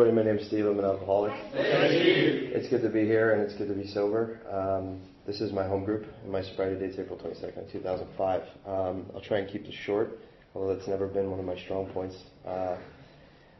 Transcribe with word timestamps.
Everybody, 0.00 0.16
my 0.16 0.30
name 0.30 0.38
is 0.38 0.46
Steve. 0.46 0.64
I'm 0.64 0.78
an 0.78 0.84
alcoholic. 0.84 1.32
It's 1.54 2.68
good 2.68 2.82
to 2.82 2.88
be 2.88 3.04
here 3.04 3.32
and 3.32 3.42
it's 3.42 3.54
good 3.56 3.66
to 3.66 3.74
be 3.74 3.84
sober. 3.84 4.38
Um, 4.48 5.00
this 5.26 5.40
is 5.40 5.52
my 5.52 5.66
home 5.66 5.84
group 5.84 6.06
and 6.22 6.30
my 6.30 6.40
sobriety 6.40 6.78
date's 6.78 7.00
April 7.00 7.18
22nd, 7.18 7.72
2005. 7.72 8.42
Um, 8.64 9.06
I'll 9.12 9.20
try 9.20 9.38
and 9.38 9.50
keep 9.50 9.66
this 9.66 9.74
short, 9.74 10.10
although 10.54 10.72
that's 10.72 10.86
never 10.86 11.08
been 11.08 11.32
one 11.32 11.40
of 11.40 11.44
my 11.44 11.58
strong 11.58 11.90
points. 11.90 12.14
Uh, 12.46 12.76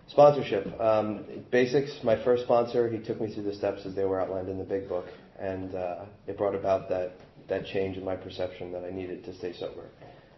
sponsorship. 0.07 0.81
Um, 0.81 1.25
basics, 1.51 1.91
my 2.05 2.23
first 2.23 2.45
sponsor, 2.45 2.89
he 2.89 2.99
took 2.99 3.21
me 3.21 3.35
through 3.35 3.43
the 3.43 3.55
steps 3.55 3.85
as 3.85 3.97
they 3.97 4.05
were 4.05 4.21
outlined 4.21 4.49
in 4.49 4.59
the 4.59 4.65
big 4.65 4.89
book 4.89 5.07
and 5.41 5.75
uh, 5.75 6.05
it 6.29 6.39
brought 6.39 6.55
about 6.55 6.89
that, 6.89 7.15
that 7.49 7.67
change 7.67 7.97
in 7.97 8.05
my 8.05 8.15
perception 8.15 8.71
that 8.71 8.85
I 8.85 8.91
needed 8.91 9.25
to 9.25 9.35
stay 9.35 9.55
sober. 9.55 9.89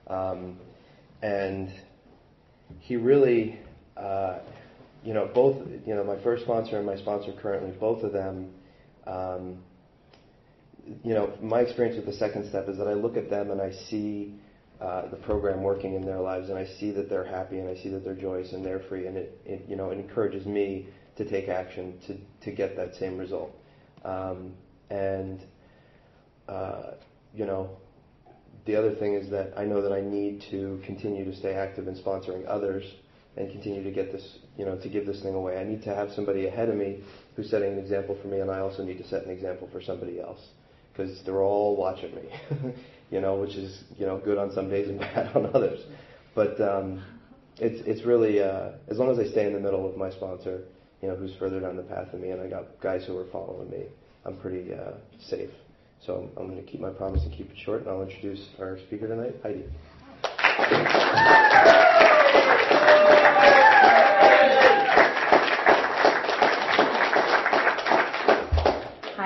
Um, 0.06 0.60
and 1.20 1.70
he 2.78 2.96
really 2.96 3.60
uh, 3.98 4.38
you 5.02 5.14
know, 5.14 5.30
both, 5.34 5.56
you 5.86 5.94
know, 5.94 6.04
my 6.04 6.22
first 6.22 6.44
sponsor 6.44 6.76
and 6.76 6.86
my 6.86 6.96
sponsor 6.96 7.32
currently, 7.40 7.70
both 7.78 8.02
of 8.02 8.12
them, 8.12 8.50
um, 9.06 9.62
you 11.02 11.14
know, 11.14 11.32
my 11.40 11.60
experience 11.60 11.96
with 11.96 12.06
the 12.06 12.18
second 12.18 12.48
step 12.48 12.68
is 12.68 12.76
that 12.78 12.86
I 12.86 12.94
look 12.94 13.16
at 13.16 13.30
them 13.30 13.50
and 13.50 13.60
I 13.60 13.70
see 13.88 14.34
uh, 14.80 15.08
the 15.08 15.16
program 15.16 15.62
working 15.62 15.94
in 15.94 16.04
their 16.04 16.20
lives 16.20 16.48
and 16.48 16.58
I 16.58 16.66
see 16.78 16.90
that 16.92 17.08
they're 17.08 17.24
happy 17.24 17.58
and 17.58 17.68
I 17.68 17.76
see 17.76 17.88
that 17.90 18.04
they're 18.04 18.14
joyous 18.14 18.52
and 18.52 18.64
they're 18.64 18.82
free 18.88 19.06
and 19.06 19.16
it, 19.16 19.40
it 19.44 19.64
you 19.68 19.76
know, 19.76 19.90
it 19.90 19.98
encourages 19.98 20.46
me 20.46 20.88
to 21.16 21.24
take 21.28 21.48
action 21.48 21.98
to, 22.06 22.16
to 22.44 22.54
get 22.54 22.76
that 22.76 22.94
same 22.94 23.16
result. 23.16 23.52
Um, 24.04 24.54
and, 24.90 25.40
uh, 26.48 26.92
you 27.34 27.46
know, 27.46 27.70
the 28.66 28.76
other 28.76 28.94
thing 28.94 29.14
is 29.14 29.30
that 29.30 29.52
I 29.56 29.64
know 29.64 29.80
that 29.82 29.92
I 29.92 30.00
need 30.00 30.44
to 30.50 30.80
continue 30.84 31.24
to 31.24 31.36
stay 31.36 31.54
active 31.54 31.88
in 31.88 31.94
sponsoring 31.94 32.44
others 32.46 32.84
and 33.36 33.50
continue 33.50 33.82
to 33.82 33.90
get 33.90 34.12
this, 34.12 34.38
you 34.56 34.64
know, 34.64 34.76
to 34.78 34.88
give 34.88 35.06
this 35.06 35.22
thing 35.22 35.34
away. 35.34 35.58
I 35.58 35.64
need 35.64 35.82
to 35.84 35.94
have 35.94 36.10
somebody 36.12 36.46
ahead 36.46 36.68
of 36.68 36.76
me 36.76 37.02
who's 37.36 37.50
setting 37.50 37.72
an 37.72 37.78
example 37.78 38.18
for 38.20 38.28
me, 38.28 38.40
and 38.40 38.50
I 38.50 38.60
also 38.60 38.82
need 38.82 38.98
to 38.98 39.08
set 39.08 39.24
an 39.24 39.30
example 39.30 39.68
for 39.72 39.80
somebody 39.80 40.20
else 40.20 40.40
because 40.92 41.22
they're 41.24 41.42
all 41.42 41.76
watching 41.76 42.14
me, 42.14 42.22
you 43.10 43.20
know, 43.20 43.36
which 43.36 43.54
is, 43.54 43.84
you 43.96 44.06
know, 44.06 44.18
good 44.18 44.38
on 44.38 44.52
some 44.52 44.68
days 44.68 44.88
and 44.88 44.98
bad 45.00 45.34
on 45.36 45.46
others. 45.54 45.80
But 46.34 46.60
um, 46.60 47.02
it's 47.58 47.86
it's 47.86 48.04
really 48.04 48.42
uh, 48.42 48.72
as 48.88 48.98
long 48.98 49.10
as 49.10 49.18
I 49.18 49.30
stay 49.30 49.46
in 49.46 49.52
the 49.52 49.60
middle 49.60 49.88
of 49.88 49.96
my 49.96 50.10
sponsor, 50.10 50.62
you 51.02 51.08
know, 51.08 51.16
who's 51.16 51.34
further 51.38 51.60
down 51.60 51.76
the 51.76 51.82
path 51.82 52.12
than 52.12 52.20
me, 52.20 52.30
and 52.30 52.40
I 52.40 52.48
got 52.48 52.80
guys 52.80 53.04
who 53.06 53.16
are 53.16 53.26
following 53.30 53.70
me, 53.70 53.84
I'm 54.24 54.36
pretty 54.36 54.72
uh, 54.74 54.92
safe. 55.20 55.50
So 56.06 56.30
I'm 56.36 56.48
going 56.48 56.64
to 56.64 56.70
keep 56.70 56.80
my 56.80 56.90
promise 56.90 57.22
and 57.24 57.32
keep 57.32 57.50
it 57.50 57.58
short, 57.58 57.82
and 57.82 57.90
I'll 57.90 58.02
introduce 58.02 58.48
our 58.58 58.78
speaker 58.86 59.06
tonight, 59.06 59.34
Heidi. 59.42 59.64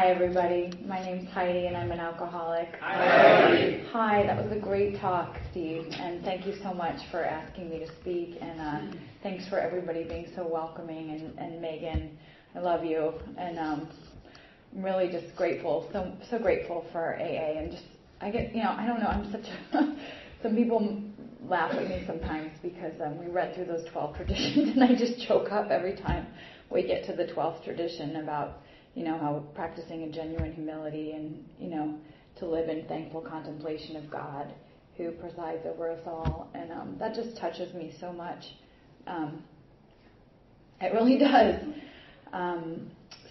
Hi, 0.05 0.11
everybody. 0.11 0.71
My 0.87 1.03
name's 1.03 1.31
Heidi, 1.31 1.67
and 1.67 1.75
I'm 1.75 1.91
an 1.91 1.99
alcoholic. 1.99 2.69
Hi. 2.79 3.81
Hi, 3.91 4.27
that 4.27 4.37
was 4.37 4.55
a 4.55 4.61
great 4.61 5.01
talk, 5.01 5.39
Steve, 5.51 5.87
and 5.93 6.23
thank 6.23 6.45
you 6.45 6.57
so 6.63 6.75
much 6.75 6.97
for 7.11 7.25
asking 7.25 7.71
me 7.71 7.79
to 7.79 7.87
speak. 8.03 8.37
And 8.39 8.61
uh, 8.61 8.99
thanks 9.23 9.49
for 9.49 9.59
everybody 9.59 10.05
being 10.05 10.27
so 10.37 10.47
welcoming. 10.47 11.13
And, 11.13 11.39
and 11.39 11.63
Megan, 11.63 12.19
I 12.55 12.59
love 12.59 12.85
you, 12.85 13.15
and 13.39 13.59
um, 13.59 13.89
I'm 14.77 14.85
really 14.85 15.09
just 15.11 15.35
grateful, 15.37 15.89
so 15.91 16.13
so 16.29 16.39
grateful 16.39 16.85
for 16.93 17.17
AA. 17.19 17.61
And 17.61 17.71
just 17.73 17.85
I 18.21 18.31
get, 18.31 18.55
you 18.55 18.63
know, 18.63 18.77
I 18.77 18.85
don't 18.85 19.01
know, 19.01 19.07
I'm 19.07 19.33
such 19.33 19.47
a. 19.73 19.97
some 20.43 20.55
people 20.55 21.03
laugh 21.49 21.73
at 21.73 21.89
me 21.89 22.05
sometimes 22.07 22.51
because 22.63 22.93
um, 23.03 23.19
we 23.19 23.33
read 23.33 23.55
through 23.55 23.65
those 23.65 23.87
12 23.91 24.17
traditions, 24.17 24.69
and 24.77 24.85
I 24.85 24.95
just 24.95 25.27
choke 25.27 25.51
up 25.51 25.71
every 25.71 25.97
time 25.97 26.27
we 26.71 26.87
get 26.87 27.07
to 27.07 27.15
the 27.15 27.25
12th 27.33 27.65
tradition 27.65 28.17
about 28.17 28.59
you 28.95 29.05
know, 29.05 29.19
how 29.19 29.45
practicing 29.55 30.05
a 30.05 30.11
genuine 30.11 30.53
humility 30.53 31.13
and, 31.13 31.45
you 31.59 31.69
know, 31.69 31.95
to 32.39 32.47
live 32.47 32.69
in 32.69 32.87
thankful 32.87 33.21
contemplation 33.21 33.97
of 33.97 34.11
God 34.11 34.53
who 34.97 35.11
presides 35.13 35.67
over 35.67 35.91
us 35.91 36.01
all. 36.07 36.49
And 36.55 36.73
um, 36.73 36.97
that 36.99 37.15
just 37.15 37.37
touches 37.37 37.75
me 37.75 37.95
so 38.01 38.13
much. 38.13 38.45
Um, 39.07 39.43
it 40.81 40.93
really 40.93 41.19
does. 41.19 41.61
Um, 42.33 42.91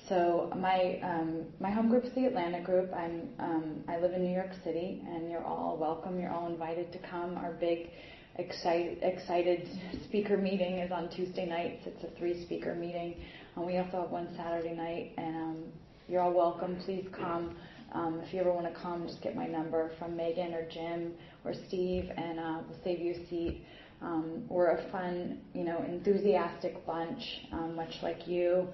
so 0.09 0.51
my 0.57 1.00
um, 1.01 1.46
my 1.62 1.72
home 1.72 1.90
group 1.90 2.03
is 2.03 2.13
the 2.13 2.25
Atlanta 2.25 2.62
group. 2.62 2.91
I'm 2.94 3.30
um, 3.40 3.84
I 3.88 4.00
live 4.00 4.13
in 4.13 4.24
New 4.24 4.34
York 4.34 4.51
City, 4.63 5.01
and 5.07 5.31
you're 5.31 5.45
all 5.45 5.78
welcome. 5.80 6.19
You're 6.19 6.31
all 6.31 6.47
invited 6.47 6.91
to 6.91 7.00
come. 7.09 7.38
Our 7.38 7.53
big 7.53 7.90
excited 8.35 9.00
excited 9.01 9.69
speaker 10.03 10.38
meeting 10.38 10.80
is 10.80 10.91
on 10.91 11.09
Tuesday 11.09 11.45
nights. 11.45 11.84
It's 11.85 12.03
a 12.03 12.18
three 12.18 12.44
speaker 12.44 12.75
meeting. 12.75 13.16
Um, 13.56 13.66
we 13.66 13.78
also 13.78 14.02
have 14.02 14.09
one 14.09 14.28
Saturday 14.36 14.74
night, 14.74 15.14
and 15.18 15.36
um, 15.36 15.64
you're 16.08 16.22
all 16.22 16.34
welcome. 16.34 16.78
Please 16.86 17.08
come. 17.12 17.56
Um, 17.94 18.22
if 18.25 18.34
you 18.34 18.40
ever 18.40 18.52
want 18.52 18.74
to 18.74 18.80
come, 18.80 19.08
just 19.08 19.22
get 19.22 19.36
my 19.36 19.46
number 19.46 19.91
from 20.00 20.16
Megan 20.18 20.53
or 20.53 20.68
Jim 20.69 21.14
or 21.46 21.53
Steve, 21.68 22.09
and 22.18 22.40
uh, 22.40 22.59
we'll 22.68 22.80
save 22.84 23.00
you 23.00 23.13
a 23.13 23.30
seat. 23.30 23.63
Um, 24.02 24.44
we're 24.50 24.72
a 24.72 24.92
fun, 24.92 25.40
you 25.53 25.63
know, 25.63 25.84
enthusiastic 25.88 26.86
bunch, 26.86 27.22
um, 27.53 27.75
much 27.75 27.94
like 28.02 28.28
you, 28.28 28.68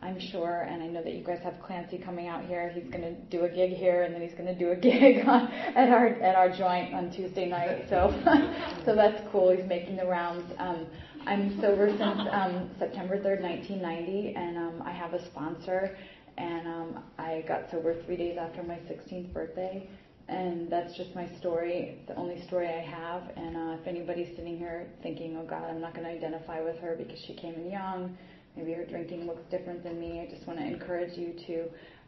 I'm 0.00 0.18
sure. 0.18 0.66
And 0.68 0.82
I 0.82 0.86
know 0.86 1.02
that 1.02 1.12
you 1.12 1.22
guys 1.22 1.38
have 1.44 1.60
Clancy 1.62 1.98
coming 1.98 2.26
out 2.26 2.44
here. 2.46 2.70
He's 2.74 2.90
going 2.90 3.02
to 3.02 3.14
do 3.30 3.44
a 3.44 3.48
gig 3.48 3.72
here, 3.72 4.02
and 4.02 4.14
then 4.14 4.22
he's 4.22 4.32
going 4.32 4.46
to 4.46 4.58
do 4.58 4.70
a 4.70 4.76
gig 4.80 5.26
on, 5.26 5.52
at 5.52 5.90
our 5.90 6.06
at 6.06 6.34
our 6.34 6.48
joint 6.48 6.94
on 6.94 7.12
Tuesday 7.12 7.48
night. 7.48 7.84
So, 7.90 8.10
so 8.86 8.96
that's 8.96 9.22
cool. 9.30 9.54
He's 9.54 9.66
making 9.66 9.96
the 9.96 10.06
rounds. 10.06 10.50
Um, 10.58 10.86
I'm 11.24 11.60
sober 11.60 11.88
since 11.88 12.28
um, 12.32 12.70
September 12.80 13.16
3rd, 13.16 13.42
1990, 13.42 14.34
and 14.34 14.58
um, 14.58 14.82
I 14.84 14.90
have 14.90 15.14
a 15.14 15.24
sponsor. 15.26 15.96
And 16.36 16.66
um, 16.66 17.04
I 17.18 17.44
got 17.46 17.70
sober 17.70 18.02
three 18.04 18.16
days 18.16 18.38
after 18.40 18.62
my 18.62 18.74
16th 18.74 19.32
birthday, 19.32 19.88
and 20.28 20.70
that's 20.70 20.96
just 20.96 21.14
my 21.14 21.28
story, 21.38 21.98
the 22.08 22.16
only 22.16 22.44
story 22.46 22.66
I 22.66 22.80
have. 22.80 23.22
And 23.36 23.56
uh, 23.56 23.76
if 23.80 23.86
anybody's 23.86 24.34
sitting 24.36 24.58
here 24.58 24.88
thinking, 25.02 25.36
"Oh 25.36 25.46
God, 25.46 25.64
I'm 25.68 25.80
not 25.80 25.94
going 25.94 26.06
to 26.06 26.12
identify 26.12 26.60
with 26.60 26.78
her 26.78 26.96
because 26.96 27.20
she 27.26 27.34
came 27.34 27.54
in 27.54 27.70
young," 27.70 28.16
maybe 28.56 28.72
her 28.72 28.84
drinking 28.84 29.26
looks 29.26 29.42
different 29.50 29.84
than 29.84 30.00
me. 30.00 30.26
I 30.26 30.34
just 30.34 30.46
want 30.46 30.58
to 30.58 30.64
encourage 30.64 31.16
you 31.16 31.34
to 31.46 31.64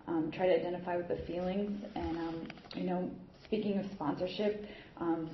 um, 0.09 0.33
try 0.35 0.47
to 0.47 0.55
identify 0.59 0.97
with 0.97 1.09
the 1.09 1.19
feelings. 1.27 1.85
And 1.95 2.17
um, 2.17 2.49
you 2.75 2.85
know, 2.85 3.11
speaking 3.45 3.79
of 3.79 3.87
sponsorship. 3.93 4.65
Um, 4.99 5.31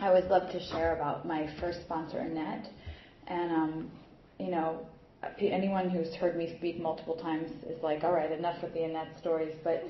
I 0.00 0.08
always 0.08 0.24
love 0.24 0.50
to 0.50 0.60
share 0.68 0.96
about 0.96 1.26
my 1.26 1.48
first 1.60 1.82
sponsor, 1.82 2.18
Annette. 2.18 2.68
And, 3.32 3.50
um, 3.50 3.90
you 4.38 4.50
know, 4.50 4.86
anyone 5.38 5.88
who's 5.88 6.14
heard 6.16 6.36
me 6.36 6.54
speak 6.58 6.78
multiple 6.80 7.16
times 7.16 7.50
is 7.66 7.82
like, 7.82 8.04
all 8.04 8.12
right, 8.12 8.30
enough 8.30 8.62
with 8.62 8.74
the 8.74 8.82
Annette 8.82 9.16
stories, 9.20 9.54
but, 9.64 9.84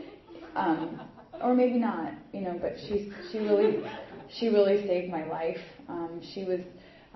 um, 0.55 1.01
or 1.43 1.53
maybe 1.53 1.79
not, 1.79 2.13
you 2.33 2.43
know, 2.43 2.57
but 2.61 2.77
she, 2.87 3.13
she 3.33 3.39
really, 3.39 3.83
she 4.39 4.49
really 4.49 4.87
saved 4.87 5.11
my 5.11 5.27
life. 5.27 5.59
Um, 5.89 6.21
she 6.35 6.45
was, 6.45 6.61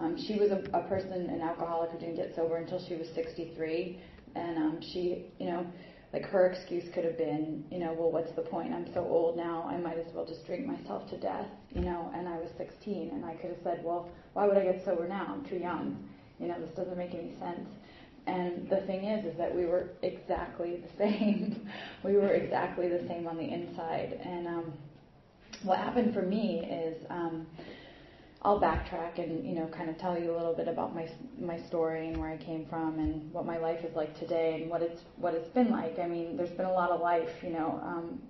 um, 0.01 0.17
she 0.27 0.39
was 0.39 0.51
a, 0.51 0.65
a 0.77 0.83
person, 0.89 1.13
an 1.13 1.41
alcoholic 1.43 1.91
who 1.91 1.99
didn't 1.99 2.17
get 2.17 2.35
sober 2.35 2.57
until 2.57 2.85
she 2.89 2.97
was 2.97 3.07
63, 3.15 4.01
and 4.35 4.57
um, 4.59 4.79
she, 4.81 5.27
you 5.39 5.47
know, 5.47 5.65
like 6.13 6.25
her 6.25 6.51
excuse 6.51 6.85
could 6.95 7.05
have 7.05 7.19
been, 7.19 7.65
you 7.71 7.79
know, 7.79 7.93
well, 7.93 8.11
what's 8.11 8.33
the 8.35 8.43
point? 8.43 8.73
I'm 8.73 8.87
so 8.95 9.01
old 9.01 9.37
now. 9.37 9.69
I 9.69 9.77
might 9.77 9.99
as 9.99 10.07
well 10.15 10.27
just 10.27 10.47
drink 10.47 10.67
myself 10.67 11.09
to 11.11 11.19
death, 11.19 11.47
you 11.75 11.83
know. 11.83 12.11
And 12.15 12.27
I 12.29 12.37
was 12.39 12.49
16, 12.57 13.11
and 13.13 13.25
I 13.25 13.35
could 13.35 13.51
have 13.51 13.59
said, 13.63 13.83
well, 13.85 14.09
why 14.33 14.47
would 14.47 14.57
I 14.57 14.65
get 14.65 14.85
sober 14.85 15.07
now? 15.07 15.27
I'm 15.29 15.45
too 15.49 15.57
young. 15.57 16.09
You 16.39 16.49
know, 16.49 16.61
this 16.61 16.71
doesn't 16.71 16.97
make 16.97 17.15
any 17.15 17.33
sense. 17.39 17.69
And 18.27 18.69
the 18.69 18.81
thing 18.83 19.05
is, 19.05 19.25
is 19.25 19.39
that 19.39 19.55
we 19.55 19.67
were 19.67 19.91
exactly 20.03 20.77
the 20.77 20.99
same. 20.99 21.69
we 22.05 22.15
were 22.15 22.31
exactly 22.31 22.89
the 22.89 23.07
same 23.07 23.27
on 23.27 23.37
the 23.37 23.45
inside. 23.45 24.21
And 24.25 24.47
um, 24.49 24.73
what 25.63 25.79
happened 25.79 26.15
for 26.15 26.23
me 26.23 26.65
is. 26.65 26.97
Um, 27.11 27.47
I'll 28.47 28.61
backtrack 28.61 29.19
and 29.19 29.45
you 29.45 29.57
know 29.57 29.67
kind 29.67 29.91
of 29.91 29.99
tell 29.99 30.17
you 30.17 30.31
a 30.31 30.37
little 30.37 30.55
bit 30.55 30.69
about 30.69 30.95
my 30.95 31.09
my 31.37 31.59
story 31.59 32.07
and 32.07 32.17
where 32.17 32.31
I 32.31 32.37
came 32.37 32.65
from 32.67 33.01
and 33.01 33.33
what 33.33 33.45
my 33.45 33.59
life 33.59 33.85
is 33.85 33.97
like 33.97 34.17
today 34.17 34.61
and 34.63 34.71
what 34.71 34.83
it's 34.83 35.03
what 35.17 35.35
it's 35.35 35.49
been 35.49 35.71
like. 35.71 35.99
I 35.99 36.07
mean, 36.07 36.37
there's 36.37 36.51
been 36.51 36.67
a 36.67 36.73
lot 36.73 36.91
of 36.91 37.01
life. 37.01 37.43
You 37.43 37.51
know, 37.51 37.81
um, 37.83 38.21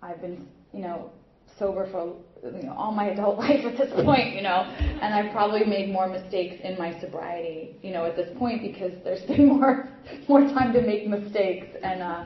I've 0.00 0.20
been 0.20 0.46
you 0.72 0.82
know 0.82 1.10
sober 1.58 1.88
for 1.90 2.14
you 2.42 2.62
know, 2.62 2.74
all 2.76 2.92
my 2.92 3.08
adult 3.08 3.38
life 3.46 3.64
at 3.64 3.76
this 3.76 3.92
point, 4.04 4.34
you 4.34 4.42
know, 4.42 4.62
and 5.02 5.14
I've 5.14 5.32
probably 5.32 5.64
made 5.64 5.90
more 5.90 6.08
mistakes 6.08 6.56
in 6.62 6.78
my 6.78 6.98
sobriety, 7.00 7.76
you 7.82 7.92
know, 7.92 8.04
at 8.04 8.16
this 8.16 8.36
point 8.38 8.62
because 8.62 8.92
there's 9.04 9.22
been 9.26 9.46
more 9.58 9.88
more 10.28 10.40
time 10.40 10.72
to 10.72 10.80
make 10.82 11.06
mistakes 11.06 11.66
and 11.82 12.02
uh, 12.02 12.24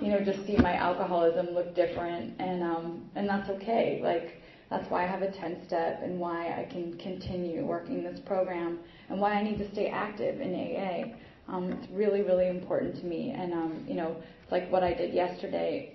you 0.00 0.10
know, 0.10 0.24
just 0.24 0.46
see 0.46 0.56
my 0.56 0.74
alcoholism 0.74 1.46
look 1.50 1.74
different 1.74 2.34
and 2.40 2.62
um 2.62 3.10
and 3.14 3.28
that's 3.28 3.48
okay. 3.50 4.00
Like 4.02 4.42
that's 4.70 4.90
why 4.90 5.04
I 5.04 5.06
have 5.06 5.20
a 5.20 5.30
10 5.30 5.66
step 5.66 6.00
and 6.02 6.18
why 6.18 6.46
I 6.46 6.66
can 6.72 6.96
continue 6.96 7.64
working 7.64 8.02
this 8.02 8.18
program 8.20 8.78
and 9.10 9.20
why 9.20 9.34
I 9.34 9.42
need 9.42 9.58
to 9.58 9.70
stay 9.70 9.88
active 9.88 10.40
in 10.40 10.54
AA. 10.54 11.14
Um, 11.52 11.70
it's 11.72 11.92
really, 11.92 12.22
really 12.22 12.48
important 12.48 12.96
to 12.96 13.04
me. 13.04 13.34
And, 13.36 13.52
um, 13.52 13.84
you 13.86 13.94
know, 13.94 14.16
it's 14.42 14.50
like 14.50 14.70
what 14.70 14.82
I 14.82 14.94
did 14.94 15.12
yesterday 15.12 15.92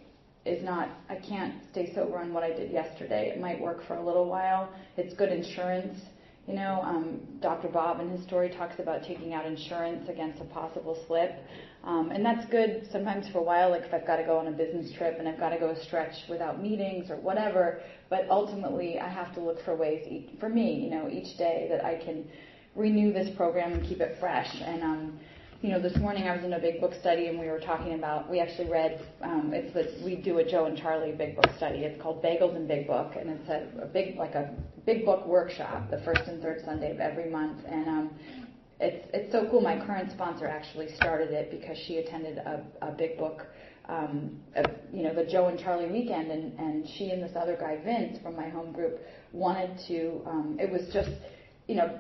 is 0.48 0.64
not, 0.64 0.90
I 1.10 1.16
can't 1.16 1.56
stay 1.72 1.94
sober 1.94 2.18
on 2.18 2.34
what 2.34 2.44
I 2.44 2.50
did 2.50 2.72
yesterday. 2.72 3.30
It 3.30 3.40
might 3.40 3.60
work 3.60 3.86
for 3.88 3.96
a 3.96 4.06
little 4.06 4.26
while. 4.26 4.70
It's 4.96 5.14
good 5.14 5.32
insurance. 5.32 6.00
You 6.48 6.56
know, 6.56 6.80
um, 6.82 7.20
Dr. 7.42 7.68
Bob 7.68 8.00
in 8.00 8.10
his 8.10 8.24
story 8.24 8.50
talks 8.50 8.80
about 8.80 9.04
taking 9.04 9.34
out 9.34 9.46
insurance 9.46 10.08
against 10.08 10.42
a 10.42 10.46
possible 10.46 10.98
slip. 11.06 11.34
Um, 11.84 12.12
and 12.12 12.26
that's 12.26 12.50
good 12.50 12.88
sometimes 12.92 13.28
for 13.30 13.40
a 13.40 13.44
while, 13.44 13.70
like 13.70 13.84
if 13.84 13.94
I've 13.94 14.08
got 14.08 14.18
to 14.18 14.24
go 14.24 14.38
on 14.38 14.48
a 14.48 14.52
business 14.52 14.92
trip 14.98 15.18
and 15.20 15.28
I've 15.28 15.40
got 15.40 15.50
to 15.50 15.60
go 15.60 15.70
a 15.70 15.84
stretch 15.86 16.16
without 16.30 16.62
meetings 16.62 17.10
or 17.10 17.18
whatever. 17.18 17.82
But 18.10 18.28
ultimately, 18.30 19.00
I 19.00 19.10
have 19.10 19.34
to 19.36 19.42
look 19.42 19.64
for 19.66 19.76
ways, 19.76 20.30
for 20.40 20.48
me, 20.48 20.74
you 20.76 20.90
know, 20.90 21.10
each 21.10 21.38
day 21.38 21.68
that 21.70 21.84
I 21.84 21.96
can 21.98 22.26
renew 22.76 23.12
this 23.12 23.36
program 23.36 23.74
and 23.74 23.86
keep 23.86 24.00
it 24.00 24.18
fresh. 24.20 24.50
And 24.62 24.84
um, 24.84 25.20
you 25.62 25.70
know, 25.70 25.82
this 25.82 25.98
morning 25.98 26.28
I 26.28 26.36
was 26.36 26.46
in 26.46 26.54
a 26.54 26.60
big 26.60 26.80
book 26.80 26.94
study 27.00 27.28
and 27.28 27.40
we 27.40 27.48
were 27.48 27.60
talking 27.60 27.94
about, 27.94 28.30
we 28.30 28.40
actually 28.40 28.70
read, 28.70 29.02
um, 29.24 29.52
it's 29.54 29.74
the, 29.74 30.06
we 30.06 30.16
do 30.16 30.38
a 30.38 30.48
Joe 30.48 30.66
and 30.66 30.78
Charlie 30.78 31.14
big 31.14 31.36
book 31.36 31.50
study. 31.58 31.80
It's 31.80 32.00
called 32.02 32.22
Bagels 32.22 32.56
and 32.56 32.68
Big 32.68 32.86
Book 32.86 33.14
and 33.20 33.30
it's 33.30 33.50
a, 33.50 33.84
a 33.84 33.86
big, 33.88 34.18
like 34.18 34.36
a 34.36 34.54
big 34.86 35.04
book 35.04 35.26
workshop 35.26 35.90
the 35.90 36.00
first 36.06 36.22
and 36.28 36.42
third 36.42 36.62
Sunday 36.64 36.92
of 36.92 37.00
every 37.00 37.30
month. 37.30 37.66
And, 37.68 37.88
um, 37.88 38.12
it's, 38.80 39.08
it's 39.12 39.32
so 39.32 39.48
cool. 39.50 39.62
My 39.62 39.84
current 39.84 40.12
sponsor 40.12 40.46
actually 40.46 40.94
started 40.96 41.32
it 41.32 41.50
because 41.50 41.78
she 41.88 41.98
attended 41.98 42.38
a, 42.38 42.64
a 42.84 42.92
big 42.92 43.18
book, 43.18 43.48
um, 43.90 44.40
a, 44.56 44.64
you 44.94 45.02
know, 45.02 45.16
the 45.16 45.26
Joe 45.26 45.48
and 45.48 45.58
Charlie 45.58 45.92
weekend 45.92 46.30
and, 46.30 46.54
and 46.60 46.88
she 46.88 47.10
and 47.10 47.24
this 47.24 47.36
other 47.36 47.58
guy, 47.60 47.82
Vince, 47.84 48.20
from 48.22 48.36
my 48.36 48.48
home 48.48 48.72
group 48.72 49.00
wanted 49.32 49.80
to, 49.88 50.22
um, 50.28 50.58
it 50.60 50.72
was 50.72 50.82
just, 50.94 51.10
you 51.68 51.74
know, 51.74 52.00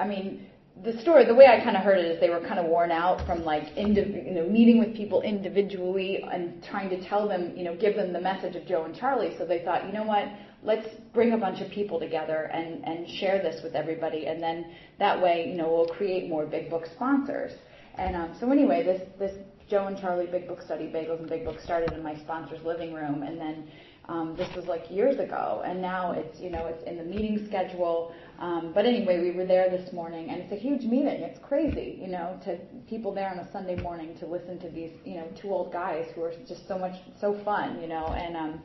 I 0.00 0.08
mean, 0.08 0.46
the 0.84 1.00
story, 1.00 1.24
the 1.24 1.34
way 1.34 1.46
I 1.46 1.62
kind 1.64 1.76
of 1.76 1.82
heard 1.82 1.98
it 1.98 2.04
is 2.04 2.20
they 2.20 2.28
were 2.28 2.40
kind 2.40 2.58
of 2.60 2.66
worn 2.66 2.90
out 2.90 3.26
from 3.26 3.44
like, 3.44 3.74
indiv- 3.76 4.26
you 4.26 4.32
know, 4.32 4.46
meeting 4.46 4.78
with 4.78 4.94
people 4.94 5.22
individually 5.22 6.22
and 6.30 6.62
trying 6.62 6.90
to 6.90 7.08
tell 7.08 7.26
them, 7.26 7.56
you 7.56 7.64
know, 7.64 7.74
give 7.74 7.96
them 7.96 8.12
the 8.12 8.20
message 8.20 8.56
of 8.56 8.66
Joe 8.66 8.84
and 8.84 8.94
Charlie. 8.94 9.34
So 9.38 9.46
they 9.46 9.64
thought, 9.64 9.86
you 9.86 9.92
know 9.92 10.04
what, 10.04 10.28
let's 10.62 10.88
bring 11.14 11.32
a 11.32 11.38
bunch 11.38 11.60
of 11.62 11.70
people 11.70 11.98
together 11.98 12.50
and, 12.52 12.84
and 12.84 13.08
share 13.08 13.42
this 13.42 13.62
with 13.62 13.74
everybody. 13.74 14.26
And 14.26 14.42
then 14.42 14.72
that 14.98 15.20
way, 15.20 15.48
you 15.48 15.56
know, 15.56 15.68
we'll 15.68 15.88
create 15.88 16.28
more 16.28 16.44
big 16.44 16.68
book 16.68 16.86
sponsors. 16.94 17.52
And 17.94 18.14
um, 18.14 18.36
so 18.38 18.52
anyway, 18.52 18.82
this, 18.84 19.00
this 19.18 19.32
Joe 19.68 19.86
and 19.86 19.98
Charlie 19.98 20.26
Big 20.26 20.46
Book 20.46 20.60
Study, 20.62 20.84
Bagels 20.84 21.20
and 21.20 21.28
Big 21.28 21.44
Book 21.44 21.58
started 21.60 21.92
in 21.92 22.02
my 22.02 22.16
sponsor's 22.16 22.62
living 22.64 22.92
room. 22.92 23.22
And 23.22 23.40
then 23.40 23.68
um, 24.08 24.36
this 24.36 24.48
was 24.54 24.66
like 24.66 24.90
years 24.90 25.18
ago. 25.18 25.62
And 25.64 25.82
now 25.82 26.12
it's, 26.12 26.38
you 26.40 26.50
know, 26.50 26.66
it's 26.66 26.82
in 26.84 26.96
the 26.96 27.04
meeting 27.04 27.46
schedule. 27.46 28.14
Um, 28.38 28.72
but 28.74 28.86
anyway, 28.86 29.20
we 29.20 29.32
were 29.32 29.46
there 29.46 29.68
this 29.70 29.92
morning, 29.92 30.30
and 30.30 30.40
it's 30.40 30.52
a 30.52 30.56
huge 30.56 30.82
meeting. 30.82 31.22
It's 31.22 31.38
crazy, 31.42 31.98
you 32.00 32.08
know, 32.08 32.38
to 32.44 32.58
people 32.88 33.12
there 33.14 33.30
on 33.30 33.38
a 33.38 33.50
Sunday 33.50 33.76
morning 33.76 34.16
to 34.20 34.26
listen 34.26 34.58
to 34.60 34.68
these, 34.68 34.92
you 35.04 35.16
know, 35.16 35.28
two 35.40 35.50
old 35.50 35.72
guys 35.72 36.06
who 36.14 36.22
are 36.22 36.32
just 36.46 36.68
so 36.68 36.78
much 36.78 36.94
so 37.20 37.40
fun, 37.44 37.80
you 37.80 37.88
know. 37.88 38.06
And 38.08 38.36
um, 38.36 38.62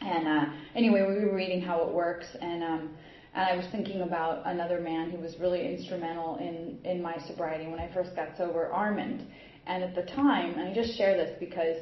and 0.00 0.26
uh, 0.26 0.44
anyway, 0.74 1.04
we 1.06 1.24
were 1.24 1.34
reading 1.34 1.60
how 1.60 1.82
it 1.82 1.92
works, 1.92 2.26
and 2.40 2.64
um, 2.64 2.90
and 3.34 3.48
I 3.50 3.56
was 3.56 3.66
thinking 3.70 4.00
about 4.00 4.42
another 4.46 4.80
man 4.80 5.10
who 5.10 5.18
was 5.18 5.36
really 5.38 5.74
instrumental 5.74 6.36
in 6.36 6.78
in 6.84 7.02
my 7.02 7.18
sobriety 7.28 7.66
when 7.68 7.78
I 7.78 7.92
first 7.92 8.16
got 8.16 8.36
sober, 8.36 8.72
Armand. 8.72 9.26
And 9.66 9.84
at 9.84 9.94
the 9.94 10.02
time, 10.02 10.54
and 10.54 10.68
I 10.68 10.74
just 10.74 10.96
share 10.96 11.16
this 11.16 11.36
because 11.38 11.76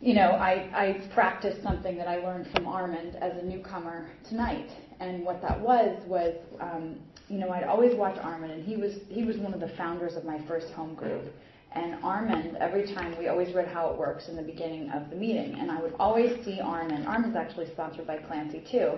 you 0.00 0.14
know, 0.14 0.32
I, 0.32 0.68
I 0.74 1.08
practiced 1.14 1.62
something 1.62 1.96
that 1.96 2.08
I 2.08 2.16
learned 2.18 2.48
from 2.54 2.66
Armand 2.66 3.16
as 3.16 3.36
a 3.42 3.44
newcomer 3.44 4.10
tonight. 4.28 4.70
And 5.00 5.24
what 5.24 5.40
that 5.42 5.60
was 5.60 5.98
was, 6.06 6.34
um, 6.60 6.96
you 7.28 7.38
know, 7.38 7.50
I'd 7.50 7.64
always 7.64 7.94
watch 7.94 8.18
Armand, 8.18 8.52
and 8.52 8.64
he 8.64 8.76
was 8.76 8.94
he 9.08 9.24
was 9.24 9.36
one 9.36 9.52
of 9.52 9.60
the 9.60 9.68
founders 9.76 10.14
of 10.14 10.24
my 10.24 10.40
first 10.46 10.70
home 10.72 10.94
group. 10.94 11.32
And 11.72 12.02
Armand, 12.02 12.56
every 12.56 12.94
time 12.94 13.18
we 13.18 13.28
always 13.28 13.54
read 13.54 13.68
How 13.68 13.90
It 13.90 13.98
Works 13.98 14.28
in 14.28 14.36
the 14.36 14.42
beginning 14.42 14.88
of 14.90 15.10
the 15.10 15.16
meeting, 15.16 15.56
and 15.58 15.70
I 15.70 15.78
would 15.82 15.92
always 15.98 16.42
see 16.42 16.58
Armand. 16.60 17.06
Armand's 17.06 17.36
actually 17.36 17.66
sponsored 17.66 18.06
by 18.06 18.16
Clancy 18.16 18.64
too, 18.70 18.92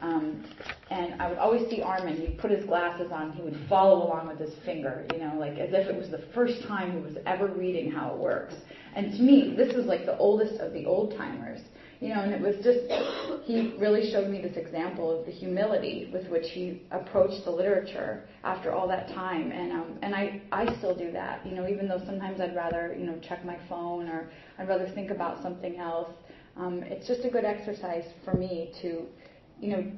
um, 0.00 0.44
and 0.90 1.20
I 1.22 1.28
would 1.28 1.38
always 1.38 1.68
see 1.70 1.80
Armand. 1.82 2.18
He'd 2.18 2.38
put 2.38 2.50
his 2.50 2.64
glasses 2.64 3.12
on, 3.12 3.32
he 3.32 3.42
would 3.42 3.60
follow 3.68 4.04
along 4.04 4.26
with 4.26 4.40
his 4.40 4.54
finger, 4.64 5.06
you 5.12 5.18
know, 5.18 5.34
like 5.38 5.58
as 5.58 5.72
if 5.72 5.86
it 5.86 5.94
was 5.94 6.10
the 6.10 6.24
first 6.34 6.66
time 6.66 6.92
he 6.92 6.98
was 6.98 7.16
ever 7.26 7.46
reading 7.46 7.92
How 7.92 8.14
It 8.14 8.18
Works. 8.18 8.54
And 8.94 9.12
to 9.12 9.22
me, 9.22 9.54
this 9.56 9.74
was 9.74 9.86
like 9.86 10.06
the 10.06 10.16
oldest 10.18 10.60
of 10.60 10.72
the 10.72 10.86
old 10.86 11.16
timers. 11.16 11.60
You 12.00 12.08
know, 12.10 12.20
and 12.20 12.34
it 12.34 12.40
was 12.40 12.56
just, 12.62 12.80
he 13.44 13.74
really 13.78 14.10
showed 14.10 14.28
me 14.28 14.42
this 14.42 14.56
example 14.56 15.18
of 15.18 15.24
the 15.24 15.32
humility 15.32 16.10
with 16.12 16.28
which 16.28 16.44
he 16.50 16.82
approached 16.90 17.44
the 17.44 17.50
literature 17.50 18.24
after 18.42 18.72
all 18.72 18.86
that 18.88 19.08
time. 19.08 19.52
And, 19.52 19.72
um, 19.72 19.98
and 20.02 20.14
I, 20.14 20.42
I 20.52 20.76
still 20.76 20.94
do 20.94 21.12
that, 21.12 21.46
you 21.46 21.54
know, 21.54 21.66
even 21.66 21.88
though 21.88 22.02
sometimes 22.04 22.40
I'd 22.40 22.54
rather, 22.54 22.94
you 22.98 23.06
know, 23.06 23.18
check 23.26 23.44
my 23.44 23.56
phone 23.70 24.08
or 24.08 24.28
I'd 24.58 24.68
rather 24.68 24.88
think 24.90 25.10
about 25.10 25.42
something 25.42 25.78
else. 25.78 26.10
Um, 26.56 26.82
it's 26.82 27.06
just 27.06 27.24
a 27.24 27.30
good 27.30 27.44
exercise 27.44 28.04
for 28.24 28.34
me 28.34 28.72
to, 28.82 29.06
you 29.60 29.70
know, 29.70 29.92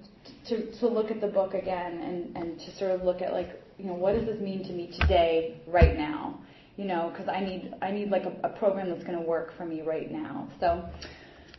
to, 0.48 0.78
to 0.78 0.86
look 0.86 1.10
at 1.10 1.20
the 1.20 1.28
book 1.28 1.54
again 1.54 1.98
and, 1.98 2.36
and 2.36 2.60
to 2.60 2.76
sort 2.76 2.92
of 2.92 3.02
look 3.02 3.20
at 3.20 3.32
like, 3.32 3.48
you 3.78 3.86
know, 3.86 3.94
what 3.94 4.12
does 4.14 4.26
this 4.26 4.40
mean 4.40 4.62
to 4.64 4.72
me 4.72 4.96
today, 5.00 5.60
right 5.66 5.96
now? 5.96 6.38
You 6.76 6.84
know, 6.84 7.10
because 7.10 7.28
I 7.28 7.40
need 7.40 7.74
I 7.80 7.90
need 7.90 8.10
like 8.10 8.24
a, 8.24 8.34
a 8.44 8.50
program 8.50 8.90
that's 8.90 9.04
going 9.04 9.18
to 9.18 9.24
work 9.24 9.56
for 9.56 9.64
me 9.64 9.80
right 9.82 10.10
now. 10.10 10.48
So, 10.60 10.86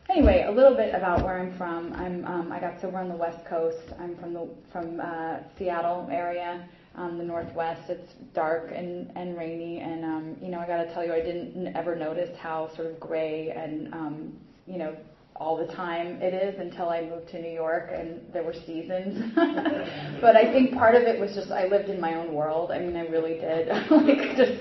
anyway, 0.10 0.46
a 0.48 0.52
little 0.52 0.76
bit 0.76 0.94
about 0.94 1.24
where 1.24 1.40
I'm 1.40 1.58
from. 1.58 1.94
I'm 1.94 2.24
um, 2.26 2.52
I 2.52 2.60
got 2.60 2.80
sober 2.80 2.98
on 3.00 3.10
the 3.10 3.16
West 3.16 3.46
Coast. 3.46 3.94
I'm 4.00 4.16
from 4.18 4.34
the 4.34 4.48
from 4.72 5.00
uh, 5.00 5.38
Seattle 5.58 6.08
area, 6.12 6.68
um, 6.96 7.18
the 7.18 7.24
Northwest. 7.24 7.90
It's 7.90 8.14
dark 8.36 8.72
and 8.76 9.12
and 9.16 9.36
rainy, 9.36 9.80
and 9.80 10.06
um, 10.06 10.36
you 10.40 10.50
know 10.50 10.60
I 10.60 10.68
got 10.68 10.84
to 10.84 10.94
tell 10.94 11.04
you 11.04 11.14
I 11.14 11.22
didn't 11.22 11.76
ever 11.76 11.96
notice 11.96 12.38
how 12.38 12.70
sort 12.76 12.88
of 12.88 13.00
gray 13.00 13.50
and 13.50 13.94
um, 13.94 14.34
you 14.68 14.78
know 14.78 14.96
all 15.40 15.56
the 15.56 15.72
time 15.74 16.20
it 16.22 16.34
is 16.34 16.60
until 16.60 16.90
I 16.90 17.02
moved 17.02 17.30
to 17.30 17.42
New 17.42 17.52
York 17.52 17.92
and 17.94 18.22
there 18.34 18.44
were 18.44 18.54
seasons. 18.54 19.34
but 20.22 20.36
I 20.36 20.52
think 20.52 20.74
part 20.74 20.96
of 20.96 21.04
it 21.04 21.20
was 21.20 21.36
just 21.36 21.52
I 21.52 21.68
lived 21.68 21.90
in 21.90 22.02
my 22.02 22.16
own 22.16 22.34
world. 22.34 22.72
I 22.72 22.80
mean, 22.80 22.96
I 22.96 23.08
really 23.08 23.36
did. 23.36 23.68
like 23.92 24.36
just 24.36 24.60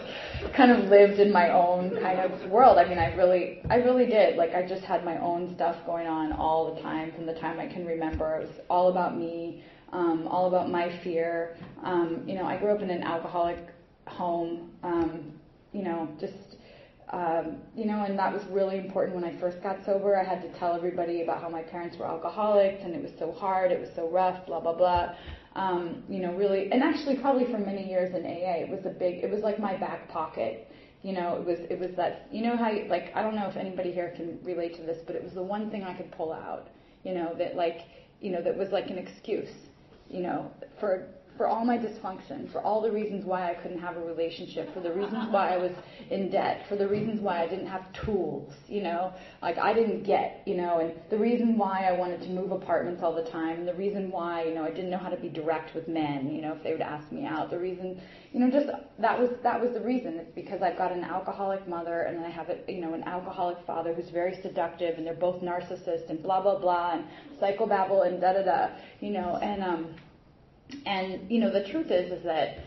kind 0.54 0.70
of 0.70 0.90
lived 0.90 1.18
in 1.18 1.32
my 1.32 1.50
own 1.50 1.98
kind 2.02 2.20
of 2.20 2.50
world. 2.50 2.78
I 2.78 2.86
mean, 2.86 2.98
I 2.98 3.14
really, 3.14 3.62
I 3.70 3.76
really 3.76 4.06
did. 4.06 4.36
Like 4.36 4.54
I 4.54 4.66
just 4.66 4.82
had 4.82 5.04
my 5.04 5.18
own 5.18 5.54
stuff 5.54 5.76
going 5.86 6.06
on 6.06 6.32
all 6.32 6.74
the 6.74 6.82
time 6.82 7.12
from 7.14 7.24
the 7.24 7.34
time 7.34 7.58
I 7.58 7.66
can 7.66 7.86
remember. 7.86 8.36
It 8.36 8.48
was 8.48 8.56
all 8.68 8.90
about 8.90 9.16
me, 9.16 9.64
um, 9.92 10.28
all 10.28 10.46
about 10.48 10.70
my 10.70 10.98
fear. 11.02 11.56
Um, 11.82 12.22
you 12.26 12.34
know, 12.34 12.44
I 12.44 12.58
grew 12.58 12.70
up 12.70 12.82
in 12.82 12.90
an 12.90 13.02
alcoholic 13.02 13.58
home. 14.06 14.72
Um, 14.82 15.32
you 15.72 15.82
know, 15.82 16.08
just 16.20 16.55
um, 17.10 17.58
you 17.76 17.84
know, 17.84 18.02
and 18.02 18.18
that 18.18 18.32
was 18.32 18.42
really 18.50 18.78
important 18.78 19.14
when 19.14 19.24
I 19.24 19.38
first 19.38 19.62
got 19.62 19.84
sober. 19.84 20.18
I 20.18 20.24
had 20.24 20.42
to 20.42 20.58
tell 20.58 20.74
everybody 20.74 21.22
about 21.22 21.40
how 21.40 21.48
my 21.48 21.62
parents 21.62 21.96
were 21.96 22.06
alcoholics 22.06 22.82
and 22.82 22.94
it 22.94 23.02
was 23.02 23.12
so 23.18 23.30
hard, 23.32 23.70
it 23.70 23.80
was 23.80 23.90
so 23.94 24.08
rough, 24.10 24.44
blah, 24.46 24.60
blah, 24.60 24.74
blah. 24.74 25.14
Um, 25.54 26.02
you 26.08 26.18
know, 26.18 26.34
really, 26.34 26.70
and 26.72 26.82
actually 26.82 27.16
probably 27.16 27.44
for 27.44 27.58
many 27.58 27.88
years 27.88 28.14
in 28.14 28.26
AA, 28.26 28.64
it 28.64 28.68
was 28.68 28.84
a 28.86 28.90
big, 28.90 29.22
it 29.22 29.30
was 29.30 29.42
like 29.42 29.58
my 29.58 29.76
back 29.76 30.08
pocket. 30.08 30.68
You 31.02 31.12
know, 31.12 31.36
it 31.36 31.46
was, 31.46 31.60
it 31.70 31.78
was 31.78 31.90
that, 31.96 32.26
you 32.32 32.42
know 32.42 32.56
how, 32.56 32.70
you, 32.70 32.88
like, 32.88 33.12
I 33.14 33.22
don't 33.22 33.36
know 33.36 33.46
if 33.46 33.56
anybody 33.56 33.92
here 33.92 34.12
can 34.16 34.40
relate 34.42 34.74
to 34.76 34.82
this, 34.82 34.98
but 35.06 35.14
it 35.14 35.22
was 35.22 35.34
the 35.34 35.42
one 35.42 35.70
thing 35.70 35.84
I 35.84 35.94
could 35.94 36.10
pull 36.10 36.32
out, 36.32 36.68
you 37.04 37.14
know, 37.14 37.34
that 37.38 37.54
like, 37.54 37.82
you 38.20 38.32
know, 38.32 38.42
that 38.42 38.56
was 38.56 38.70
like 38.70 38.90
an 38.90 38.98
excuse, 38.98 39.52
you 40.10 40.20
know, 40.20 40.50
for 40.80 41.06
for 41.36 41.46
all 41.46 41.64
my 41.64 41.78
dysfunction, 41.78 42.50
for 42.52 42.60
all 42.62 42.80
the 42.80 42.90
reasons 42.90 43.24
why 43.24 43.50
I 43.50 43.54
couldn't 43.54 43.78
have 43.78 43.96
a 43.96 44.00
relationship, 44.00 44.72
for 44.72 44.80
the 44.80 44.92
reasons 44.92 45.28
why 45.30 45.52
I 45.52 45.56
was 45.56 45.72
in 46.10 46.30
debt, 46.30 46.66
for 46.68 46.76
the 46.76 46.88
reasons 46.88 47.20
why 47.20 47.42
I 47.42 47.46
didn't 47.46 47.66
have 47.66 47.82
tools, 47.92 48.52
you 48.68 48.82
know, 48.82 49.12
like 49.42 49.58
I 49.58 49.72
didn't 49.72 50.02
get, 50.02 50.42
you 50.46 50.56
know, 50.56 50.78
and 50.78 50.92
the 51.10 51.18
reason 51.18 51.58
why 51.58 51.84
I 51.84 51.92
wanted 51.92 52.20
to 52.22 52.28
move 52.30 52.50
apartments 52.50 53.02
all 53.02 53.14
the 53.14 53.28
time, 53.30 53.58
and 53.58 53.68
the 53.68 53.74
reason 53.74 54.10
why, 54.10 54.44
you 54.44 54.54
know, 54.54 54.64
I 54.64 54.70
didn't 54.70 54.90
know 54.90 54.98
how 54.98 55.08
to 55.10 55.16
be 55.16 55.28
direct 55.28 55.74
with 55.74 55.88
men, 55.88 56.30
you 56.30 56.40
know, 56.40 56.52
if 56.52 56.62
they 56.62 56.72
would 56.72 56.80
ask 56.80 57.10
me 57.12 57.24
out, 57.24 57.50
the 57.50 57.58
reason, 57.58 58.00
you 58.32 58.40
know, 58.40 58.50
just 58.50 58.66
that 58.98 59.18
was 59.18 59.30
that 59.42 59.60
was 59.60 59.72
the 59.72 59.80
reason. 59.80 60.18
It's 60.18 60.34
because 60.34 60.62
I've 60.62 60.76
got 60.76 60.92
an 60.92 61.04
alcoholic 61.04 61.66
mother 61.66 62.02
and 62.02 62.24
I 62.24 62.28
have 62.28 62.48
a, 62.50 62.58
you 62.68 62.80
know, 62.80 62.94
an 62.94 63.04
alcoholic 63.04 63.58
father 63.66 63.94
who's 63.94 64.10
very 64.10 64.38
seductive, 64.42 64.98
and 64.98 65.06
they're 65.06 65.14
both 65.14 65.42
narcissists 65.42 66.08
and 66.08 66.22
blah 66.22 66.40
blah 66.40 66.58
blah 66.58 66.92
and 66.94 67.04
psychobabble 67.40 68.06
and 68.06 68.20
da 68.20 68.32
da 68.32 68.42
da, 68.42 68.68
you 69.00 69.10
know, 69.10 69.36
and 69.36 69.62
um 69.62 69.94
and 70.84 71.30
you 71.30 71.40
know, 71.40 71.52
the 71.52 71.68
truth 71.70 71.90
is, 71.90 72.12
is 72.12 72.24
that 72.24 72.58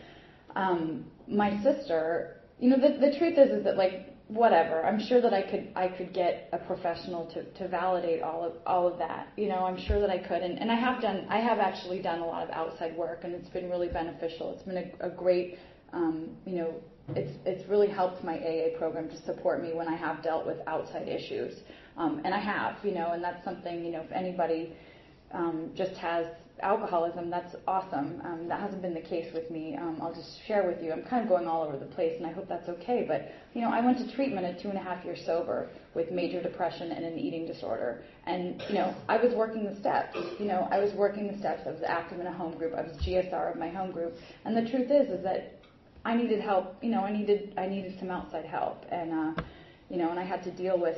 um, 0.55 1.05
my 1.27 1.61
sister, 1.63 2.41
you 2.59 2.69
know, 2.69 2.77
the, 2.77 2.97
the 2.99 3.17
truth 3.17 3.37
is, 3.37 3.51
is 3.51 3.63
that 3.63 3.77
like 3.77 4.09
whatever. 4.29 4.85
I'm 4.85 4.99
sure 4.99 5.21
that 5.21 5.33
I 5.33 5.41
could 5.41 5.71
I 5.75 5.87
could 5.87 6.13
get 6.13 6.49
a 6.53 6.57
professional 6.57 7.25
to, 7.33 7.43
to 7.43 7.67
validate 7.67 8.21
all 8.21 8.45
of 8.45 8.53
all 8.65 8.87
of 8.87 8.97
that. 8.99 9.27
You 9.35 9.49
know, 9.49 9.65
I'm 9.65 9.77
sure 9.77 9.99
that 9.99 10.09
I 10.09 10.19
could, 10.19 10.41
and, 10.41 10.59
and 10.59 10.71
I 10.71 10.75
have 10.75 11.01
done 11.01 11.25
I 11.29 11.39
have 11.39 11.59
actually 11.59 12.01
done 12.01 12.19
a 12.19 12.25
lot 12.25 12.43
of 12.43 12.49
outside 12.51 12.95
work, 12.95 13.23
and 13.23 13.33
it's 13.33 13.49
been 13.49 13.69
really 13.69 13.89
beneficial. 13.89 14.53
It's 14.53 14.63
been 14.63 14.77
a, 14.77 15.07
a 15.07 15.09
great, 15.09 15.57
um, 15.93 16.29
you 16.45 16.57
know, 16.57 16.73
it's 17.15 17.37
it's 17.45 17.67
really 17.67 17.89
helped 17.89 18.23
my 18.23 18.37
AA 18.37 18.77
program 18.77 19.09
to 19.09 19.21
support 19.25 19.61
me 19.61 19.73
when 19.73 19.87
I 19.87 19.95
have 19.95 20.23
dealt 20.23 20.45
with 20.45 20.57
outside 20.67 21.07
issues, 21.07 21.55
um, 21.97 22.21
and 22.23 22.33
I 22.33 22.39
have, 22.39 22.77
you 22.83 22.93
know, 22.93 23.11
and 23.13 23.23
that's 23.23 23.43
something 23.43 23.83
you 23.83 23.91
know 23.91 24.01
if 24.01 24.11
anybody 24.11 24.73
um, 25.33 25.71
just 25.75 25.93
has 25.93 26.27
alcoholism, 26.61 27.29
that's 27.29 27.55
awesome. 27.67 28.21
Um, 28.23 28.47
that 28.47 28.59
hasn't 28.59 28.81
been 28.81 28.93
the 28.93 29.01
case 29.01 29.33
with 29.33 29.49
me. 29.49 29.75
Um, 29.75 29.97
I'll 30.01 30.13
just 30.13 30.45
share 30.47 30.67
with 30.67 30.83
you. 30.83 30.91
I'm 30.91 31.03
kind 31.03 31.23
of 31.23 31.29
going 31.29 31.47
all 31.47 31.63
over 31.63 31.77
the 31.77 31.85
place, 31.85 32.13
and 32.17 32.25
I 32.25 32.31
hope 32.31 32.47
that's 32.47 32.69
okay. 32.69 33.05
But 33.07 33.31
you 33.53 33.61
know, 33.61 33.69
I 33.69 33.83
went 33.83 33.97
to 33.99 34.15
treatment 34.15 34.45
at 34.45 34.61
two 34.61 34.69
and 34.69 34.77
a 34.77 34.81
half 34.81 35.03
years 35.05 35.21
sober 35.25 35.69
with 35.95 36.11
major 36.11 36.41
depression 36.41 36.91
and 36.91 37.05
an 37.05 37.17
eating 37.17 37.45
disorder, 37.45 38.03
and 38.25 38.61
you 38.67 38.75
know, 38.75 38.95
I 39.07 39.17
was 39.17 39.33
working 39.33 39.65
the 39.65 39.79
steps. 39.79 40.17
You 40.39 40.45
know, 40.45 40.67
I 40.71 40.79
was 40.79 40.93
working 40.93 41.31
the 41.31 41.37
steps. 41.37 41.61
I 41.65 41.71
was 41.71 41.81
active 41.85 42.19
in 42.19 42.27
a 42.27 42.33
home 42.33 42.57
group. 42.57 42.73
I 42.73 42.81
was 42.81 42.93
GSR 42.97 43.51
of 43.51 43.57
my 43.57 43.69
home 43.69 43.91
group, 43.91 44.15
and 44.45 44.55
the 44.55 44.69
truth 44.69 44.91
is, 44.91 45.09
is 45.09 45.23
that 45.23 45.59
I 46.05 46.15
needed 46.15 46.41
help. 46.41 46.75
You 46.81 46.89
know, 46.91 47.01
I 47.01 47.11
needed 47.11 47.53
I 47.57 47.67
needed 47.67 47.97
some 47.99 48.11
outside 48.11 48.45
help, 48.45 48.85
and 48.89 49.11
uh, 49.11 49.41
you 49.89 49.97
know, 49.97 50.09
and 50.09 50.19
I 50.19 50.23
had 50.23 50.43
to 50.43 50.51
deal 50.51 50.79
with 50.79 50.97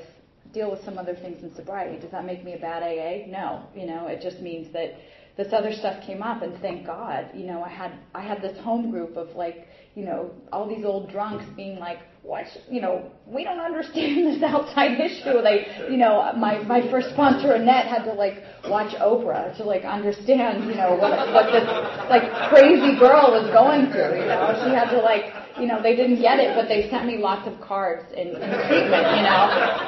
deal 0.53 0.71
with 0.71 0.83
some 0.83 0.97
other 0.97 1.15
things 1.15 1.43
in 1.43 1.53
sobriety. 1.55 1.99
Does 1.99 2.11
that 2.11 2.25
make 2.25 2.43
me 2.43 2.53
a 2.53 2.57
bad 2.57 2.83
AA? 2.83 3.29
No. 3.29 3.63
You 3.75 3.85
know, 3.87 4.07
it 4.07 4.21
just 4.21 4.39
means 4.41 4.71
that 4.73 4.95
this 5.41 5.53
other 5.53 5.73
stuff 5.73 6.03
came 6.05 6.21
up 6.21 6.43
and 6.43 6.59
thank 6.61 6.85
God, 6.85 7.29
you 7.33 7.45
know, 7.45 7.63
I 7.63 7.69
had 7.69 7.93
I 8.13 8.21
had 8.21 8.41
this 8.41 8.57
home 8.59 8.91
group 8.91 9.17
of 9.17 9.29
like, 9.35 9.67
you 9.95 10.05
know, 10.05 10.31
all 10.51 10.67
these 10.67 10.85
old 10.85 11.09
drunks 11.09 11.45
being 11.55 11.79
like, 11.79 11.99
what, 12.21 12.45
you 12.69 12.79
know, 12.79 13.09
we 13.25 13.43
don't 13.43 13.59
understand 13.59 14.27
this 14.35 14.43
outside 14.43 14.99
issue. 14.99 15.41
They, 15.41 15.87
you 15.89 15.97
know, 15.97 16.31
my 16.37 16.61
my 16.63 16.81
first 16.91 17.09
sponsor 17.09 17.53
Annette 17.53 17.87
had 17.87 18.03
to 18.03 18.13
like 18.13 18.43
watch 18.67 18.93
Oprah 18.95 19.57
to 19.57 19.63
like 19.63 19.83
understand, 19.83 20.65
you 20.69 20.75
know, 20.75 20.95
what 20.95 21.33
what 21.33 21.51
this 21.51 21.65
like 22.09 22.29
crazy 22.49 22.99
girl 22.99 23.33
was 23.33 23.49
going 23.51 23.91
through. 23.91 24.21
You 24.21 24.27
know, 24.29 24.61
she 24.63 24.69
had 24.75 24.91
to 24.91 25.01
like 25.01 25.33
you 25.59 25.67
know, 25.67 25.81
they 25.81 25.95
didn't 25.95 26.21
get 26.21 26.39
it, 26.39 26.55
but 26.55 26.67
they 26.67 26.89
sent 26.89 27.05
me 27.05 27.17
lots 27.17 27.47
of 27.47 27.59
cards 27.59 28.05
in, 28.13 28.29
in 28.29 28.49
treatment, 28.69 29.05
you 29.17 29.23
know, 29.25 29.41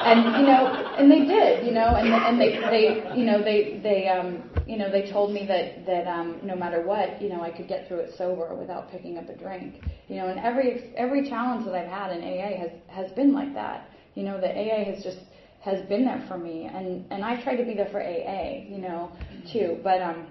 and 0.05 0.19
you 0.41 0.45
know, 0.45 0.61
and 0.97 1.09
they 1.09 1.25
did, 1.25 1.65
you 1.65 1.71
know, 1.71 1.95
and 1.95 2.09
and 2.09 2.41
they 2.41 2.57
they 2.73 3.17
you 3.17 3.25
know 3.25 3.41
they 3.41 3.79
they 3.81 4.07
um 4.07 4.43
you 4.65 4.77
know 4.77 4.91
they 4.91 5.11
told 5.11 5.33
me 5.33 5.45
that 5.47 5.85
that 5.85 6.07
um 6.07 6.39
no 6.43 6.55
matter 6.55 6.85
what, 6.85 7.21
you 7.21 7.29
know, 7.29 7.41
I 7.41 7.51
could 7.51 7.67
get 7.67 7.87
through 7.87 7.99
it 7.99 8.13
sober 8.17 8.55
without 8.55 8.91
picking 8.91 9.17
up 9.17 9.29
a 9.29 9.35
drink, 9.35 9.75
you 10.07 10.17
know, 10.17 10.27
and 10.27 10.39
every 10.39 10.93
every 10.95 11.27
challenge 11.29 11.65
that 11.65 11.75
I've 11.75 11.87
had 11.89 12.11
in 12.15 12.23
AA 12.23 12.57
has 12.57 12.71
has 12.87 13.11
been 13.11 13.33
like 13.33 13.53
that, 13.53 13.89
you 14.15 14.23
know, 14.23 14.39
the 14.39 14.49
AA 14.49 14.93
has 14.93 15.03
just 15.03 15.19
has 15.61 15.85
been 15.87 16.05
there 16.05 16.23
for 16.27 16.37
me, 16.37 16.69
and 16.73 17.05
and 17.11 17.23
I 17.23 17.41
try 17.43 17.55
to 17.55 17.63
be 17.63 17.73
there 17.73 17.89
for 17.91 18.01
AA, 18.01 18.65
you 18.67 18.79
know, 18.79 19.11
too, 19.51 19.79
but 19.83 20.01
um 20.01 20.27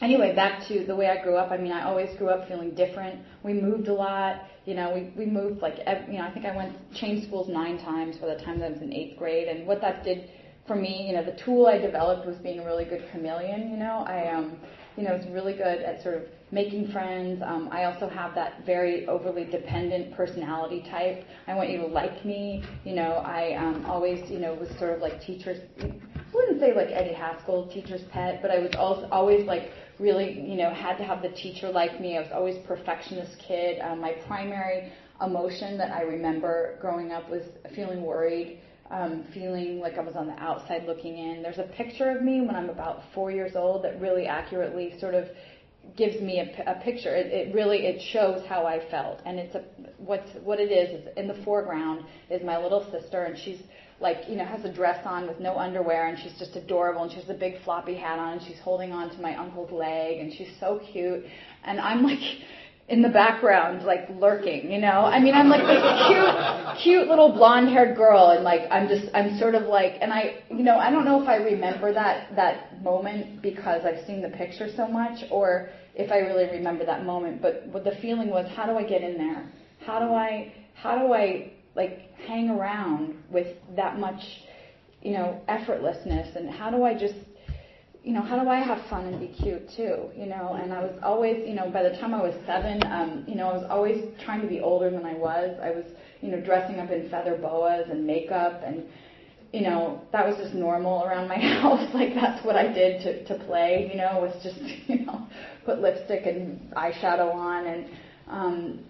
anyway, 0.00 0.34
back 0.34 0.66
to 0.68 0.84
the 0.86 0.94
way 0.94 1.08
I 1.08 1.22
grew 1.22 1.36
up. 1.36 1.50
I 1.50 1.56
mean, 1.56 1.72
I 1.72 1.84
always 1.84 2.16
grew 2.18 2.28
up 2.28 2.48
feeling 2.48 2.74
different. 2.74 3.20
We 3.42 3.54
moved 3.54 3.88
a 3.88 3.94
lot. 3.94 4.42
You 4.64 4.74
know, 4.74 4.92
we, 4.94 5.12
we 5.16 5.30
moved 5.30 5.60
like, 5.62 5.78
every, 5.80 6.14
you 6.14 6.18
know, 6.20 6.26
I 6.26 6.30
think 6.32 6.44
I 6.44 6.54
went 6.54 6.76
change 6.94 7.26
schools 7.26 7.48
nine 7.48 7.78
times 7.78 8.16
by 8.16 8.34
the 8.34 8.40
time 8.42 8.58
that 8.60 8.66
I 8.66 8.70
was 8.70 8.82
in 8.82 8.92
eighth 8.92 9.18
grade. 9.18 9.48
And 9.48 9.66
what 9.66 9.80
that 9.80 10.04
did 10.04 10.30
for 10.68 10.76
me, 10.76 11.08
you 11.08 11.14
know, 11.14 11.24
the 11.24 11.36
tool 11.42 11.66
I 11.66 11.78
developed 11.78 12.26
was 12.26 12.36
being 12.36 12.60
a 12.60 12.64
really 12.64 12.84
good 12.84 13.02
chameleon. 13.10 13.70
You 13.70 13.78
know, 13.78 14.04
I, 14.06 14.28
um, 14.28 14.60
you 14.96 15.02
know, 15.02 15.16
was 15.16 15.26
really 15.32 15.54
good 15.54 15.80
at 15.82 16.02
sort 16.02 16.16
of 16.16 16.22
making 16.52 16.92
friends. 16.92 17.42
Um, 17.44 17.68
I 17.72 17.84
also 17.84 18.08
have 18.08 18.34
that 18.34 18.64
very 18.64 19.08
overly 19.08 19.44
dependent 19.44 20.14
personality 20.14 20.84
type. 20.90 21.24
I 21.46 21.54
want 21.54 21.70
you 21.70 21.78
to 21.78 21.86
like 21.86 22.24
me. 22.24 22.62
You 22.84 22.94
know, 22.94 23.22
I 23.24 23.54
um, 23.56 23.84
always, 23.86 24.30
you 24.30 24.38
know, 24.38 24.54
was 24.54 24.68
sort 24.78 24.94
of 24.94 25.00
like 25.00 25.20
teachers. 25.20 25.58
I 25.80 25.90
wouldn't 26.34 26.60
say 26.60 26.74
like 26.74 26.88
Eddie 26.92 27.14
Haskell, 27.14 27.68
teacher's 27.72 28.02
pet, 28.12 28.40
but 28.42 28.50
I 28.50 28.58
was 28.58 28.70
also 28.76 29.08
always 29.10 29.46
like 29.46 29.70
really, 29.98 30.40
you 30.40 30.56
know, 30.56 30.70
had 30.70 30.96
to 30.98 31.04
have 31.04 31.22
the 31.22 31.30
teacher 31.30 31.70
like 31.70 31.98
me. 32.00 32.16
I 32.16 32.20
was 32.20 32.30
always 32.32 32.56
perfectionist 32.66 33.38
kid. 33.38 33.80
Um, 33.80 34.00
my 34.00 34.12
primary 34.26 34.92
emotion 35.24 35.78
that 35.78 35.92
I 35.92 36.02
remember 36.02 36.78
growing 36.80 37.10
up 37.10 37.28
was 37.28 37.42
feeling 37.74 38.02
worried, 38.02 38.60
um, 38.90 39.24
feeling 39.34 39.80
like 39.80 39.98
I 39.98 40.02
was 40.02 40.16
on 40.16 40.26
the 40.26 40.34
outside 40.34 40.84
looking 40.86 41.18
in. 41.18 41.42
There's 41.42 41.58
a 41.58 41.70
picture 41.76 42.10
of 42.10 42.22
me 42.22 42.40
when 42.40 42.54
I'm 42.54 42.70
about 42.70 43.02
four 43.14 43.30
years 43.30 43.52
old 43.54 43.84
that 43.84 44.00
really 44.00 44.26
accurately 44.26 44.98
sort 44.98 45.14
of 45.14 45.26
gives 45.96 46.20
me 46.20 46.40
a, 46.40 46.70
a 46.70 46.80
picture. 46.82 47.14
It, 47.14 47.26
it 47.26 47.54
really 47.54 47.86
it 47.86 48.00
shows 48.12 48.44
how 48.46 48.66
I 48.66 48.88
felt, 48.90 49.20
and 49.24 49.38
it's 49.38 49.54
a 49.54 49.64
what's 49.98 50.30
what 50.42 50.58
it 50.60 50.70
is 50.70 51.00
is 51.00 51.08
in 51.16 51.28
the 51.28 51.42
foreground 51.44 52.04
is 52.30 52.42
my 52.42 52.58
little 52.58 52.90
sister, 52.90 53.24
and 53.24 53.38
she's 53.38 53.60
like, 54.00 54.18
you 54.28 54.36
know, 54.36 54.44
has 54.44 54.64
a 54.64 54.72
dress 54.72 55.04
on 55.04 55.26
with 55.26 55.40
no 55.40 55.56
underwear 55.56 56.06
and 56.06 56.18
she's 56.18 56.38
just 56.38 56.54
adorable 56.54 57.02
and 57.02 57.10
she 57.10 57.18
has 57.18 57.28
a 57.28 57.34
big 57.34 57.60
floppy 57.64 57.96
hat 57.96 58.18
on 58.18 58.34
and 58.34 58.42
she's 58.46 58.58
holding 58.60 58.92
on 58.92 59.10
to 59.10 59.20
my 59.20 59.34
uncle's 59.34 59.72
leg 59.72 60.18
and 60.18 60.32
she's 60.32 60.52
so 60.60 60.80
cute. 60.92 61.24
And 61.64 61.80
I'm 61.80 62.04
like 62.04 62.20
in 62.88 63.02
the 63.02 63.08
background, 63.08 63.84
like 63.84 64.08
lurking, 64.18 64.72
you 64.72 64.80
know? 64.80 65.04
I 65.04 65.20
mean, 65.20 65.34
I'm 65.34 65.50
like 65.50 65.60
this 65.60 65.82
cute, 66.08 66.82
cute 66.82 67.08
little 67.08 67.32
blonde 67.32 67.68
haired 67.68 67.96
girl 67.96 68.30
and 68.30 68.42
like, 68.42 68.62
I'm 68.70 68.88
just, 68.88 69.04
I'm 69.12 69.38
sort 69.38 69.54
of 69.54 69.64
like, 69.64 69.96
and 70.00 70.10
I, 70.10 70.42
you 70.50 70.62
know, 70.62 70.78
I 70.78 70.90
don't 70.90 71.04
know 71.04 71.20
if 71.22 71.28
I 71.28 71.36
remember 71.36 71.92
that, 71.92 72.34
that 72.36 72.82
moment 72.82 73.42
because 73.42 73.82
I've 73.84 74.06
seen 74.06 74.22
the 74.22 74.30
picture 74.30 74.68
so 74.74 74.88
much 74.88 75.22
or 75.30 75.68
if 75.94 76.10
I 76.10 76.18
really 76.18 76.46
remember 76.50 76.86
that 76.86 77.04
moment, 77.04 77.42
but 77.42 77.66
what 77.66 77.84
the 77.84 77.94
feeling 78.00 78.30
was, 78.30 78.50
how 78.56 78.64
do 78.64 78.78
I 78.78 78.88
get 78.88 79.02
in 79.02 79.18
there? 79.18 79.52
How 79.84 79.98
do 79.98 80.14
I, 80.14 80.54
how 80.74 80.98
do 80.98 81.12
I 81.12 81.52
like 81.76 82.10
hang 82.26 82.48
around 82.48 83.22
with 83.30 83.54
that 83.76 83.98
much, 83.98 84.22
you 85.02 85.12
know, 85.12 85.42
effortlessness 85.46 86.36
and 86.36 86.48
how 86.48 86.70
do 86.70 86.84
I 86.84 86.94
just 86.98 87.16
you 88.08 88.14
know, 88.14 88.22
how 88.22 88.42
do 88.42 88.48
I 88.48 88.58
have 88.58 88.78
fun 88.88 89.04
and 89.04 89.20
be 89.20 89.26
cute 89.26 89.68
too? 89.76 90.08
You 90.16 90.24
know, 90.24 90.58
and 90.58 90.72
I 90.72 90.80
was 90.80 90.98
always, 91.02 91.46
you 91.46 91.54
know, 91.54 91.70
by 91.70 91.82
the 91.82 91.90
time 91.90 92.14
I 92.14 92.22
was 92.22 92.34
seven, 92.46 92.82
um, 92.90 93.22
you 93.28 93.34
know, 93.34 93.50
I 93.50 93.52
was 93.58 93.66
always 93.68 94.02
trying 94.24 94.40
to 94.40 94.48
be 94.48 94.60
older 94.60 94.88
than 94.88 95.04
I 95.04 95.12
was. 95.12 95.58
I 95.62 95.72
was, 95.72 95.84
you 96.22 96.30
know, 96.30 96.40
dressing 96.40 96.80
up 96.80 96.90
in 96.90 97.10
feather 97.10 97.36
boas 97.36 97.84
and 97.90 98.06
makeup 98.06 98.62
and, 98.64 98.84
you 99.52 99.60
know, 99.60 100.00
that 100.12 100.26
was 100.26 100.38
just 100.38 100.54
normal 100.54 101.04
around 101.04 101.28
my 101.28 101.36
house. 101.60 101.86
like 101.92 102.14
that's 102.14 102.42
what 102.46 102.56
I 102.56 102.72
did 102.72 103.02
to, 103.02 103.26
to 103.26 103.44
play, 103.44 103.90
you 103.92 103.98
know, 103.98 104.20
was 104.22 104.42
just, 104.42 104.58
you 104.88 105.04
know, 105.04 105.28
put 105.66 105.82
lipstick 105.82 106.24
and 106.24 106.58
eyeshadow 106.72 107.34
on 107.34 107.66
and, 107.66 107.90
um, 108.26 108.80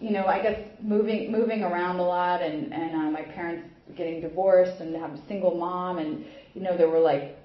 you 0.00 0.10
know, 0.10 0.24
I 0.24 0.42
guess 0.42 0.58
moving 0.80 1.32
moving 1.32 1.62
around 1.62 1.98
a 1.98 2.04
lot, 2.04 2.40
and 2.40 2.72
and 2.72 2.94
uh, 2.94 3.10
my 3.10 3.22
parents 3.22 3.68
getting 3.96 4.20
divorced, 4.20 4.80
and 4.80 4.94
have 4.94 5.10
a 5.10 5.20
single 5.26 5.56
mom, 5.56 5.98
and 5.98 6.24
you 6.54 6.62
know, 6.62 6.76
there 6.76 6.88
were 6.88 7.00
like, 7.00 7.36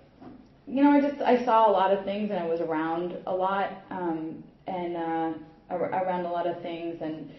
you 0.67 0.83
know, 0.83 0.91
I 0.91 1.01
just 1.01 1.21
I 1.21 1.43
saw 1.43 1.69
a 1.69 1.71
lot 1.71 1.91
of 1.91 2.05
things, 2.05 2.31
and 2.31 2.39
I 2.39 2.45
was 2.45 2.61
around 2.61 3.17
a 3.27 3.35
lot, 3.35 3.71
um, 3.89 4.43
and 4.67 4.95
uh, 4.95 5.33
around 5.69 6.25
a 6.25 6.31
lot 6.31 6.47
of 6.47 6.61
things, 6.61 7.01
and 7.01 7.31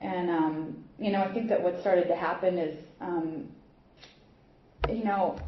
and 0.00 0.30
um, 0.30 0.84
you 0.98 1.10
know, 1.10 1.22
I 1.22 1.32
think 1.32 1.48
that 1.48 1.62
what 1.62 1.80
started 1.80 2.08
to 2.08 2.16
happen 2.16 2.58
is, 2.58 2.78
um, 3.00 3.48
you 4.88 5.04
know, 5.04 5.38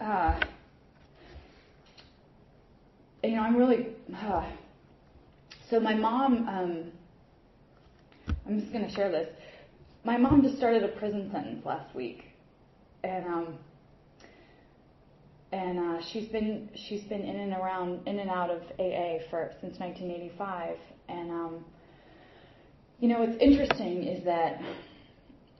uh, 0.00 0.38
you 3.22 3.32
know, 3.32 3.42
I'm 3.42 3.56
really. 3.56 3.88
Uh, 4.14 4.44
so 5.68 5.80
my 5.80 5.94
mom. 5.94 6.48
Um, 6.48 6.92
I'm 8.46 8.60
just 8.60 8.72
going 8.72 8.86
to 8.86 8.92
share 8.92 9.10
this. 9.10 9.28
My 10.04 10.16
mom 10.16 10.42
just 10.42 10.56
started 10.56 10.82
a 10.82 10.88
prison 10.88 11.30
sentence 11.32 11.64
last 11.64 11.94
week, 11.94 12.24
and 13.04 13.24
um, 13.26 13.58
and 15.52 15.78
uh, 15.78 16.04
she's 16.12 16.28
been 16.28 16.68
she's 16.74 17.02
been 17.04 17.22
in 17.22 17.36
and 17.36 17.52
around 17.52 18.06
in 18.06 18.18
and 18.18 18.30
out 18.30 18.50
of 18.50 18.62
AA 18.78 19.18
for 19.30 19.52
since 19.60 19.78
1985, 19.78 20.76
and 21.08 21.30
um, 21.30 21.64
you 23.00 23.08
know 23.08 23.20
what's 23.20 23.36
interesting 23.40 24.04
is 24.04 24.24
that 24.24 24.60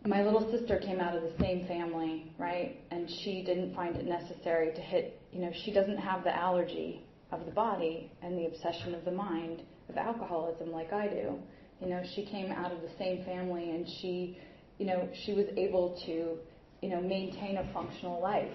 my 0.05 0.23
little 0.23 0.51
sister 0.51 0.79
came 0.79 0.99
out 0.99 1.17
of 1.17 1.23
the 1.23 1.33
same 1.41 1.67
family, 1.67 2.33
right? 2.39 2.77
And 2.91 3.09
she 3.23 3.43
didn't 3.45 3.75
find 3.75 3.95
it 3.97 4.07
necessary 4.07 4.73
to 4.75 4.81
hit. 4.81 5.21
You 5.33 5.41
know, 5.41 5.53
she 5.65 5.73
doesn't 5.73 5.99
have 5.99 6.25
the 6.25 6.35
allergy 6.35 7.05
of 7.31 7.45
the 7.47 7.53
body 7.53 8.11
and 8.23 8.37
the 8.37 8.47
obsession 8.47 8.95
of 8.95 9.05
the 9.05 9.13
mind 9.13 9.63
of 9.89 9.97
alcoholism 9.97 10.71
like 10.73 10.93
I 10.93 11.07
do 11.09 11.39
you 11.83 11.89
know, 11.89 12.03
she 12.15 12.25
came 12.25 12.51
out 12.53 12.71
of 12.71 12.81
the 12.81 12.91
same 12.97 13.25
family 13.25 13.71
and 13.71 13.87
she, 14.01 14.39
you 14.79 14.87
know, 14.87 15.09
she 15.25 15.33
was 15.33 15.47
able 15.57 16.01
to, 16.07 16.39
you 16.81 16.89
know, 16.89 17.01
maintain 17.01 17.57
a 17.57 17.73
functional 17.73 18.23
life, 18.23 18.53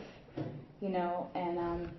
you 0.82 0.90
know, 0.90 1.30
and 1.36 1.58
um, 1.58 1.92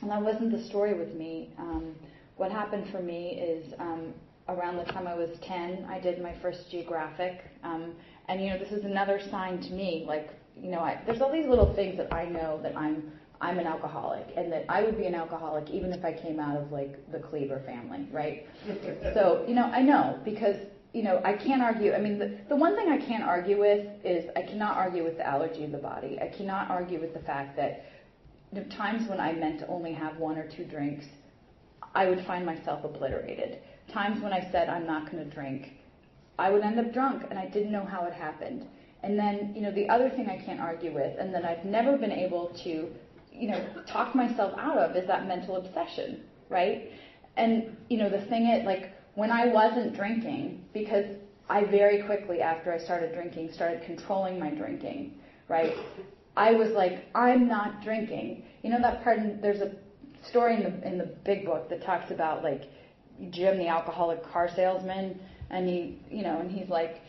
and 0.00 0.10
that 0.10 0.20
wasn't 0.20 0.50
the 0.50 0.62
story 0.64 0.94
with 0.94 1.14
me. 1.14 1.50
Um, 1.58 1.94
what 2.36 2.50
happened 2.50 2.90
for 2.90 3.00
me 3.00 3.32
is 3.40 3.72
um, 3.78 4.12
around 4.48 4.76
the 4.76 4.84
time 4.84 5.06
I 5.06 5.14
was 5.14 5.30
10, 5.46 5.86
I 5.88 6.00
did 6.00 6.20
my 6.20 6.34
first 6.42 6.70
geographic, 6.70 7.44
um, 7.62 7.92
and 8.28 8.42
you 8.42 8.50
know, 8.50 8.58
this 8.58 8.72
is 8.72 8.84
another 8.84 9.20
sign 9.30 9.60
to 9.60 9.72
me, 9.72 10.04
like, 10.08 10.30
you 10.60 10.70
know, 10.70 10.80
I, 10.80 11.00
there's 11.06 11.20
all 11.20 11.32
these 11.32 11.46
little 11.46 11.74
things 11.74 11.96
that 11.98 12.12
I 12.12 12.24
know 12.24 12.60
that 12.62 12.76
I'm 12.76 13.12
I'm 13.40 13.58
an 13.58 13.66
alcoholic 13.66 14.28
and 14.36 14.52
that 14.52 14.66
I 14.68 14.84
would 14.84 14.96
be 14.96 15.06
an 15.06 15.16
alcoholic 15.16 15.68
even 15.68 15.92
if 15.92 16.04
I 16.04 16.12
came 16.12 16.38
out 16.38 16.56
of 16.56 16.70
like 16.70 17.10
the 17.10 17.18
Cleaver 17.18 17.60
family, 17.66 18.06
right? 18.12 18.46
so, 19.14 19.44
you 19.48 19.54
know, 19.54 19.64
I 19.64 19.82
know 19.82 20.20
because 20.24 20.56
you 20.92 21.02
know, 21.02 21.20
I 21.24 21.32
can't 21.32 21.62
argue. 21.62 21.94
I 21.94 21.98
mean, 21.98 22.18
the, 22.18 22.36
the 22.50 22.56
one 22.56 22.76
thing 22.76 22.90
I 22.90 22.98
can't 22.98 23.22
argue 23.22 23.58
with 23.58 23.86
is 24.04 24.28
I 24.36 24.42
cannot 24.42 24.76
argue 24.76 25.02
with 25.02 25.16
the 25.16 25.26
allergy 25.26 25.64
of 25.64 25.72
the 25.72 25.78
body. 25.78 26.18
I 26.20 26.28
cannot 26.28 26.70
argue 26.70 27.00
with 27.00 27.14
the 27.14 27.20
fact 27.20 27.56
that 27.56 27.86
know, 28.60 28.64
times 28.76 29.08
when 29.08 29.20
I 29.20 29.32
meant 29.32 29.60
to 29.60 29.66
only 29.66 29.92
have 29.92 30.16
one 30.18 30.36
or 30.36 30.48
two 30.48 30.64
drinks, 30.64 31.06
I 31.94 32.08
would 32.08 32.24
find 32.26 32.44
myself 32.44 32.84
obliterated. 32.84 33.58
Times 33.92 34.22
when 34.22 34.32
I 34.32 34.48
said 34.52 34.68
I'm 34.68 34.86
not 34.86 35.10
going 35.10 35.24
to 35.24 35.34
drink, 35.34 35.72
I 36.38 36.50
would 36.50 36.62
end 36.62 36.78
up 36.78 36.92
drunk 36.92 37.24
and 37.30 37.38
I 37.38 37.46
didn't 37.46 37.72
know 37.72 37.84
how 37.84 38.04
it 38.04 38.12
happened. 38.12 38.66
And 39.02 39.18
then, 39.18 39.52
you 39.54 39.62
know, 39.62 39.72
the 39.72 39.88
other 39.88 40.10
thing 40.10 40.28
I 40.28 40.38
can't 40.44 40.60
argue 40.60 40.94
with, 40.94 41.18
and 41.18 41.34
that 41.34 41.44
I've 41.44 41.64
never 41.64 41.96
been 41.96 42.12
able 42.12 42.56
to, 42.64 42.88
you 43.32 43.48
know, 43.48 43.66
talk 43.86 44.14
myself 44.14 44.54
out 44.58 44.78
of 44.78 44.96
is 44.96 45.06
that 45.08 45.26
mental 45.26 45.56
obsession, 45.56 46.22
right? 46.48 46.90
And, 47.36 47.76
you 47.88 47.98
know, 47.98 48.08
the 48.08 48.24
thing 48.26 48.46
is, 48.46 48.64
like, 48.64 48.92
when 49.14 49.30
I 49.30 49.46
wasn't 49.46 49.94
drinking, 49.94 50.64
because 50.72 51.06
I 51.48 51.64
very 51.64 52.02
quickly, 52.04 52.40
after 52.40 52.72
I 52.72 52.78
started 52.78 53.12
drinking, 53.12 53.52
started 53.52 53.82
controlling 53.84 54.38
my 54.38 54.50
drinking, 54.50 55.14
right? 55.48 55.74
I 56.36 56.52
was 56.52 56.70
like, 56.70 57.04
I'm 57.14 57.46
not 57.48 57.82
drinking. 57.82 58.44
You 58.62 58.70
know 58.70 58.80
that 58.80 59.02
part? 59.02 59.18
In, 59.18 59.40
there's 59.40 59.60
a 59.60 59.72
story 60.28 60.56
in 60.56 60.62
the 60.62 60.86
in 60.86 60.98
the 60.98 61.14
big 61.24 61.44
book 61.44 61.68
that 61.68 61.84
talks 61.84 62.10
about 62.10 62.42
like 62.42 62.62
Jim, 63.30 63.58
the 63.58 63.68
alcoholic 63.68 64.24
car 64.32 64.48
salesman, 64.54 65.20
and 65.50 65.68
he, 65.68 65.98
you 66.10 66.22
know, 66.22 66.38
and 66.38 66.50
he's 66.50 66.68
like, 66.68 67.00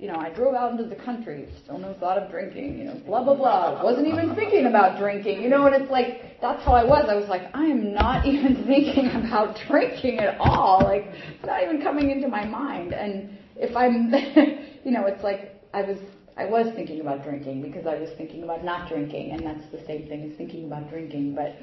you 0.00 0.08
know, 0.08 0.16
I 0.16 0.30
drove 0.30 0.54
out 0.54 0.72
into 0.72 0.84
the 0.84 0.96
country, 0.96 1.46
still 1.62 1.78
no 1.78 1.92
thought 2.00 2.16
of 2.16 2.30
drinking, 2.30 2.78
you 2.78 2.84
know, 2.84 2.94
blah, 3.04 3.22
blah, 3.22 3.34
blah. 3.34 3.84
Wasn't 3.84 4.06
even 4.06 4.34
thinking 4.34 4.64
about 4.64 4.98
drinking, 4.98 5.42
you 5.42 5.50
know, 5.50 5.66
and 5.66 5.74
it's 5.74 5.90
like, 5.90 6.40
that's 6.40 6.64
how 6.64 6.72
I 6.72 6.84
was. 6.84 7.04
I 7.06 7.16
was 7.16 7.28
like, 7.28 7.42
I 7.52 7.66
am 7.66 7.92
not 7.92 8.24
even 8.26 8.64
thinking 8.64 9.10
about 9.10 9.58
drinking 9.68 10.18
at 10.18 10.38
all. 10.40 10.80
Like, 10.82 11.04
it's 11.08 11.44
not 11.44 11.62
even 11.62 11.82
coming 11.82 12.10
into 12.10 12.28
my 12.28 12.46
mind. 12.46 12.94
And 12.94 13.36
if 13.56 13.76
I'm, 13.76 14.10
you 14.84 14.90
know, 14.90 15.04
it's 15.04 15.22
like, 15.22 15.62
I 15.74 15.82
was, 15.82 15.98
I 16.36 16.46
was 16.46 16.72
thinking 16.74 17.00
about 17.00 17.24
drinking 17.24 17.62
because 17.62 17.86
I 17.86 17.98
was 17.98 18.10
thinking 18.16 18.44
about 18.44 18.64
not 18.64 18.88
drinking, 18.88 19.32
and 19.32 19.44
that's 19.44 19.68
the 19.72 19.84
same 19.86 20.06
thing 20.08 20.30
as 20.30 20.36
thinking 20.36 20.66
about 20.66 20.88
drinking. 20.88 21.34
But 21.34 21.56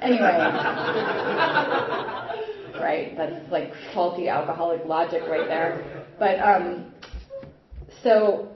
anyway, 0.00 0.20
right? 2.80 3.14
That's 3.16 3.50
like 3.50 3.72
faulty 3.92 4.28
alcoholic 4.28 4.84
logic 4.86 5.22
right 5.28 5.48
there. 5.48 6.06
But 6.18 6.38
um, 6.40 6.92
so, 8.02 8.48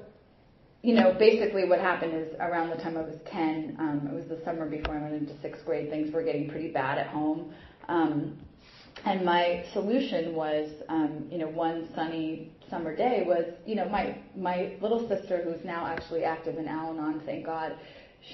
you 0.82 0.94
know, 0.94 1.14
basically 1.18 1.68
what 1.68 1.80
happened 1.80 2.14
is 2.14 2.34
around 2.40 2.70
the 2.70 2.76
time 2.76 2.96
I 2.96 3.02
was 3.02 3.16
10, 3.30 3.76
um, 3.78 4.08
it 4.10 4.14
was 4.14 4.26
the 4.28 4.42
summer 4.44 4.68
before 4.68 4.96
I 4.96 5.02
went 5.02 5.14
into 5.14 5.38
sixth 5.40 5.64
grade, 5.64 5.90
things 5.90 6.12
were 6.12 6.22
getting 6.22 6.48
pretty 6.48 6.70
bad 6.70 6.98
at 6.98 7.08
home. 7.08 7.52
Um, 7.88 8.38
and 9.04 9.24
my 9.24 9.64
solution 9.72 10.34
was, 10.34 10.70
um, 10.88 11.26
you 11.30 11.38
know, 11.38 11.48
one 11.48 11.88
sunny 11.94 12.52
summer 12.70 12.94
day 12.94 13.24
was, 13.26 13.44
you 13.66 13.74
know, 13.74 13.88
my, 13.88 14.18
my 14.36 14.76
little 14.80 15.08
sister, 15.08 15.42
who's 15.42 15.64
now 15.64 15.86
actually 15.86 16.24
active 16.24 16.56
in 16.58 16.68
Al 16.68 16.90
Anon, 16.90 17.22
thank 17.24 17.46
God, 17.46 17.78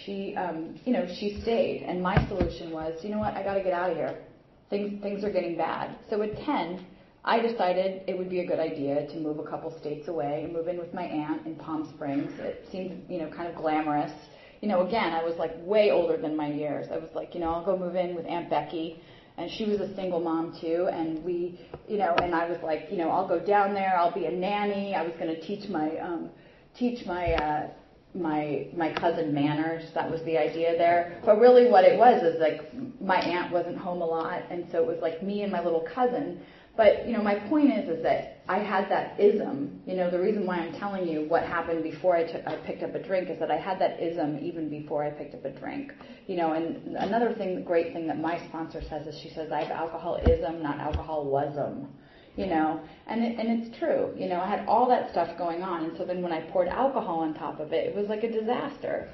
she, 0.04 0.34
um, 0.36 0.78
you 0.84 0.92
know, 0.92 1.06
she 1.18 1.40
stayed. 1.42 1.82
And 1.82 2.02
my 2.02 2.26
solution 2.28 2.70
was, 2.70 2.98
you 3.02 3.10
know 3.10 3.18
what, 3.18 3.34
I 3.34 3.42
got 3.42 3.54
to 3.54 3.62
get 3.62 3.72
out 3.72 3.90
of 3.90 3.96
here. 3.96 4.24
Things, 4.70 5.00
things 5.02 5.22
are 5.24 5.30
getting 5.30 5.56
bad. 5.56 5.96
So 6.10 6.22
at 6.22 6.36
10, 6.38 6.84
I 7.24 7.40
decided 7.40 8.02
it 8.06 8.18
would 8.18 8.28
be 8.28 8.40
a 8.40 8.46
good 8.46 8.58
idea 8.58 9.06
to 9.06 9.16
move 9.16 9.38
a 9.38 9.44
couple 9.44 9.76
states 9.78 10.08
away 10.08 10.42
and 10.44 10.52
move 10.52 10.68
in 10.68 10.78
with 10.78 10.92
my 10.92 11.04
aunt 11.04 11.46
in 11.46 11.56
Palm 11.56 11.90
Springs. 11.94 12.32
It 12.38 12.66
seemed, 12.70 13.08
you 13.08 13.18
know, 13.18 13.30
kind 13.30 13.48
of 13.48 13.56
glamorous. 13.56 14.12
You 14.60 14.68
know, 14.68 14.86
again, 14.86 15.12
I 15.12 15.22
was 15.22 15.36
like 15.38 15.52
way 15.58 15.90
older 15.90 16.16
than 16.16 16.36
my 16.36 16.50
years. 16.50 16.86
I 16.90 16.96
was 16.96 17.10
like, 17.14 17.34
you 17.34 17.40
know, 17.40 17.50
I'll 17.50 17.64
go 17.64 17.78
move 17.78 17.96
in 17.96 18.14
with 18.14 18.26
Aunt 18.26 18.50
Becky. 18.50 19.00
And 19.36 19.50
she 19.50 19.64
was 19.64 19.80
a 19.80 19.94
single 19.94 20.20
mom 20.20 20.56
too. 20.60 20.88
And 20.92 21.22
we, 21.24 21.60
you 21.88 21.98
know, 21.98 22.14
and 22.22 22.34
I 22.34 22.48
was 22.48 22.58
like, 22.62 22.86
you 22.90 22.96
know, 22.96 23.10
I'll 23.10 23.28
go 23.28 23.44
down 23.44 23.74
there. 23.74 23.96
I'll 23.98 24.14
be 24.14 24.26
a 24.26 24.30
nanny. 24.30 24.94
I 24.94 25.02
was 25.02 25.12
going 25.14 25.34
to 25.34 25.40
teach 25.40 25.68
my, 25.68 25.96
um, 25.98 26.30
teach 26.76 27.04
my, 27.06 27.32
uh, 27.34 27.68
my 28.14 28.68
my 28.76 28.92
cousin 28.92 29.34
manners. 29.34 29.90
That 29.94 30.10
was 30.10 30.22
the 30.22 30.38
idea 30.38 30.78
there. 30.78 31.20
But 31.24 31.38
really, 31.40 31.68
what 31.68 31.84
it 31.84 31.98
was 31.98 32.22
is 32.22 32.40
like 32.40 32.72
my 33.00 33.16
aunt 33.16 33.52
wasn't 33.52 33.76
home 33.76 34.02
a 34.02 34.06
lot, 34.06 34.42
and 34.50 34.66
so 34.70 34.78
it 34.78 34.86
was 34.86 34.98
like 35.02 35.22
me 35.22 35.42
and 35.42 35.50
my 35.50 35.62
little 35.62 35.84
cousin. 35.94 36.40
But 36.76 37.06
you 37.06 37.16
know, 37.16 37.22
my 37.22 37.36
point 37.36 37.72
is, 37.72 37.88
is 37.88 38.02
that 38.02 38.34
I 38.48 38.58
had 38.58 38.90
that 38.90 39.18
ism. 39.18 39.80
You 39.86 39.96
know, 39.96 40.10
the 40.10 40.20
reason 40.20 40.44
why 40.44 40.56
I'm 40.56 40.74
telling 40.74 41.08
you 41.08 41.26
what 41.28 41.44
happened 41.44 41.82
before 41.82 42.16
I, 42.16 42.24
took, 42.24 42.46
I 42.46 42.56
picked 42.56 42.82
up 42.82 42.94
a 42.94 43.02
drink 43.02 43.30
is 43.30 43.38
that 43.38 43.50
I 43.50 43.56
had 43.56 43.78
that 43.78 44.02
ism 44.02 44.38
even 44.42 44.68
before 44.68 45.02
I 45.02 45.10
picked 45.10 45.34
up 45.34 45.44
a 45.44 45.50
drink. 45.50 45.92
You 46.26 46.36
know, 46.36 46.52
and 46.52 46.96
another 46.96 47.32
thing, 47.32 47.62
great 47.64 47.92
thing 47.92 48.06
that 48.08 48.18
my 48.18 48.44
sponsor 48.48 48.82
says 48.88 49.06
is 49.06 49.18
she 49.22 49.30
says 49.30 49.50
I 49.50 49.62
have 49.62 49.70
alcoholism, 49.70 50.62
not 50.62 50.78
alcoholism. 50.78 51.88
You 52.36 52.46
know, 52.46 52.80
and 53.06 53.22
it, 53.22 53.38
and 53.38 53.62
it's 53.62 53.78
true. 53.78 54.12
You 54.16 54.28
know, 54.28 54.40
I 54.40 54.48
had 54.48 54.66
all 54.66 54.88
that 54.88 55.12
stuff 55.12 55.38
going 55.38 55.62
on, 55.62 55.84
and 55.84 55.96
so 55.96 56.04
then 56.04 56.20
when 56.20 56.32
I 56.32 56.40
poured 56.50 56.66
alcohol 56.66 57.20
on 57.20 57.32
top 57.32 57.60
of 57.60 57.72
it, 57.72 57.86
it 57.86 57.94
was 57.94 58.08
like 58.08 58.24
a 58.24 58.32
disaster. 58.32 59.08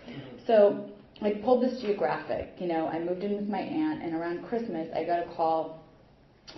So 0.46 0.88
I 1.20 1.33
pulled 1.44 1.62
this 1.62 1.83
geographic. 1.83 2.55
You 2.59 2.68
know, 2.68 2.88
I 2.88 2.99
moved 2.99 3.23
in 3.23 3.37
with 3.37 3.46
my 3.46 3.61
aunt, 3.61 4.03
and 4.03 4.14
around 4.14 4.49
Christmas 4.49 4.88
I 4.96 5.05
got 5.05 5.18
a 5.18 5.35
call 5.37 5.85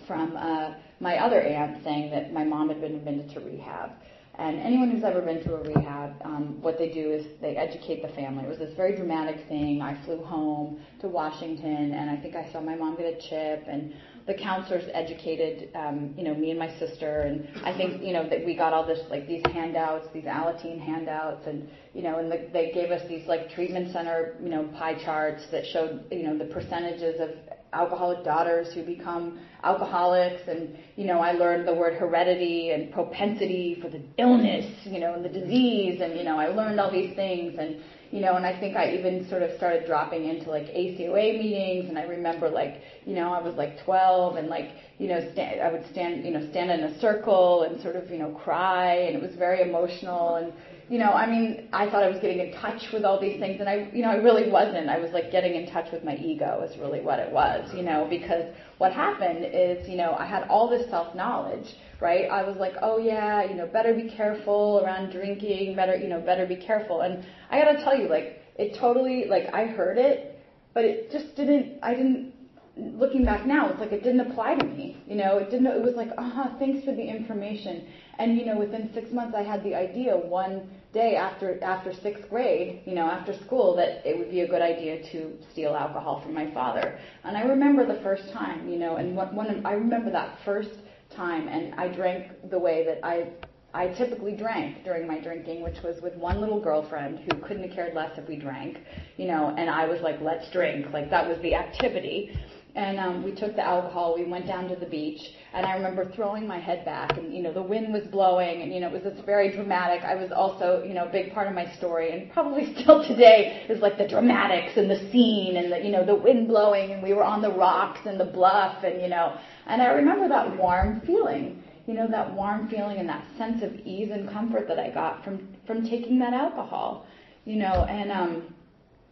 from. 0.06 0.36
Uh, 0.36 0.74
my 1.02 1.18
other 1.18 1.40
aunt 1.40 1.82
saying 1.82 2.12
that 2.12 2.32
my 2.32 2.44
mom 2.44 2.68
had 2.68 2.80
been 2.80 2.94
admitted 2.94 3.28
to 3.30 3.40
rehab. 3.40 3.90
And 4.38 4.60
anyone 4.60 4.90
who's 4.90 5.04
ever 5.04 5.20
been 5.20 5.42
to 5.44 5.56
a 5.56 5.62
rehab, 5.62 6.14
um, 6.24 6.62
what 6.62 6.78
they 6.78 6.90
do 6.90 7.10
is 7.10 7.26
they 7.42 7.56
educate 7.56 8.00
the 8.00 8.08
family. 8.14 8.44
It 8.44 8.48
was 8.48 8.58
this 8.58 8.74
very 8.74 8.96
dramatic 8.96 9.46
thing. 9.46 9.82
I 9.82 10.02
flew 10.06 10.22
home 10.22 10.80
to 11.00 11.08
Washington, 11.08 11.92
and 11.92 12.08
I 12.08 12.16
think 12.16 12.34
I 12.34 12.50
saw 12.50 12.60
my 12.60 12.74
mom 12.74 12.96
get 12.96 13.06
a 13.06 13.20
chip, 13.28 13.66
and 13.68 13.92
the 14.26 14.32
counselors 14.32 14.84
educated, 14.94 15.68
um, 15.74 16.14
you 16.16 16.24
know, 16.24 16.34
me 16.34 16.50
and 16.50 16.58
my 16.58 16.72
sister, 16.78 17.22
and 17.22 17.46
I 17.64 17.76
think, 17.76 18.02
you 18.02 18.12
know, 18.12 18.26
that 18.30 18.46
we 18.46 18.56
got 18.56 18.72
all 18.72 18.86
this 18.86 19.00
like 19.10 19.26
these 19.26 19.42
handouts, 19.52 20.06
these 20.14 20.24
Alateen 20.24 20.80
handouts, 20.80 21.46
and 21.46 21.68
you 21.92 22.02
know, 22.02 22.18
and 22.18 22.30
the, 22.30 22.48
they 22.52 22.70
gave 22.72 22.90
us 22.90 23.06
these 23.08 23.26
like 23.26 23.50
treatment 23.50 23.92
center, 23.92 24.36
you 24.42 24.48
know, 24.48 24.64
pie 24.78 24.94
charts 25.04 25.42
that 25.50 25.66
showed, 25.66 26.04
you 26.10 26.22
know, 26.22 26.38
the 26.38 26.46
percentages 26.46 27.20
of 27.20 27.30
alcoholic 27.72 28.24
daughters 28.24 28.72
who 28.74 28.84
become 28.84 29.40
alcoholics. 29.64 30.42
And 30.48 30.76
you 30.96 31.06
know 31.06 31.20
I 31.20 31.32
learned 31.32 31.66
the 31.66 31.74
word 31.74 31.94
heredity 31.98 32.70
and 32.70 32.92
propensity 32.92 33.78
for 33.80 33.88
the 33.88 34.02
illness 34.18 34.70
you 34.84 35.00
know 35.00 35.14
and 35.14 35.24
the 35.24 35.28
disease. 35.28 36.00
And 36.00 36.16
you 36.16 36.24
know 36.24 36.38
I 36.38 36.48
learned 36.48 36.80
all 36.80 36.90
these 36.90 37.14
things. 37.14 37.56
And 37.58 37.76
you 38.10 38.20
know 38.20 38.36
and 38.36 38.44
I 38.44 38.58
think 38.58 38.76
I 38.76 38.92
even 38.94 39.28
sort 39.28 39.42
of 39.42 39.56
started 39.56 39.86
dropping 39.86 40.26
into 40.26 40.50
like 40.50 40.66
ACOA 40.66 41.38
meetings. 41.38 41.88
And 41.88 41.98
I 41.98 42.02
remember 42.02 42.48
like 42.48 42.82
you 43.04 43.14
know 43.14 43.32
I 43.32 43.40
was 43.40 43.54
like 43.54 43.82
12 43.84 44.36
and 44.36 44.48
like 44.48 44.70
you 44.98 45.08
know 45.08 45.16
I 45.16 45.72
would 45.72 45.86
stand 45.90 46.24
you 46.24 46.32
know 46.32 46.48
stand 46.50 46.70
in 46.70 46.80
a 46.80 47.00
circle 47.00 47.62
and 47.62 47.80
sort 47.80 47.96
of 47.96 48.10
you 48.10 48.18
know 48.18 48.30
cry. 48.44 48.94
And 48.94 49.16
it 49.16 49.22
was 49.22 49.34
very 49.36 49.68
emotional. 49.68 50.36
And 50.36 50.52
you 50.92 50.98
know, 50.98 51.12
I 51.12 51.26
mean, 51.26 51.70
I 51.72 51.88
thought 51.88 52.02
I 52.02 52.10
was 52.10 52.20
getting 52.20 52.40
in 52.40 52.52
touch 52.52 52.92
with 52.92 53.02
all 53.02 53.18
these 53.18 53.40
things, 53.40 53.60
and 53.60 53.66
I, 53.66 53.88
you 53.94 54.02
know, 54.02 54.10
I 54.10 54.16
really 54.16 54.50
wasn't. 54.50 54.90
I 54.90 54.98
was 54.98 55.10
like 55.12 55.32
getting 55.32 55.54
in 55.54 55.72
touch 55.72 55.90
with 55.90 56.04
my 56.04 56.16
ego 56.16 56.60
is 56.68 56.78
really 56.78 57.00
what 57.00 57.18
it 57.18 57.32
was, 57.32 57.72
you 57.74 57.82
know, 57.82 58.06
because 58.10 58.44
what 58.76 58.92
happened 58.92 59.46
is, 59.54 59.88
you 59.88 59.96
know, 59.96 60.14
I 60.18 60.26
had 60.26 60.46
all 60.50 60.68
this 60.68 60.90
self 60.90 61.14
knowledge, 61.14 61.64
right? 61.98 62.30
I 62.30 62.42
was 62.42 62.58
like, 62.58 62.74
oh 62.82 62.98
yeah, 62.98 63.42
you 63.42 63.54
know, 63.54 63.66
better 63.66 63.94
be 63.94 64.10
careful 64.14 64.82
around 64.84 65.12
drinking, 65.12 65.76
better, 65.76 65.96
you 65.96 66.08
know, 66.08 66.20
better 66.20 66.44
be 66.44 66.56
careful. 66.56 67.00
And 67.00 67.24
I 67.50 67.58
got 67.62 67.72
to 67.72 67.82
tell 67.82 67.96
you, 67.96 68.08
like, 68.10 68.42
it 68.56 68.76
totally, 68.78 69.24
like, 69.30 69.44
I 69.54 69.68
heard 69.68 69.96
it, 69.96 70.38
but 70.74 70.84
it 70.84 71.10
just 71.10 71.34
didn't. 71.36 71.78
I 71.82 71.94
didn't 71.94 72.31
looking 72.76 73.24
back 73.24 73.46
now, 73.46 73.68
it's 73.68 73.78
like 73.78 73.92
it 73.92 74.02
didn't 74.02 74.20
apply 74.20 74.54
to 74.54 74.64
me. 74.64 74.96
You 75.06 75.16
know, 75.16 75.38
it 75.38 75.50
didn't. 75.50 75.66
It 75.66 75.82
was 75.82 75.94
like, 75.94 76.10
uh 76.16 76.30
huh, 76.30 76.50
thanks 76.58 76.84
for 76.84 76.92
the 76.92 77.02
information. 77.02 77.86
And 78.18 78.36
you 78.36 78.46
know, 78.46 78.58
within 78.58 78.90
six 78.94 79.12
months, 79.12 79.34
I 79.36 79.42
had 79.42 79.62
the 79.62 79.74
idea 79.74 80.16
one 80.16 80.68
day 80.92 81.16
after 81.16 81.62
after 81.62 81.92
sixth 81.92 82.28
grade, 82.30 82.82
you 82.86 82.94
know, 82.94 83.06
after 83.06 83.34
school, 83.44 83.76
that 83.76 84.06
it 84.08 84.18
would 84.18 84.30
be 84.30 84.40
a 84.40 84.48
good 84.48 84.62
idea 84.62 85.02
to 85.12 85.32
steal 85.52 85.74
alcohol 85.74 86.20
from 86.22 86.34
my 86.34 86.50
father. 86.52 86.98
And 87.24 87.36
I 87.36 87.42
remember 87.42 87.86
the 87.86 88.00
first 88.02 88.32
time, 88.32 88.68
you 88.68 88.78
know, 88.78 88.96
and 88.96 89.16
one, 89.16 89.34
one 89.34 89.66
I 89.66 89.72
remember 89.72 90.10
that 90.10 90.38
first 90.44 90.70
time, 91.14 91.48
and 91.48 91.74
I 91.74 91.88
drank 91.88 92.50
the 92.50 92.58
way 92.58 92.84
that 92.86 93.00
I 93.04 93.28
I 93.74 93.88
typically 93.88 94.36
drank 94.36 94.84
during 94.84 95.06
my 95.06 95.18
drinking, 95.18 95.62
which 95.62 95.82
was 95.82 96.00
with 96.02 96.14
one 96.16 96.40
little 96.40 96.60
girlfriend 96.60 97.20
who 97.20 97.38
couldn't 97.40 97.62
have 97.62 97.72
cared 97.72 97.94
less 97.94 98.18
if 98.18 98.28
we 98.28 98.36
drank, 98.36 98.78
you 99.16 99.26
know, 99.26 99.54
and 99.56 99.70
I 99.70 99.86
was 99.86 100.02
like, 100.02 100.20
let's 100.20 100.50
drink, 100.50 100.92
like 100.92 101.08
that 101.08 101.26
was 101.26 101.38
the 101.40 101.54
activity 101.54 102.38
and 102.74 102.98
um, 102.98 103.22
we 103.22 103.32
took 103.32 103.54
the 103.54 103.64
alcohol. 103.64 104.14
We 104.16 104.24
went 104.24 104.46
down 104.46 104.68
to 104.68 104.76
the 104.76 104.86
beach, 104.86 105.20
and 105.52 105.66
I 105.66 105.74
remember 105.74 106.10
throwing 106.14 106.46
my 106.46 106.58
head 106.58 106.84
back, 106.84 107.18
and 107.18 107.32
you 107.32 107.42
know 107.42 107.52
the 107.52 107.62
wind 107.62 107.92
was 107.92 108.04
blowing, 108.04 108.62
and 108.62 108.72
you 108.72 108.80
know 108.80 108.88
it 108.88 108.92
was 108.92 109.02
this 109.02 109.24
very 109.26 109.54
dramatic. 109.54 110.02
I 110.04 110.14
was 110.14 110.32
also 110.32 110.82
you 110.86 110.94
know 110.94 111.06
a 111.06 111.12
big 111.12 111.34
part 111.34 111.48
of 111.48 111.54
my 111.54 111.70
story, 111.76 112.12
and 112.12 112.32
probably 112.32 112.74
still 112.80 113.06
today 113.06 113.66
is 113.68 113.82
like 113.82 113.98
the 113.98 114.08
dramatics 114.08 114.76
and 114.76 114.90
the 114.90 115.10
scene, 115.10 115.56
and 115.56 115.70
the 115.70 115.84
you 115.84 115.90
know 115.90 116.04
the 116.04 116.14
wind 116.14 116.48
blowing, 116.48 116.92
and 116.92 117.02
we 117.02 117.12
were 117.12 117.24
on 117.24 117.42
the 117.42 117.52
rocks 117.52 118.00
and 118.06 118.18
the 118.18 118.24
bluff, 118.24 118.82
and 118.84 119.02
you 119.02 119.08
know, 119.08 119.36
and 119.66 119.82
I 119.82 119.88
remember 119.88 120.28
that 120.28 120.56
warm 120.56 121.02
feeling, 121.02 121.62
you 121.86 121.94
know 121.94 122.08
that 122.08 122.32
warm 122.34 122.68
feeling 122.68 122.96
and 122.98 123.08
that 123.08 123.26
sense 123.36 123.62
of 123.62 123.74
ease 123.80 124.10
and 124.10 124.30
comfort 124.30 124.66
that 124.68 124.78
I 124.78 124.90
got 124.90 125.24
from 125.24 125.46
from 125.66 125.84
taking 125.84 126.18
that 126.20 126.32
alcohol, 126.32 127.06
you 127.44 127.56
know, 127.56 127.84
and 127.84 128.10
um 128.10 128.54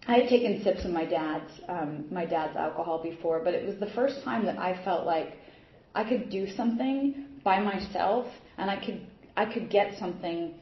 I 0.06 0.18
had 0.18 0.28
taken 0.28 0.62
sips 0.62 0.84
of 0.84 0.90
my 0.90 1.04
dad's 1.04 1.52
um, 1.68 2.06
my 2.10 2.24
dad's 2.24 2.56
alcohol 2.56 3.02
before, 3.02 3.40
but 3.44 3.54
it 3.54 3.66
was 3.66 3.78
the 3.78 3.90
first 3.94 4.22
time 4.24 4.46
that 4.46 4.58
I 4.58 4.82
felt 4.84 5.06
like 5.06 5.34
I 5.94 6.04
could 6.04 6.30
do 6.30 6.46
something 6.56 7.26
by 7.44 7.60
myself, 7.60 8.26
and 8.58 8.70
I 8.70 8.84
could 8.84 9.06
I 9.36 9.44
could 9.46 9.70
get 9.70 9.98
something, 9.98 10.54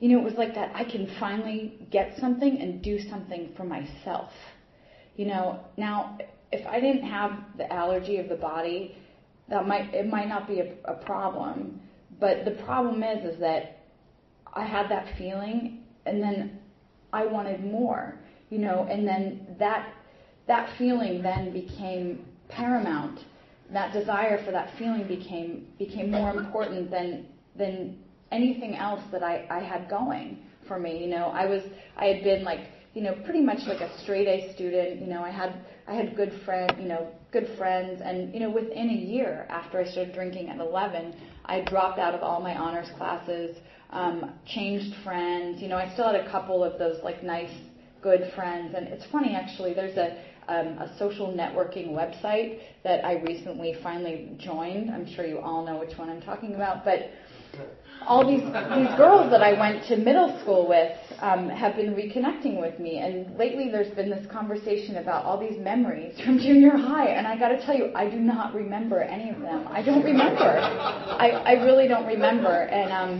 you 0.00 0.08
know, 0.10 0.18
it 0.18 0.24
was 0.24 0.34
like 0.34 0.54
that 0.54 0.72
I 0.74 0.84
can 0.84 1.08
finally 1.20 1.86
get 1.90 2.16
something 2.18 2.58
and 2.60 2.82
do 2.82 2.98
something 2.98 3.52
for 3.56 3.64
myself. 3.64 4.30
You 5.16 5.26
know, 5.26 5.60
now 5.76 6.18
if 6.52 6.66
I 6.66 6.80
didn't 6.80 7.04
have 7.04 7.32
the 7.56 7.70
allergy 7.72 8.18
of 8.18 8.28
the 8.28 8.36
body, 8.36 8.96
that 9.48 9.66
might 9.66 9.94
it 9.94 10.06
might 10.06 10.28
not 10.28 10.46
be 10.46 10.60
a, 10.60 10.72
a 10.84 10.94
problem. 10.94 11.80
But 12.18 12.44
the 12.44 12.52
problem 12.64 13.02
is 13.02 13.34
is 13.34 13.40
that 13.40 13.78
I 14.52 14.64
had 14.64 14.88
that 14.90 15.06
feeling 15.18 15.84
and 16.06 16.22
then 16.22 16.58
I 17.12 17.26
wanted 17.26 17.64
more, 17.64 18.18
you 18.50 18.58
know, 18.58 18.86
and 18.90 19.06
then 19.06 19.46
that 19.58 19.92
that 20.46 20.76
feeling 20.78 21.22
then 21.22 21.52
became 21.52 22.24
paramount. 22.48 23.20
That 23.72 23.92
desire 23.92 24.44
for 24.44 24.52
that 24.52 24.76
feeling 24.78 25.06
became 25.08 25.66
became 25.78 26.10
more 26.10 26.30
important 26.30 26.90
than 26.90 27.26
than 27.56 27.98
anything 28.30 28.76
else 28.76 29.02
that 29.12 29.22
I, 29.22 29.46
I 29.50 29.60
had 29.60 29.88
going 29.88 30.38
for 30.68 30.78
me. 30.78 31.02
You 31.02 31.08
know, 31.08 31.26
I 31.26 31.46
was 31.46 31.62
I 31.96 32.06
had 32.06 32.22
been 32.22 32.44
like 32.44 32.60
you 32.94 33.02
know 33.02 33.14
pretty 33.24 33.42
much 33.42 33.60
like 33.66 33.80
a 33.80 33.98
straight 34.02 34.28
A 34.28 34.54
student. 34.54 35.00
You 35.00 35.08
know, 35.08 35.22
I 35.22 35.30
had 35.30 35.64
I 35.88 35.94
had 35.94 36.16
good 36.16 36.32
friend 36.44 36.72
you 36.78 36.88
know 36.88 37.08
good 37.32 37.48
friends, 37.58 38.00
and 38.04 38.32
you 38.32 38.40
know 38.40 38.50
within 38.50 38.90
a 38.90 38.94
year 38.94 39.46
after 39.50 39.80
I 39.80 39.84
started 39.90 40.14
drinking 40.14 40.48
at 40.48 40.60
11, 40.60 41.14
I 41.46 41.62
dropped 41.62 41.98
out 41.98 42.14
of 42.14 42.22
all 42.22 42.40
my 42.40 42.56
honors 42.56 42.88
classes, 42.96 43.56
um, 43.90 44.32
changed 44.46 44.94
friends. 45.02 45.60
You 45.60 45.68
know, 45.68 45.76
I 45.76 45.92
still 45.94 46.06
had 46.06 46.16
a 46.16 46.30
couple 46.30 46.62
of 46.62 46.78
those 46.78 47.02
like 47.02 47.24
nice 47.24 47.50
good 48.06 48.32
friends, 48.36 48.72
and 48.76 48.86
it's 48.86 49.04
funny 49.10 49.34
actually. 49.34 49.74
There's 49.74 49.96
a 49.96 50.16
um, 50.48 50.68
a 50.78 50.88
social 50.96 51.26
networking 51.42 51.88
website 51.90 52.60
that 52.84 53.04
I 53.04 53.14
recently 53.22 53.74
finally 53.82 54.30
joined. 54.38 54.90
I'm 54.90 55.12
sure 55.12 55.26
you 55.26 55.40
all 55.40 55.66
know 55.66 55.76
which 55.80 55.98
one 55.98 56.08
I'm 56.08 56.22
talking 56.22 56.54
about, 56.54 56.84
but 56.84 57.10
all 58.06 58.22
these 58.24 58.44
these 58.78 58.92
girls 59.02 59.28
that 59.32 59.42
I 59.42 59.58
went 59.58 59.84
to 59.88 59.96
middle 59.96 60.38
school 60.40 60.68
with 60.68 60.92
um, 61.18 61.48
have 61.48 61.74
been 61.74 61.94
reconnecting 61.96 62.60
with 62.60 62.78
me, 62.78 62.98
and 62.98 63.36
lately 63.36 63.70
there's 63.72 63.92
been 63.96 64.08
this 64.08 64.24
conversation 64.30 64.98
about 64.98 65.24
all 65.24 65.40
these 65.40 65.58
memories 65.58 66.14
from 66.24 66.38
junior 66.46 66.76
high, 66.76 67.08
and 67.08 67.26
I 67.26 67.36
got 67.36 67.48
to 67.48 67.60
tell 67.66 67.74
you, 67.74 67.90
I 67.96 68.08
do 68.08 68.18
not 68.18 68.54
remember 68.54 69.00
any 69.00 69.30
of 69.30 69.40
them. 69.40 69.66
I 69.68 69.82
don't 69.82 70.04
remember. 70.04 70.50
I 71.24 71.30
I 71.44 71.52
really 71.64 71.88
don't 71.88 72.06
remember, 72.06 72.54
and 72.80 72.92
um, 72.92 73.12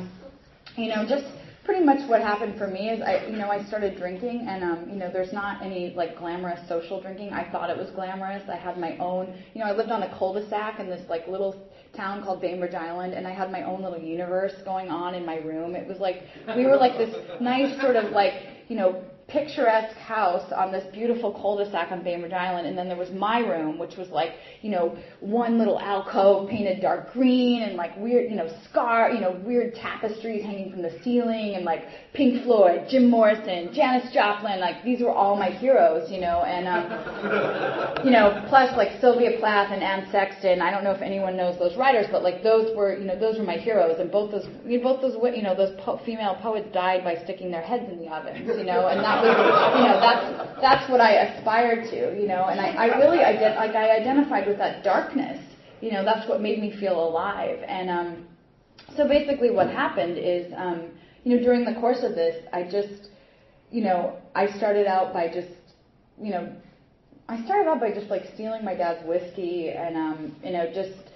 you 0.77 0.91
know, 0.95 1.05
just 1.09 1.27
pretty 1.67 1.85
much 1.85 2.09
what 2.09 2.21
happened 2.21 2.57
for 2.57 2.69
me 2.69 2.89
is 2.89 3.03
I, 3.03 3.27
you 3.27 3.37
know, 3.37 3.51
I 3.51 3.63
started 3.65 3.99
drinking, 3.99 4.47
and 4.49 4.65
um, 4.65 4.89
you 4.89 4.97
know, 4.97 5.11
there's 5.13 5.33
not 5.33 5.63
any 5.63 5.93
like 5.95 6.17
glamorous 6.17 6.61
social 6.69 7.01
drinking. 7.03 7.33
I 7.33 7.51
thought 7.51 7.69
it 7.69 7.77
was 7.77 7.91
glamorous. 7.91 8.49
I 8.49 8.57
had 8.57 8.79
my 8.79 8.97
own, 8.99 9.35
you 9.53 9.61
know, 9.61 9.67
I 9.67 9.73
lived 9.73 9.91
on 9.91 10.05
a 10.05 10.19
cul-de-sac 10.19 10.81
in 10.81 10.89
this 10.89 11.03
like 11.11 11.27
little 11.27 11.69
town 11.95 12.23
called 12.23 12.41
Bainbridge 12.41 12.75
Island, 12.75 13.13
and 13.13 13.27
I 13.27 13.33
had 13.33 13.51
my 13.51 13.65
own 13.65 13.83
little 13.83 13.99
universe 13.99 14.55
going 14.65 14.89
on 14.89 15.15
in 15.15 15.27
my 15.27 15.37
room. 15.37 15.75
It 15.75 15.87
was 15.87 15.99
like 15.99 16.23
we 16.57 16.65
were 16.65 16.77
like 16.77 16.97
this 16.97 17.15
nice 17.41 17.79
sort 17.81 17.97
of 17.97 18.13
like, 18.13 18.35
you 18.69 18.77
know, 18.77 19.03
picturesque 19.29 19.97
house 19.97 20.53
on 20.53 20.71
this 20.71 20.85
beautiful 20.93 21.33
cul-de-sac 21.33 21.91
on 21.91 22.05
Bainbridge 22.05 22.33
Island, 22.33 22.69
and 22.69 22.79
then 22.79 22.87
there 22.87 22.97
was 22.97 23.11
my 23.11 23.41
room, 23.41 23.77
which 23.77 23.97
was 23.97 24.09
like, 24.11 24.35
you 24.63 24.71
know, 24.71 24.97
one 25.19 25.59
little 25.59 25.81
alcove 25.81 26.49
painted 26.49 26.81
dark 26.81 27.13
green 27.13 27.63
and 27.63 27.75
like 27.75 27.97
weird, 27.99 28.31
you 28.31 28.37
know, 28.37 28.49
scar, 28.71 29.11
you 29.11 29.21
know, 29.21 29.33
weird 29.45 29.75
tapestries 29.75 30.45
hanging 30.45 30.71
from 30.71 30.83
the 30.83 30.97
ceiling 31.03 31.55
and 31.57 31.65
like 31.65 31.87
Pink 32.15 32.45
Floyd, 32.45 32.87
Jim 32.89 33.11
Morrison, 33.11 33.75
Janis 33.75 34.13
Joplin, 34.15 34.61
like 34.61 34.85
these 34.85 35.01
were 35.01 35.11
all 35.11 35.37
my 35.37 35.51
heroes, 35.51 36.09
you 36.09 36.21
know, 36.21 36.45
and 36.45 36.69
um, 36.69 38.05
you 38.05 38.13
know, 38.13 38.45
plus 38.49 38.77
like 38.77 39.01
Sylvia 39.01 39.39
Plath 39.41 39.73
and 39.73 39.83
Anne 39.83 40.07
Sexton. 40.13 40.63
I 40.63 40.71
don't 40.71 40.85
know 40.85 40.93
if 40.93 41.03
anyone 41.03 41.37
knows 41.37 41.59
those 41.59 41.77
writers, 41.77 42.07
but 42.13 42.23
like 42.23 42.45
those 42.45 42.77
were, 42.77 42.97
you 42.97 43.05
know, 43.05 43.19
those 43.19 43.39
were 43.39 43.45
my 43.45 43.57
heroes, 43.57 43.99
and 43.99 44.11
both 44.11 44.31
those, 44.31 44.47
you 44.65 44.79
know, 44.79 44.85
both 44.85 45.03
those, 45.03 45.17
you 45.35 45.43
know, 45.43 45.57
those 45.57 45.75
po- 45.81 46.01
female 46.07 46.37
poets 46.41 46.69
died 46.73 47.03
by 47.03 47.17
sticking 47.25 47.51
their 47.51 47.63
heads 47.63 47.91
in 47.91 47.99
the 47.99 48.07
ovens, 48.07 48.47
you 48.47 48.65
know, 48.65 48.87
and 48.87 49.01
that 49.01 49.16
you 49.79 49.85
know, 49.85 49.99
that's 50.01 50.61
that's 50.61 50.91
what 50.91 51.01
I 51.01 51.13
aspired 51.13 51.85
to, 51.91 52.21
you 52.21 52.27
know, 52.27 52.47
and 52.47 52.61
I, 52.61 52.87
I 52.87 52.87
really 52.99 53.19
ident- 53.19 53.57
like 53.57 53.75
I 53.75 53.97
identified 53.97 54.47
with 54.47 54.59
that 54.59 54.83
darkness, 54.83 55.39
you 55.81 55.93
know, 55.93 56.05
that's 56.05 56.29
what 56.29 56.41
made 56.41 56.61
me 56.61 56.75
feel 56.79 56.99
alive, 57.09 57.61
and 57.67 57.91
um, 57.91 58.27
so 58.97 59.07
basically 59.07 59.51
what 59.51 59.69
happened 59.69 60.19
is, 60.19 60.53
um, 60.57 60.91
you 61.25 61.37
know, 61.37 61.43
during 61.43 61.65
the 61.65 61.75
course 61.81 62.03
of 62.03 62.15
this, 62.15 62.45
I 62.53 62.63
just, 62.65 63.11
you 63.71 63.83
know, 63.83 64.17
I 64.35 64.47
started 64.57 64.87
out 64.87 65.13
by 65.13 65.29
just, 65.29 65.49
you 66.21 66.31
know, 66.31 66.55
I 67.29 67.45
started 67.45 67.69
out 67.69 67.81
by 67.81 67.93
just 67.93 68.09
like 68.09 68.23
stealing 68.35 68.65
my 68.65 68.75
dad's 68.75 69.07
whiskey 69.07 69.71
and, 69.71 69.97
um, 69.97 70.37
you 70.45 70.53
know, 70.53 70.73
just, 70.73 71.11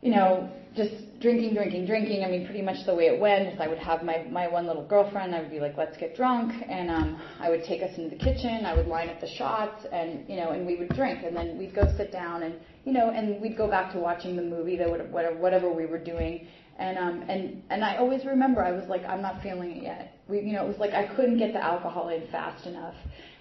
you 0.00 0.10
know, 0.10 0.50
just 0.78 1.20
drinking, 1.20 1.54
drinking, 1.54 1.86
drinking. 1.86 2.24
I 2.24 2.30
mean, 2.30 2.46
pretty 2.46 2.62
much 2.62 2.86
the 2.86 2.94
way 2.94 3.06
it 3.06 3.20
went 3.20 3.48
is 3.48 3.60
I 3.60 3.66
would 3.66 3.78
have 3.78 4.02
my, 4.02 4.24
my 4.30 4.46
one 4.48 4.66
little 4.66 4.86
girlfriend. 4.86 5.34
I 5.34 5.40
would 5.40 5.50
be 5.50 5.60
like, 5.60 5.76
let's 5.76 5.96
get 5.98 6.16
drunk. 6.16 6.52
And 6.68 6.90
um, 6.90 7.20
I 7.40 7.50
would 7.50 7.64
take 7.64 7.82
us 7.82 7.90
into 7.98 8.16
the 8.16 8.22
kitchen. 8.22 8.64
I 8.64 8.74
would 8.74 8.86
line 8.86 9.10
up 9.10 9.20
the 9.20 9.28
shots 9.28 9.84
and, 9.92 10.26
you 10.28 10.36
know, 10.36 10.50
and 10.50 10.66
we 10.66 10.76
would 10.76 10.90
drink. 10.90 11.24
And 11.24 11.36
then 11.36 11.58
we'd 11.58 11.74
go 11.74 11.82
sit 11.96 12.12
down 12.12 12.44
and, 12.44 12.54
you 12.84 12.92
know, 12.92 13.10
and 13.10 13.42
we'd 13.42 13.58
go 13.58 13.68
back 13.68 13.92
to 13.92 13.98
watching 13.98 14.36
the 14.36 14.42
movie, 14.42 14.76
that 14.76 14.88
whatever, 14.88 15.36
whatever 15.36 15.72
we 15.72 15.84
were 15.84 15.98
doing. 15.98 16.46
And, 16.78 16.96
um, 16.96 17.24
and, 17.28 17.62
and 17.70 17.84
I 17.84 17.96
always 17.96 18.24
remember 18.24 18.64
I 18.64 18.70
was 18.70 18.88
like, 18.88 19.04
I'm 19.04 19.20
not 19.20 19.42
feeling 19.42 19.72
it 19.72 19.82
yet. 19.82 20.14
We, 20.28 20.40
you 20.40 20.52
know, 20.52 20.64
it 20.64 20.68
was 20.68 20.78
like 20.78 20.92
I 20.92 21.08
couldn't 21.16 21.38
get 21.38 21.52
the 21.52 21.62
alcohol 21.62 22.08
in 22.10 22.28
fast 22.30 22.66
enough. 22.66 22.94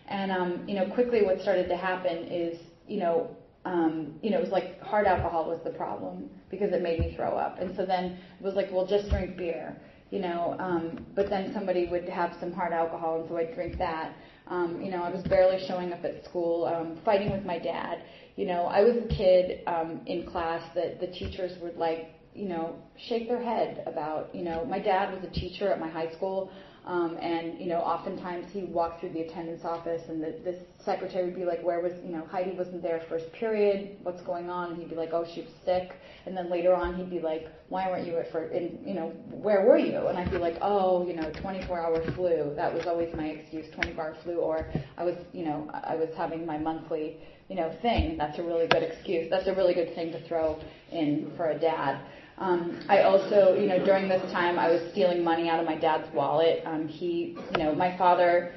And, 0.08 0.32
um, 0.32 0.64
you 0.68 0.74
know, 0.74 0.90
quickly 0.94 1.24
what 1.24 1.40
started 1.42 1.68
to 1.68 1.78
happen 1.78 2.18
is, 2.18 2.60
you 2.88 3.00
know, 3.00 3.37
um, 3.68 4.14
you 4.22 4.32
know, 4.32 4.38
it 4.38 4.44
was 4.44 4.52
like 4.52 4.82
hard 4.82 5.08
alcohol 5.08 5.50
was 5.50 5.60
the 5.66 5.72
problem 5.72 6.30
because 6.50 6.72
it 6.72 6.82
made 6.82 7.00
me 7.00 7.14
throw 7.18 7.36
up. 7.36 7.60
And 7.60 7.76
so 7.76 7.86
then 7.86 8.18
it 8.40 8.44
was 8.44 8.56
like, 8.56 8.70
well, 8.72 8.88
just 8.88 9.10
drink 9.10 9.36
beer, 9.36 9.76
you 10.10 10.20
know. 10.20 10.56
Um, 10.58 11.06
but 11.16 11.30
then 11.30 11.52
somebody 11.54 11.86
would 11.86 12.08
have 12.08 12.32
some 12.40 12.54
hard 12.54 12.72
alcohol, 12.72 13.20
and 13.20 13.30
so 13.30 13.36
I'd 13.36 13.54
drink 13.54 13.78
that. 13.78 14.16
Um, 14.48 14.82
you 14.82 14.90
know, 14.90 15.04
I 15.04 15.10
was 15.12 15.22
barely 15.24 15.62
showing 15.68 15.92
up 15.92 16.06
at 16.06 16.24
school, 16.24 16.66
um, 16.66 16.98
fighting 17.04 17.30
with 17.30 17.44
my 17.44 17.60
dad. 17.60 18.04
You 18.38 18.46
know, 18.46 18.68
I 18.68 18.84
was 18.84 18.96
a 18.96 19.08
kid 19.14 19.64
um, 19.68 20.00
in 20.06 20.26
class 20.26 20.64
that 20.74 21.02
the 21.02 21.08
teachers 21.08 21.52
would 21.62 21.76
like, 21.76 22.14
you 22.34 22.48
know, 22.48 22.76
shake 23.10 23.28
their 23.28 23.44
head 23.44 23.84
about. 23.86 24.34
You 24.34 24.44
know, 24.46 24.64
my 24.64 24.80
dad 24.80 25.14
was 25.14 25.30
a 25.30 25.34
teacher 25.34 25.70
at 25.74 25.80
my 25.80 25.90
high 25.90 26.14
school. 26.14 26.52
Um, 26.88 27.18
and 27.20 27.60
you 27.60 27.68
know, 27.68 27.80
oftentimes 27.80 28.50
he'd 28.54 28.72
walk 28.72 29.02
through 29.02 29.10
the 29.10 29.20
attendance 29.20 29.66
office, 29.66 30.04
and 30.08 30.24
the, 30.24 30.40
the 30.46 30.58
secretary 30.86 31.26
would 31.26 31.36
be 31.36 31.44
like, 31.44 31.62
"Where 31.62 31.82
was 31.82 31.92
you 32.02 32.12
know 32.16 32.26
Heidi 32.32 32.52
wasn't 32.52 32.82
there 32.82 33.02
first 33.10 33.30
period? 33.34 33.98
What's 34.04 34.22
going 34.22 34.50
on?" 34.50 34.72
And 34.72 34.80
he'd 34.80 34.90
be 34.90 34.96
like, 34.96 35.12
"Oh, 35.12 35.26
she 35.26 35.42
was 35.42 35.52
sick." 35.66 35.92
And 36.26 36.36
then 36.36 36.50
later 36.50 36.74
on, 36.74 36.96
he'd 36.96 37.10
be 37.10 37.20
like, 37.20 37.50
"Why 37.68 37.90
weren't 37.90 38.08
you 38.08 38.18
at 38.18 38.32
first? 38.32 38.56
And 38.56 38.88
you 38.88 38.94
know, 38.94 39.08
where 39.30 39.66
were 39.66 39.78
you?" 39.78 40.08
And 40.08 40.18
I'd 40.18 40.32
be 40.32 40.38
like, 40.38 40.58
"Oh, 40.62 41.06
you 41.06 41.14
know, 41.14 41.30
24-hour 41.44 42.04
flu." 42.16 42.54
That 42.56 42.74
was 42.74 42.88
always 42.88 43.14
my 43.14 43.26
excuse, 43.28 43.66
24-hour 43.76 44.16
flu, 44.24 44.38
or 44.38 44.72
I 44.98 45.04
was 45.04 45.16
you 45.34 45.44
know 45.44 45.70
I 45.74 45.96
was 45.96 46.10
having 46.16 46.46
my 46.46 46.58
monthly 46.58 47.20
you 47.50 47.58
know 47.58 47.70
thing. 47.82 48.18
That's 48.18 48.40
a 48.40 48.44
really 48.44 48.68
good 48.68 48.84
excuse. 48.84 49.30
That's 49.30 49.48
a 49.48 49.54
really 49.54 49.74
good 49.74 49.94
thing 49.94 50.14
to 50.14 50.22
throw 50.22 50.58
in 50.90 51.34
for 51.36 51.50
a 51.50 51.60
dad. 51.60 52.00
Um, 52.38 52.80
I 52.88 53.02
also, 53.02 53.56
you 53.60 53.68
know, 53.68 53.84
during 53.84 54.08
this 54.08 54.22
time, 54.32 54.60
I 54.60 54.70
was 54.70 54.82
stealing 54.92 55.24
money 55.24 55.50
out 55.50 55.60
of 55.60 55.66
my 55.66 55.76
dad's 55.76 56.14
wallet. 56.14 56.62
Um, 56.66 56.88
he, 56.88 57.38
you 57.52 57.64
know, 57.64 57.74
my 57.74 57.98
father, 57.98 58.54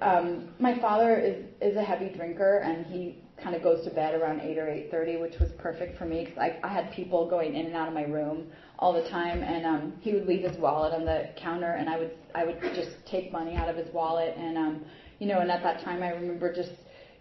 um, 0.00 0.48
my 0.58 0.78
father 0.78 1.18
is 1.18 1.44
is 1.60 1.76
a 1.76 1.82
heavy 1.82 2.08
drinker, 2.08 2.58
and 2.58 2.86
he 2.86 3.22
kind 3.42 3.54
of 3.54 3.62
goes 3.62 3.84
to 3.84 3.90
bed 3.90 4.14
around 4.14 4.40
eight 4.40 4.56
or 4.58 4.68
eight 4.68 4.90
thirty, 4.90 5.16
which 5.18 5.38
was 5.38 5.50
perfect 5.58 5.98
for 5.98 6.06
me 6.06 6.24
because 6.24 6.38
I, 6.38 6.58
I 6.62 6.68
had 6.68 6.90
people 6.92 7.28
going 7.28 7.54
in 7.54 7.66
and 7.66 7.76
out 7.76 7.88
of 7.88 7.94
my 7.94 8.04
room 8.04 8.46
all 8.78 8.92
the 8.92 9.08
time, 9.10 9.42
and 9.42 9.66
um, 9.66 9.92
he 10.00 10.14
would 10.14 10.26
leave 10.26 10.42
his 10.48 10.56
wallet 10.58 10.94
on 10.94 11.04
the 11.04 11.28
counter, 11.36 11.72
and 11.72 11.88
I 11.88 11.98
would 11.98 12.12
I 12.34 12.44
would 12.44 12.60
just 12.74 12.90
take 13.06 13.30
money 13.30 13.56
out 13.56 13.68
of 13.68 13.76
his 13.76 13.92
wallet, 13.92 14.34
and 14.38 14.56
um, 14.56 14.84
you 15.18 15.26
know, 15.26 15.40
and 15.40 15.50
at 15.50 15.62
that 15.62 15.82
time, 15.84 16.02
I 16.02 16.10
remember 16.10 16.54
just, 16.54 16.72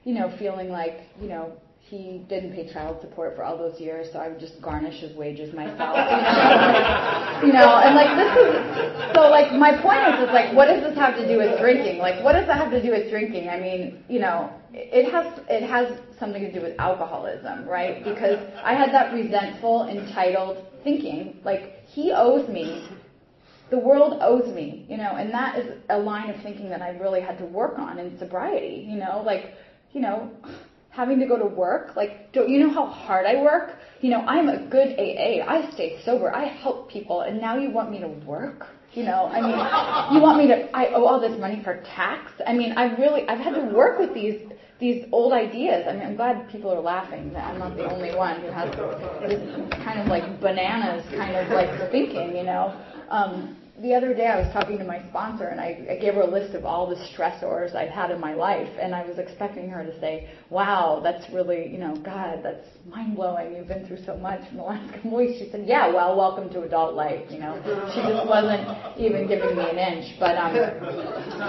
you 0.04 0.14
know, 0.14 0.34
feeling 0.38 0.70
like, 0.70 1.02
you 1.20 1.28
know, 1.28 1.52
he 1.90 2.22
didn't 2.28 2.54
pay 2.54 2.72
child 2.72 3.00
support 3.00 3.36
for 3.36 3.44
all 3.44 3.58
those 3.58 3.80
years, 3.80 4.08
so 4.12 4.20
I 4.20 4.28
would 4.28 4.40
just 4.40 4.62
garnish 4.62 5.00
his 5.00 5.16
wages 5.16 5.54
myself. 5.54 5.96
You 7.38 7.54
know, 7.54 7.78
and 7.78 7.94
like 7.94 8.18
this 8.18 8.34
is 8.36 9.14
so 9.14 9.30
like 9.30 9.54
my 9.54 9.80
point 9.80 10.02
is 10.10 10.28
is 10.28 10.34
like 10.34 10.56
what 10.56 10.66
does 10.66 10.82
this 10.82 10.98
have 10.98 11.16
to 11.18 11.28
do 11.28 11.38
with 11.38 11.60
drinking? 11.60 12.00
Like 12.00 12.24
what 12.24 12.34
does 12.34 12.48
that 12.48 12.58
have 12.58 12.72
to 12.72 12.82
do 12.82 12.90
with 12.90 13.12
drinking? 13.12 13.48
I 13.48 13.60
mean, 13.60 14.04
you 14.10 14.20
know, 14.20 14.52
it 14.74 15.12
has 15.12 15.40
it 15.48 15.62
has 15.70 16.00
something 16.18 16.42
to 16.42 16.52
do 16.52 16.62
with 16.62 16.74
alcoholism, 16.80 17.68
right? 17.68 18.04
Because 18.04 18.40
I 18.64 18.74
had 18.74 18.92
that 18.92 19.14
resentful, 19.14 19.88
entitled 19.88 20.66
thinking, 20.84 21.40
like 21.46 21.86
he 21.86 22.12
owes 22.12 22.50
me 22.50 22.88
the 23.70 23.78
world 23.78 24.18
owes 24.22 24.54
me, 24.54 24.86
you 24.90 24.98
know, 24.98 25.16
and 25.18 25.32
that 25.34 25.60
is 25.60 25.78
a 25.90 25.98
line 25.98 26.30
of 26.30 26.42
thinking 26.42 26.70
that 26.70 26.82
I 26.82 26.92
really 26.92 27.22
had 27.22 27.38
to 27.40 27.46
work 27.46 27.78
on 27.78 28.00
in 28.00 28.18
sobriety, 28.18 28.86
you 28.88 28.98
know, 28.98 29.22
like, 29.26 29.54
you 29.92 30.00
know, 30.00 30.32
having 30.98 31.20
to 31.20 31.28
go 31.28 31.38
to 31.38 31.46
work. 31.46 31.96
Like, 31.96 32.34
don't 32.34 32.50
you 32.50 32.60
know 32.60 32.74
how 32.74 32.88
hard 32.88 33.28
I 33.28 33.42
work? 33.42 33.76
You 34.02 34.10
know, 34.10 34.22
I'm 34.22 34.50
a 34.50 34.58
good 34.68 34.90
AA. 34.98 35.46
I 35.48 35.70
stay 35.74 36.02
sober. 36.04 36.36
I 36.36 36.46
help 36.46 36.90
people, 36.90 37.22
and 37.22 37.40
now 37.40 37.56
you 37.58 37.70
want 37.70 37.92
me 37.92 38.00
to 38.00 38.08
work? 38.08 38.66
You 38.94 39.04
know, 39.04 39.28
I 39.28 39.40
mean, 39.42 39.52
you 40.16 40.22
want 40.22 40.40
me 40.40 40.48
to? 40.48 40.76
I 40.76 40.88
owe 40.94 41.06
all 41.06 41.22
this 41.22 41.40
money 41.40 41.62
for 41.64 41.84
tax. 41.96 42.32
I 42.48 42.54
mean, 42.54 42.72
I 42.72 42.96
really, 42.98 43.28
I've 43.30 43.40
had 43.40 43.54
to 43.54 43.76
work 43.76 44.00
with 44.00 44.14
these 44.14 44.42
these 44.80 45.06
old 45.12 45.34
ideas. 45.34 45.86
I 45.88 45.94
mean, 45.94 46.04
I'm 46.04 46.16
glad 46.16 46.50
people 46.50 46.72
are 46.72 46.82
laughing 46.82 47.32
that 47.34 47.44
I'm 47.46 47.60
not 47.60 47.78
the 47.78 47.92
only 47.92 48.16
one 48.16 48.42
who 48.42 48.48
has 48.48 48.70
this 49.22 49.42
kind 49.84 50.00
of 50.00 50.08
like 50.08 50.40
bananas 50.40 51.04
kind 51.16 51.36
of 51.36 51.50
like 51.50 51.92
thinking, 51.92 52.36
you 52.36 52.44
know. 52.44 52.76
Um, 53.10 53.56
the 53.82 53.94
other 53.94 54.14
day 54.14 54.26
I 54.26 54.40
was 54.40 54.52
talking 54.54 54.80
to 54.80 54.84
my 54.84 55.08
sponsor 55.10 55.46
and 55.46 55.62
I, 55.62 55.86
I 55.90 55.98
gave 55.98 56.16
her 56.16 56.22
a 56.22 56.28
list 56.28 56.56
of 56.56 56.66
all 56.66 56.90
the 56.90 56.96
stressors 56.96 57.76
I've 57.76 57.92
had 57.92 58.10
in 58.10 58.20
my 58.20 58.34
life 58.34 58.70
and 58.82 58.96
I 58.96 59.06
was 59.06 59.20
expecting 59.20 59.70
her 59.70 59.84
to 59.84 60.00
say, 60.00 60.30
wow, 60.50 61.00
that's 61.04 61.32
really, 61.32 61.70
you 61.70 61.78
know, 61.78 61.96
God, 61.96 62.40
that's 62.44 62.66
mind 62.88 63.16
blowing. 63.16 63.56
You've 63.56 63.68
been 63.68 63.86
through 63.86 64.04
so 64.04 64.18
much 64.18 64.42
in 64.50 64.58
the 64.58 64.64
last 64.64 64.94
couple 64.96 65.16
weeks. 65.16 65.40
She 65.40 65.50
said, 65.52 65.66
yeah, 65.68 65.94
well, 65.94 66.18
welcome 66.18 66.50
to 66.54 66.64
adult 66.64 66.96
life, 66.96 67.30
you 67.30 67.38
know. 67.40 67.62
She 67.94 68.02
just 68.02 68.28
wasn't 68.28 68.68
even 68.98 69.28
giving 69.28 69.56
me 69.56 69.70
an 69.70 69.78
inch. 69.78 70.20
But, 70.20 70.38
um, 70.38 70.56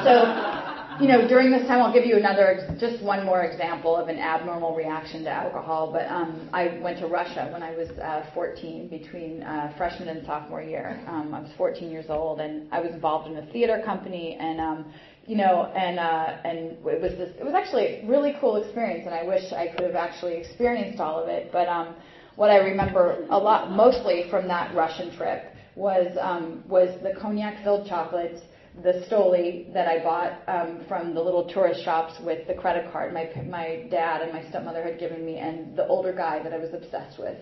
so, 0.04 0.77
you 1.00 1.06
know, 1.06 1.28
during 1.28 1.50
this 1.50 1.66
time, 1.68 1.80
I'll 1.80 1.92
give 1.92 2.04
you 2.04 2.16
another, 2.16 2.76
just 2.80 3.02
one 3.02 3.24
more 3.24 3.44
example 3.44 3.94
of 3.94 4.08
an 4.08 4.18
abnormal 4.18 4.74
reaction 4.74 5.22
to 5.24 5.30
alcohol. 5.30 5.92
But 5.92 6.10
um, 6.10 6.48
I 6.52 6.78
went 6.82 6.98
to 6.98 7.06
Russia 7.06 7.48
when 7.52 7.62
I 7.62 7.76
was 7.76 7.88
uh, 7.90 8.28
14, 8.34 8.88
between 8.88 9.42
uh, 9.42 9.74
freshman 9.76 10.08
and 10.08 10.26
sophomore 10.26 10.62
year. 10.62 11.00
Um, 11.06 11.34
I 11.34 11.40
was 11.40 11.50
14 11.56 11.90
years 11.90 12.06
old, 12.08 12.40
and 12.40 12.72
I 12.72 12.80
was 12.80 12.92
involved 12.92 13.30
in 13.30 13.36
a 13.36 13.46
theater 13.52 13.80
company, 13.84 14.36
and 14.40 14.60
um, 14.60 14.92
you 15.26 15.36
know, 15.36 15.66
and 15.76 15.98
uh, 15.98 16.38
and 16.44 16.58
it 16.72 16.82
was 16.82 17.12
this, 17.16 17.30
it 17.38 17.44
was 17.44 17.54
actually 17.54 17.84
a 17.84 18.06
really 18.06 18.34
cool 18.40 18.56
experience, 18.56 19.04
and 19.06 19.14
I 19.14 19.22
wish 19.22 19.52
I 19.52 19.68
could 19.68 19.84
have 19.84 19.94
actually 19.94 20.34
experienced 20.36 21.00
all 21.00 21.22
of 21.22 21.28
it. 21.28 21.50
But 21.52 21.68
um, 21.68 21.94
what 22.36 22.50
I 22.50 22.56
remember 22.56 23.26
a 23.30 23.38
lot, 23.38 23.70
mostly 23.70 24.24
from 24.30 24.48
that 24.48 24.74
Russian 24.74 25.14
trip, 25.16 25.54
was 25.76 26.16
um, 26.20 26.64
was 26.66 26.90
the 27.02 27.12
cognac-filled 27.20 27.86
chocolates 27.86 28.40
the 28.82 29.04
Stoli 29.08 29.72
that 29.72 29.88
I 29.88 30.02
bought 30.02 30.42
um, 30.46 30.84
from 30.86 31.14
the 31.14 31.20
little 31.20 31.48
tourist 31.48 31.84
shops 31.84 32.14
with 32.22 32.46
the 32.46 32.54
credit 32.54 32.92
card 32.92 33.12
my 33.12 33.30
my 33.48 33.86
dad 33.90 34.22
and 34.22 34.32
my 34.32 34.48
stepmother 34.50 34.82
had 34.82 34.98
given 34.98 35.24
me, 35.24 35.38
and 35.38 35.76
the 35.76 35.86
older 35.86 36.12
guy 36.12 36.42
that 36.42 36.52
I 36.52 36.58
was 36.58 36.70
obsessed 36.72 37.18
with, 37.18 37.38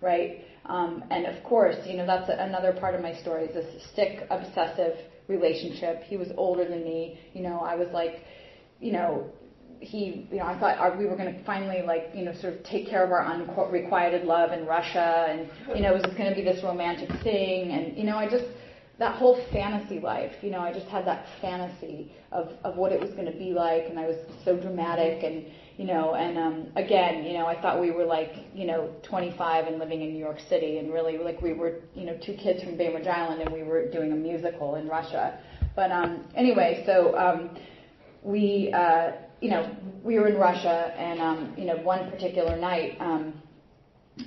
right? 0.00 0.44
Um, 0.66 1.04
and 1.10 1.26
of 1.26 1.42
course, 1.44 1.76
you 1.86 1.96
know 1.96 2.06
that's 2.06 2.28
a, 2.28 2.36
another 2.42 2.72
part 2.72 2.94
of 2.94 3.00
my 3.00 3.14
story 3.20 3.46
is 3.46 3.54
this 3.54 3.88
stick 3.92 4.26
obsessive 4.30 4.96
relationship. 5.28 6.02
He 6.04 6.16
was 6.16 6.28
older 6.36 6.64
than 6.68 6.84
me. 6.84 7.18
You 7.32 7.42
know, 7.42 7.60
I 7.60 7.74
was 7.74 7.88
like, 7.92 8.22
you 8.80 8.92
know, 8.92 9.30
he, 9.80 10.26
you 10.30 10.38
know, 10.38 10.44
I 10.46 10.58
thought 10.58 10.98
we 10.98 11.06
were 11.06 11.16
going 11.16 11.34
to 11.34 11.44
finally 11.44 11.82
like, 11.82 12.10
you 12.14 12.24
know, 12.24 12.32
sort 12.40 12.54
of 12.54 12.64
take 12.64 12.88
care 12.88 13.04
of 13.04 13.10
our 13.10 13.24
unrequited 13.26 14.24
love 14.24 14.52
in 14.52 14.66
Russia, 14.66 15.26
and 15.28 15.48
you 15.74 15.82
know, 15.82 15.94
it 15.94 16.02
was 16.02 16.14
going 16.16 16.30
to 16.30 16.34
be 16.34 16.44
this 16.44 16.62
romantic 16.62 17.10
thing, 17.22 17.72
and 17.72 17.96
you 17.96 18.04
know, 18.04 18.16
I 18.16 18.28
just 18.30 18.44
that 18.98 19.16
whole 19.16 19.42
fantasy 19.52 20.00
life. 20.00 20.32
You 20.42 20.50
know, 20.50 20.60
I 20.60 20.72
just 20.72 20.86
had 20.86 21.06
that 21.06 21.26
fantasy 21.40 22.12
of, 22.32 22.52
of 22.64 22.76
what 22.76 22.92
it 22.92 23.00
was 23.00 23.10
going 23.10 23.30
to 23.30 23.38
be 23.38 23.52
like, 23.52 23.84
and 23.88 23.98
I 23.98 24.06
was 24.06 24.16
so 24.44 24.56
dramatic, 24.56 25.22
and 25.22 25.44
you 25.76 25.84
know, 25.84 26.14
and 26.14 26.38
um, 26.38 26.66
again, 26.76 27.24
you 27.24 27.34
know, 27.34 27.46
I 27.46 27.60
thought 27.60 27.80
we 27.80 27.90
were 27.90 28.06
like, 28.06 28.32
you 28.54 28.66
know, 28.66 28.90
25 29.02 29.66
and 29.66 29.78
living 29.78 30.00
in 30.00 30.12
New 30.12 30.18
York 30.18 30.38
City, 30.48 30.78
and 30.78 30.92
really 30.92 31.18
like 31.18 31.42
we 31.42 31.52
were, 31.52 31.80
you 31.94 32.04
know, 32.04 32.16
two 32.24 32.34
kids 32.34 32.62
from 32.62 32.76
Bainbridge 32.78 33.06
Island, 33.06 33.42
and 33.42 33.52
we 33.52 33.62
were 33.62 33.90
doing 33.90 34.12
a 34.12 34.16
musical 34.16 34.76
in 34.76 34.88
Russia. 34.88 35.38
But 35.74 35.92
um, 35.92 36.24
anyway, 36.34 36.82
so 36.86 37.16
um, 37.18 37.58
we, 38.22 38.72
uh, 38.72 39.12
you 39.42 39.50
know, 39.50 39.76
we 40.02 40.18
were 40.18 40.28
in 40.28 40.36
Russia, 40.36 40.94
and 40.96 41.20
um, 41.20 41.54
you 41.58 41.66
know, 41.66 41.76
one 41.76 42.10
particular 42.10 42.56
night, 42.56 42.96
um, 42.98 43.34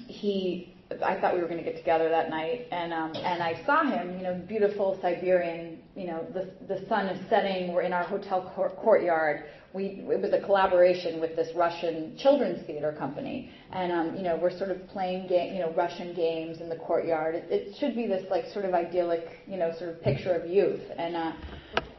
he 0.08 0.76
I 1.06 1.20
thought 1.20 1.36
we 1.36 1.42
were 1.42 1.48
going 1.48 1.64
to 1.64 1.70
get 1.70 1.78
together 1.78 2.10
that 2.10 2.32
night, 2.32 2.68
and 2.72 2.92
um, 2.92 3.14
and 3.16 3.44
I 3.44 3.64
saw 3.64 3.84
him, 3.84 4.18
you 4.18 4.24
know, 4.24 4.42
beautiful 4.48 4.98
Siberian, 5.02 5.80
you 5.96 6.08
know, 6.08 6.26
the 6.34 6.52
the 6.68 6.84
sun 6.88 7.06
is 7.06 7.30
setting. 7.30 7.74
We're 7.74 7.84
in 7.84 7.94
our 7.94 8.04
hotel 8.04 8.52
court, 8.56 8.76
courtyard. 8.78 9.46
We 9.74 10.04
it 10.10 10.20
was 10.20 10.34
a 10.34 10.44
collaboration 10.44 11.22
with 11.22 11.36
this 11.36 11.50
Russian 11.56 12.18
children's 12.18 12.66
theater 12.66 12.96
company, 12.98 13.52
and 13.72 13.92
um, 13.92 14.16
you 14.16 14.24
know, 14.24 14.36
we're 14.42 14.58
sort 14.58 14.72
of 14.72 14.88
playing 14.88 15.28
game, 15.28 15.54
you 15.54 15.60
know, 15.60 15.72
Russian 15.74 16.16
games 16.16 16.60
in 16.60 16.70
the 16.70 16.78
courtyard. 16.78 17.36
It, 17.36 17.46
it 17.52 17.76
should 17.80 17.96
be 17.96 18.08
this 18.08 18.26
like 18.32 18.46
sort 18.52 18.66
of 18.66 18.74
idyllic, 18.74 19.28
you 19.46 19.58
know, 19.58 19.72
sort 19.78 19.92
of 19.92 20.02
picture 20.02 20.34
of 20.34 20.50
youth, 20.50 20.82
and 20.98 21.16
uh, 21.16 21.32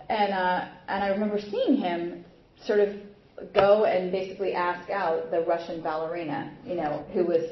and 0.08 0.32
uh, 0.32 0.68
and 0.88 1.04
I 1.04 1.08
remember 1.08 1.38
seeing 1.40 1.76
him 1.76 2.24
sort 2.66 2.80
of 2.80 2.96
go 3.54 3.84
and 3.84 4.12
basically 4.12 4.52
ask 4.52 4.90
out 4.90 5.30
the 5.30 5.40
Russian 5.42 5.82
ballerina, 5.82 6.52
you 6.64 6.74
know, 6.74 7.04
who 7.12 7.24
was, 7.24 7.42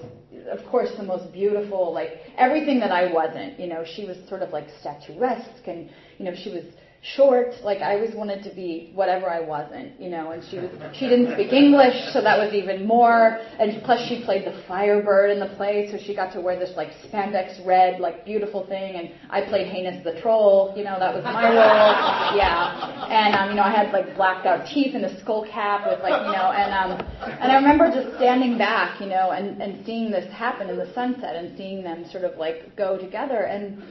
of 0.50 0.64
course, 0.66 0.90
the 0.96 1.02
most 1.02 1.32
beautiful, 1.32 1.92
like 1.92 2.20
everything 2.36 2.80
that 2.80 2.92
I 2.92 3.12
wasn't. 3.12 3.58
You 3.58 3.68
know, 3.68 3.84
she 3.84 4.04
was 4.04 4.16
sort 4.28 4.42
of 4.42 4.50
like 4.50 4.68
statuesque, 4.80 5.66
and 5.66 5.90
you 6.18 6.24
know, 6.24 6.34
she 6.34 6.50
was 6.50 6.64
short. 7.02 7.54
Like 7.62 7.78
I 7.78 7.94
always 7.94 8.14
wanted 8.14 8.42
to 8.44 8.54
be 8.54 8.90
whatever 8.94 9.30
I 9.30 9.40
wasn't, 9.40 10.00
you 10.00 10.10
know. 10.10 10.32
And 10.32 10.42
she 10.50 10.58
was 10.58 10.70
she 10.94 11.08
didn't 11.08 11.34
speak 11.34 11.52
English, 11.52 11.94
so 12.12 12.20
that 12.20 12.38
was 12.38 12.52
even 12.54 12.86
more. 12.86 13.38
And 13.58 13.82
plus, 13.84 14.08
she 14.08 14.24
played 14.24 14.44
the 14.44 14.62
Firebird 14.66 15.30
in 15.30 15.38
the 15.38 15.54
play, 15.56 15.88
so 15.90 15.98
she 15.98 16.14
got 16.14 16.32
to 16.32 16.40
wear 16.40 16.58
this 16.58 16.76
like 16.76 16.88
spandex 17.04 17.64
red, 17.64 18.00
like 18.00 18.24
beautiful 18.24 18.66
thing. 18.66 18.96
And 18.96 19.10
I 19.30 19.42
played 19.42 19.68
Heinous 19.68 20.02
the 20.04 20.20
Troll, 20.20 20.74
you 20.76 20.84
know, 20.84 20.98
that 20.98 21.14
was 21.14 21.24
my 21.24 21.44
role. 21.48 22.36
Yeah. 22.36 23.06
And 23.08 23.34
um, 23.34 23.50
you 23.50 23.56
know, 23.56 23.62
I 23.62 23.70
had 23.70 23.92
like 23.92 24.16
blacked 24.16 24.46
out 24.46 24.66
teeth 24.66 24.94
and 24.94 25.04
a 25.04 25.20
skull 25.20 25.46
cap 25.50 25.86
with 25.86 26.00
like 26.00 26.26
you 26.26 26.32
know, 26.32 26.50
and 26.50 26.72
um, 26.74 27.06
and 27.22 27.52
I 27.52 27.56
remember 27.56 27.90
just 27.90 28.16
standing 28.16 28.58
back, 28.58 29.00
you 29.00 29.06
know, 29.06 29.30
and 29.30 29.62
and 29.62 29.84
seeing 29.86 30.10
this 30.10 30.30
happen 30.32 30.68
in 30.68 30.76
the 30.76 30.92
sunset 30.94 31.36
and 31.36 31.56
seeing 31.56 31.82
them 31.82 32.04
sort 32.10 32.24
of 32.24 32.36
like 32.38 32.74
go 32.76 32.98
together. 32.98 33.46
And 33.46 33.82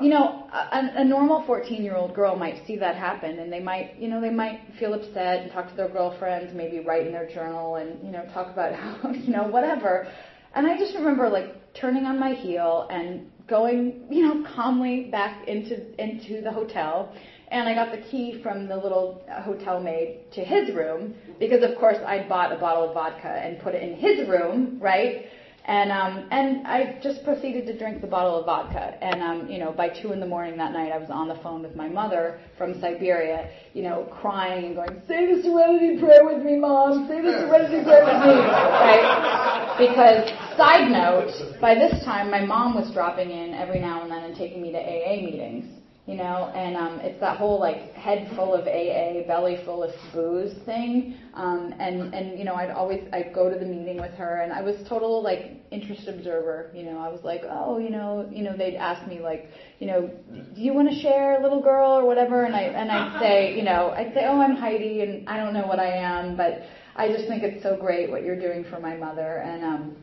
you 0.00 0.10
know, 0.10 0.48
a, 0.52 1.00
a 1.00 1.04
normal 1.04 1.44
14 1.46 1.82
year 1.82 1.96
old 1.96 2.14
girl 2.14 2.36
might 2.36 2.55
see 2.66 2.76
that 2.76 2.96
happen 2.96 3.38
and 3.38 3.52
they 3.52 3.60
might, 3.60 3.96
you 3.98 4.08
know, 4.08 4.20
they 4.20 4.30
might 4.30 4.60
feel 4.78 4.94
upset 4.94 5.42
and 5.42 5.52
talk 5.52 5.68
to 5.70 5.76
their 5.76 5.88
girlfriends, 5.88 6.54
maybe 6.54 6.80
write 6.80 7.06
in 7.06 7.12
their 7.12 7.28
journal 7.28 7.76
and, 7.76 8.04
you 8.04 8.10
know, 8.10 8.24
talk 8.32 8.52
about 8.52 8.72
how, 8.80 9.10
you 9.10 9.32
know, 9.32 9.44
whatever. 9.44 10.06
And 10.54 10.66
I 10.66 10.78
just 10.78 10.94
remember 10.94 11.28
like 11.28 11.74
turning 11.74 12.06
on 12.06 12.18
my 12.18 12.32
heel 12.32 12.88
and 12.90 13.30
going, 13.48 14.06
you 14.10 14.22
know, 14.22 14.46
calmly 14.54 15.08
back 15.10 15.46
into 15.46 16.00
into 16.02 16.42
the 16.42 16.50
hotel. 16.50 17.14
And 17.48 17.68
I 17.68 17.74
got 17.74 17.92
the 17.92 18.02
key 18.10 18.40
from 18.42 18.66
the 18.66 18.76
little 18.76 19.24
hotel 19.44 19.80
maid 19.80 20.32
to 20.32 20.40
his 20.42 20.74
room 20.74 21.14
because, 21.38 21.62
of 21.62 21.78
course, 21.78 21.98
I'd 22.04 22.28
bought 22.28 22.52
a 22.52 22.56
bottle 22.56 22.88
of 22.88 22.94
vodka 22.94 23.28
and 23.28 23.60
put 23.60 23.74
it 23.74 23.82
in 23.82 23.94
his 23.94 24.28
room, 24.28 24.78
right? 24.80 25.26
And 25.66 25.90
um, 25.90 26.28
and 26.30 26.64
I 26.64 26.98
just 27.02 27.24
proceeded 27.24 27.66
to 27.66 27.76
drink 27.76 28.00
the 28.00 28.06
bottle 28.06 28.38
of 28.38 28.46
vodka. 28.46 29.02
And 29.02 29.20
um, 29.20 29.50
you 29.50 29.58
know, 29.58 29.72
by 29.72 29.88
two 29.88 30.12
in 30.12 30.20
the 30.20 30.26
morning 30.26 30.56
that 30.58 30.72
night, 30.72 30.92
I 30.92 30.98
was 30.98 31.10
on 31.10 31.26
the 31.26 31.34
phone 31.42 31.60
with 31.60 31.74
my 31.74 31.88
mother 31.88 32.38
from 32.56 32.80
Siberia, 32.80 33.50
you 33.74 33.82
know, 33.82 34.06
crying 34.20 34.66
and 34.66 34.76
going, 34.76 35.02
"Say 35.08 35.26
the 35.34 35.42
Serenity 35.42 35.98
Prayer 35.98 36.24
with 36.24 36.44
me, 36.44 36.56
Mom. 36.56 37.08
Say 37.08 37.20
the 37.20 37.32
Serenity 37.32 37.82
Prayer 37.82 38.04
with 38.04 38.22
me." 38.22 38.42
Right? 38.46 39.74
Because 39.76 40.30
side 40.56 40.88
note, 40.88 41.60
by 41.60 41.74
this 41.74 42.04
time, 42.04 42.30
my 42.30 42.44
mom 42.44 42.74
was 42.74 42.92
dropping 42.92 43.30
in 43.30 43.52
every 43.52 43.80
now 43.80 44.02
and 44.02 44.10
then 44.10 44.22
and 44.22 44.36
taking 44.36 44.62
me 44.62 44.70
to 44.70 44.78
AA 44.78 45.20
meetings 45.20 45.75
you 46.06 46.14
know, 46.14 46.52
and 46.54 46.76
um, 46.76 47.00
it's 47.00 47.18
that 47.18 47.36
whole 47.36 47.58
like 47.58 47.92
head 47.94 48.30
full 48.36 48.54
of 48.54 48.68
AA, 48.68 49.26
belly 49.26 49.58
full 49.64 49.82
of 49.82 49.90
booze 50.14 50.54
thing. 50.64 51.16
Um, 51.34 51.74
and 51.80 52.14
and 52.14 52.38
you 52.38 52.44
know, 52.44 52.54
I'd 52.54 52.70
always 52.70 53.02
I'd 53.12 53.34
go 53.34 53.50
to 53.50 53.58
the 53.58 53.64
meeting 53.64 54.00
with 54.00 54.12
her, 54.12 54.42
and 54.42 54.52
I 54.52 54.62
was 54.62 54.76
total 54.88 55.20
like 55.20 55.50
interest 55.72 56.06
observer. 56.06 56.70
You 56.72 56.84
know, 56.84 56.98
I 56.98 57.08
was 57.08 57.24
like, 57.24 57.42
oh, 57.50 57.78
you 57.78 57.90
know, 57.90 58.28
you 58.30 58.44
know, 58.44 58.56
they'd 58.56 58.76
ask 58.76 59.04
me 59.08 59.18
like, 59.18 59.48
you 59.80 59.88
know, 59.88 60.08
do 60.54 60.60
you 60.60 60.72
want 60.72 60.88
to 60.90 60.94
share, 60.94 61.40
little 61.42 61.60
girl, 61.60 61.90
or 61.90 62.06
whatever, 62.06 62.44
and 62.44 62.54
I 62.54 62.62
and 62.62 62.90
I'd 62.90 63.20
say, 63.20 63.56
you 63.56 63.64
know, 63.64 63.90
I'd 63.90 64.14
say, 64.14 64.26
oh, 64.26 64.40
I'm 64.40 64.54
Heidi, 64.54 65.02
and 65.02 65.28
I 65.28 65.36
don't 65.38 65.54
know 65.54 65.66
what 65.66 65.80
I 65.80 65.88
am, 65.88 66.36
but 66.36 66.62
I 66.94 67.08
just 67.08 67.26
think 67.26 67.42
it's 67.42 67.64
so 67.64 67.76
great 67.76 68.12
what 68.12 68.22
you're 68.22 68.38
doing 68.38 68.64
for 68.70 68.78
my 68.78 68.96
mother, 68.96 69.38
and 69.38 69.64
um, 69.64 69.96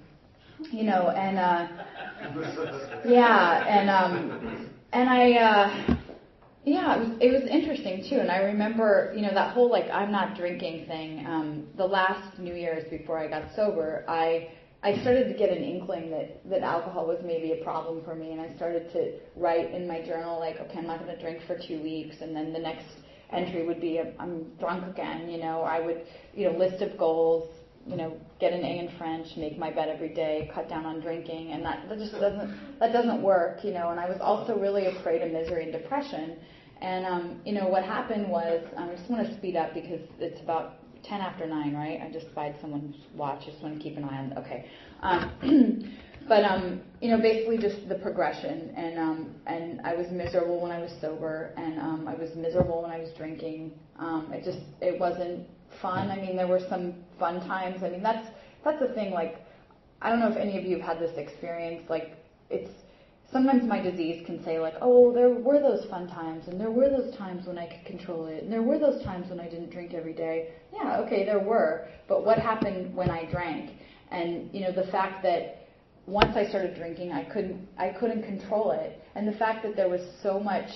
you 0.70 0.84
know, 0.84 1.12
and 1.12 1.40
uh, 1.40 1.68
yeah, 3.06 3.66
and 3.66 3.90
um 3.90 4.73
and 4.94 5.10
I, 5.10 5.32
uh, 5.34 5.96
yeah, 6.66 6.96
it 6.96 7.00
was, 7.00 7.18
it 7.20 7.32
was 7.32 7.50
interesting 7.50 8.06
too. 8.10 8.20
And 8.20 8.32
I 8.32 8.38
remember, 8.38 9.12
you 9.16 9.24
know, 9.24 9.34
that 9.34 9.54
whole 9.54 9.70
like 9.70 9.90
I'm 9.92 10.12
not 10.12 10.38
drinking 10.38 10.86
thing. 10.86 11.26
Um, 11.26 11.68
the 11.76 11.86
last 11.86 12.40
New 12.40 12.54
Year's 12.54 12.90
before 12.90 13.18
I 13.18 13.28
got 13.28 13.54
sober, 13.56 14.06
I 14.08 14.52
I 14.84 15.00
started 15.02 15.30
to 15.30 15.34
get 15.34 15.50
an 15.50 15.64
inkling 15.64 16.12
that 16.12 16.48
that 16.50 16.62
alcohol 16.62 17.08
was 17.08 17.20
maybe 17.26 17.54
a 17.54 17.64
problem 17.64 18.04
for 18.06 18.16
me, 18.16 18.32
and 18.32 18.40
I 18.40 18.56
started 18.56 18.92
to 18.94 19.14
write 19.36 19.74
in 19.74 19.88
my 19.88 20.02
journal 20.02 20.40
like, 20.40 20.58
okay, 20.60 20.78
I'm 20.78 20.88
not 20.88 21.04
going 21.04 21.14
to 21.14 21.22
drink 21.22 21.40
for 21.48 21.58
two 21.58 21.82
weeks, 21.82 22.18
and 22.22 22.36
then 22.36 22.54
the 22.54 22.60
next 22.60 22.86
entry 23.32 23.66
would 23.66 23.82
be 23.82 24.00
I'm 24.20 24.44
drunk 24.60 24.86
again. 24.88 25.30
You 25.30 25.40
know, 25.40 25.62
I 25.62 25.80
would, 25.80 26.06
you 26.36 26.50
know, 26.50 26.58
list 26.58 26.82
of 26.84 26.98
goals 26.98 27.50
you 27.86 27.98
know, 27.98 28.16
get 28.40 28.54
an 28.54 28.64
A 28.64 28.80
in 28.80 28.98
French, 28.98 29.28
make 29.36 29.58
my 29.58 29.70
bed 29.70 29.90
every 29.90 30.14
day, 30.14 30.50
cut 30.54 30.70
down 30.70 30.86
on 30.86 31.02
drinking, 31.02 31.52
and 31.52 31.66
that, 31.66 31.88
that 31.90 31.98
just 31.98 32.14
doesn't 32.14 32.80
that 32.80 32.94
doesn't 32.94 33.22
work, 33.22 33.64
you 33.64 33.74
know. 33.74 33.90
And 33.90 34.00
I 34.00 34.08
was 34.08 34.20
also 34.22 34.58
really 34.58 34.86
afraid 34.86 35.22
of 35.22 35.32
misery 35.32 35.64
and 35.64 35.72
depression. 35.72 36.38
And 36.82 37.06
um, 37.06 37.42
you 37.46 37.54
know 37.54 37.68
what 37.68 37.84
happened 37.84 38.30
was 38.30 38.64
um, 38.78 38.90
I 38.90 38.96
just 38.96 39.10
want 39.10 39.28
to 39.28 39.34
speed 39.38 39.56
up 39.56 39.74
because 39.74 40.02
it's 40.20 40.42
about 40.42 40.76
ten 41.04 41.20
after 41.20 41.46
nine, 41.46 41.76
right? 41.76 42.00
I 42.02 42.12
just 42.12 42.28
spied 42.28 42.56
someone's 42.62 42.96
watch. 43.16 43.44
I 43.44 43.52
just 43.52 43.62
want 43.62 43.78
to 43.78 43.84
keep 43.84 43.98
an 43.98 44.06
eye 44.06 44.18
on. 44.18 44.38
Okay. 44.38 44.66
Um, 45.02 45.94
but 46.30 46.46
um, 46.46 46.82
you 47.02 47.10
know, 47.10 47.22
basically 47.22 47.58
just 47.58 47.90
the 47.90 47.96
progression, 47.96 48.74
and 48.78 48.98
um, 48.98 49.36
and 49.46 49.82
I 49.82 49.94
was 49.94 50.08
miserable 50.10 50.62
when 50.62 50.72
I 50.72 50.80
was 50.80 50.92
sober, 51.02 51.54
and 51.58 51.80
um, 51.80 52.08
I 52.08 52.16
was 52.16 52.30
miserable 52.36 52.82
when 52.82 52.92
I 52.92 53.00
was 53.00 53.10
drinking. 53.18 53.74
Um, 54.00 54.32
it 54.32 54.46
just 54.46 54.60
it 54.82 55.00
wasn't 55.00 55.48
fun. 55.82 56.10
I 56.10 56.18
mean, 56.18 56.36
there 56.36 56.48
were 56.48 56.62
some 56.70 56.94
fun 57.20 57.40
times. 57.48 57.84
I 57.84 57.90
mean, 57.90 58.04
that's 58.04 58.28
that's 58.64 58.80
the 58.80 58.94
thing. 58.94 59.12
Like, 59.12 59.36
I 60.02 60.10
don't 60.10 60.20
know 60.20 60.30
if 60.30 60.38
any 60.38 60.58
of 60.58 60.66
you 60.66 60.78
have 60.78 60.98
had 60.98 61.00
this 61.00 61.18
experience. 61.18 61.90
Like, 61.90 62.18
it's 62.50 62.72
sometimes 63.32 63.64
my 63.64 63.82
disease 63.82 64.24
can 64.26 64.44
say 64.44 64.60
like, 64.60 64.76
oh, 64.82 65.12
there 65.12 65.30
were 65.30 65.60
those 65.60 65.86
fun 65.90 66.08
times, 66.08 66.48
and 66.48 66.62
there 66.62 66.72
were 66.72 66.90
those 66.90 67.16
times 67.18 67.48
when 67.48 67.58
I 67.58 67.68
could 67.68 67.86
control 67.86 68.28
it, 68.28 68.44
and 68.44 68.52
there 68.52 68.62
were 68.62 68.78
those 68.78 69.04
times 69.04 69.30
when 69.30 69.40
I 69.40 69.50
didn't 69.50 69.72
drink 69.72 69.94
every 69.94 70.14
day. 70.14 70.50
Yeah, 70.74 71.00
okay, 71.02 71.26
there 71.26 71.40
were. 71.40 71.88
But 72.08 72.26
what 72.26 72.38
happened 72.38 72.96
when 72.96 73.10
I 73.10 73.30
drank? 73.30 73.72
And 74.12 74.54
you 74.54 74.62
know, 74.62 74.72
the 74.72 74.90
fact 74.92 75.24
that 75.24 75.68
once 76.06 76.36
I 76.36 76.48
started 76.48 76.76
drinking, 76.76 77.12
I 77.12 77.24
couldn't 77.24 77.68
I 77.78 77.90
couldn't 77.90 78.24
control 78.24 78.72
it, 78.72 79.02
and 79.16 79.28
the 79.28 79.38
fact 79.38 79.64
that 79.64 79.76
there 79.76 79.90
was 79.90 80.02
so 80.22 80.40
much 80.40 80.70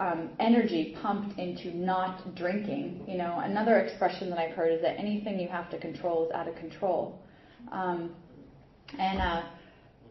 um, 0.00 0.30
energy 0.40 0.96
pumped 1.02 1.38
into 1.38 1.76
not 1.76 2.34
drinking. 2.34 3.04
You 3.06 3.18
know, 3.18 3.40
another 3.44 3.78
expression 3.80 4.30
that 4.30 4.38
I've 4.38 4.54
heard 4.54 4.72
is 4.72 4.80
that 4.80 4.98
anything 4.98 5.38
you 5.38 5.48
have 5.48 5.70
to 5.70 5.78
control 5.78 6.26
is 6.26 6.32
out 6.32 6.48
of 6.48 6.56
control. 6.56 7.20
Um, 7.70 8.14
and 8.98 9.20
uh, 9.20 9.42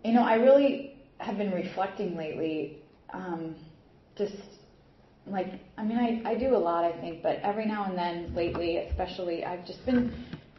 you 0.05 0.13
know, 0.13 0.21
I 0.21 0.35
really 0.35 0.95
have 1.17 1.37
been 1.37 1.51
reflecting 1.51 2.15
lately, 2.15 2.77
um, 3.11 3.55
just 4.15 4.35
like 5.25 5.59
I 5.77 5.83
mean, 5.83 5.97
I, 5.97 6.29
I 6.29 6.35
do 6.35 6.55
a 6.55 6.57
lot, 6.57 6.85
I 6.85 6.99
think, 7.01 7.23
but 7.23 7.39
every 7.41 7.65
now 7.65 7.85
and 7.85 7.97
then 7.97 8.33
lately, 8.35 8.77
especially, 8.77 9.43
I've 9.43 9.65
just 9.65 9.83
been 9.85 10.13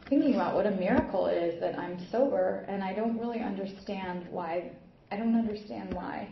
thinking 0.08 0.34
about 0.34 0.56
what 0.56 0.66
a 0.66 0.72
miracle 0.72 1.26
it 1.26 1.36
is 1.36 1.60
that 1.60 1.78
I'm 1.78 2.04
sober, 2.10 2.66
and 2.68 2.82
I 2.82 2.92
don't 2.94 3.16
really 3.18 3.40
understand 3.40 4.26
why. 4.30 4.72
I 5.12 5.16
don't 5.16 5.36
understand 5.36 5.94
why. 5.94 6.28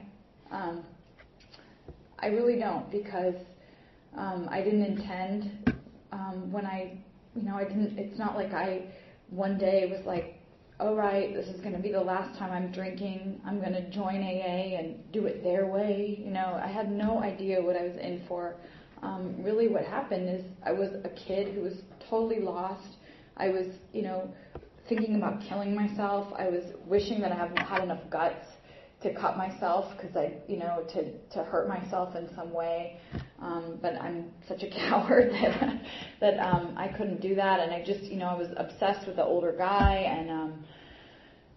Um, 0.51 0.85
I 2.19 2.27
really 2.29 2.59
don't 2.59 2.91
because 2.91 3.35
um, 4.17 4.49
I 4.51 4.63
didn't 4.63 4.85
intend 4.85 5.75
um, 6.13 6.51
when 6.53 6.67
I, 6.67 6.99
you 7.35 7.43
know, 7.43 7.57
I 7.57 7.65
didn't. 7.65 7.99
It's 7.99 8.19
not 8.19 8.35
like 8.35 8.53
I 8.53 8.87
one 9.31 9.59
day 9.59 9.91
was 9.91 10.05
like, 10.07 10.35
all 10.81 10.95
right, 10.95 11.35
this 11.35 11.47
is 11.49 11.61
going 11.61 11.75
to 11.75 11.81
be 11.81 11.93
the 11.93 12.01
last 12.01 12.39
time 12.39 12.51
I'm 12.51 12.73
drinking. 12.73 13.41
I'm 13.47 13.61
going 13.61 13.73
to 13.73 13.91
join 13.91 14.23
AA 14.23 14.79
and 14.79 14.97
do 15.13 15.27
it 15.27 15.43
their 15.43 15.67
way. 15.67 16.21
You 16.25 16.31
know, 16.31 16.61
I 16.63 16.69
had 16.69 16.91
no 16.91 17.23
idea 17.23 17.61
what 17.61 17.77
I 17.77 17.83
was 17.83 17.97
in 17.97 18.23
for. 18.27 18.55
Um, 19.03 19.35
really, 19.43 19.69
what 19.69 19.85
happened 19.85 20.29
is 20.29 20.45
I 20.65 20.73
was 20.73 20.91
a 21.05 21.11
kid 21.11 21.55
who 21.55 21.63
was 21.63 21.75
totally 22.09 22.41
lost 22.41 22.97
I 23.39 23.49
was, 23.49 23.67
you 23.93 24.03
know, 24.03 24.29
thinking 24.89 25.15
about 25.17 25.41
killing 25.49 25.75
myself. 25.75 26.33
I 26.37 26.49
was 26.49 26.65
wishing 26.87 27.21
that 27.21 27.33
I 27.33 27.37
hadn't 27.37 27.57
had 27.59 27.85
enough 27.85 28.01
guts 28.11 28.45
to 29.03 29.15
cut 29.15 29.37
myself 29.37 29.93
because 29.97 30.17
I, 30.17 30.33
you 30.49 30.59
know, 30.59 30.85
to 30.95 31.13
to 31.35 31.45
hurt 31.45 31.69
myself 31.69 32.17
in 32.17 32.29
some 32.35 32.53
way. 32.53 33.01
Um, 33.41 33.79
but 33.81 33.95
I'm 33.95 34.33
such 34.49 34.63
a 34.65 34.71
coward 34.89 35.31
that 35.33 35.81
that 36.21 36.39
um, 36.41 36.75
I 36.77 36.89
couldn't 36.89 37.21
do 37.21 37.35
that, 37.37 37.61
and 37.61 37.73
I 37.73 37.85
just, 37.85 38.03
you 38.05 38.17
know, 38.17 38.27
I 38.27 38.35
was 38.35 38.49
obsessed 38.57 39.07
with 39.07 39.17
the 39.17 39.25
older 39.25 39.55
guy, 39.57 39.95
and 39.95 40.31
um, 40.31 40.65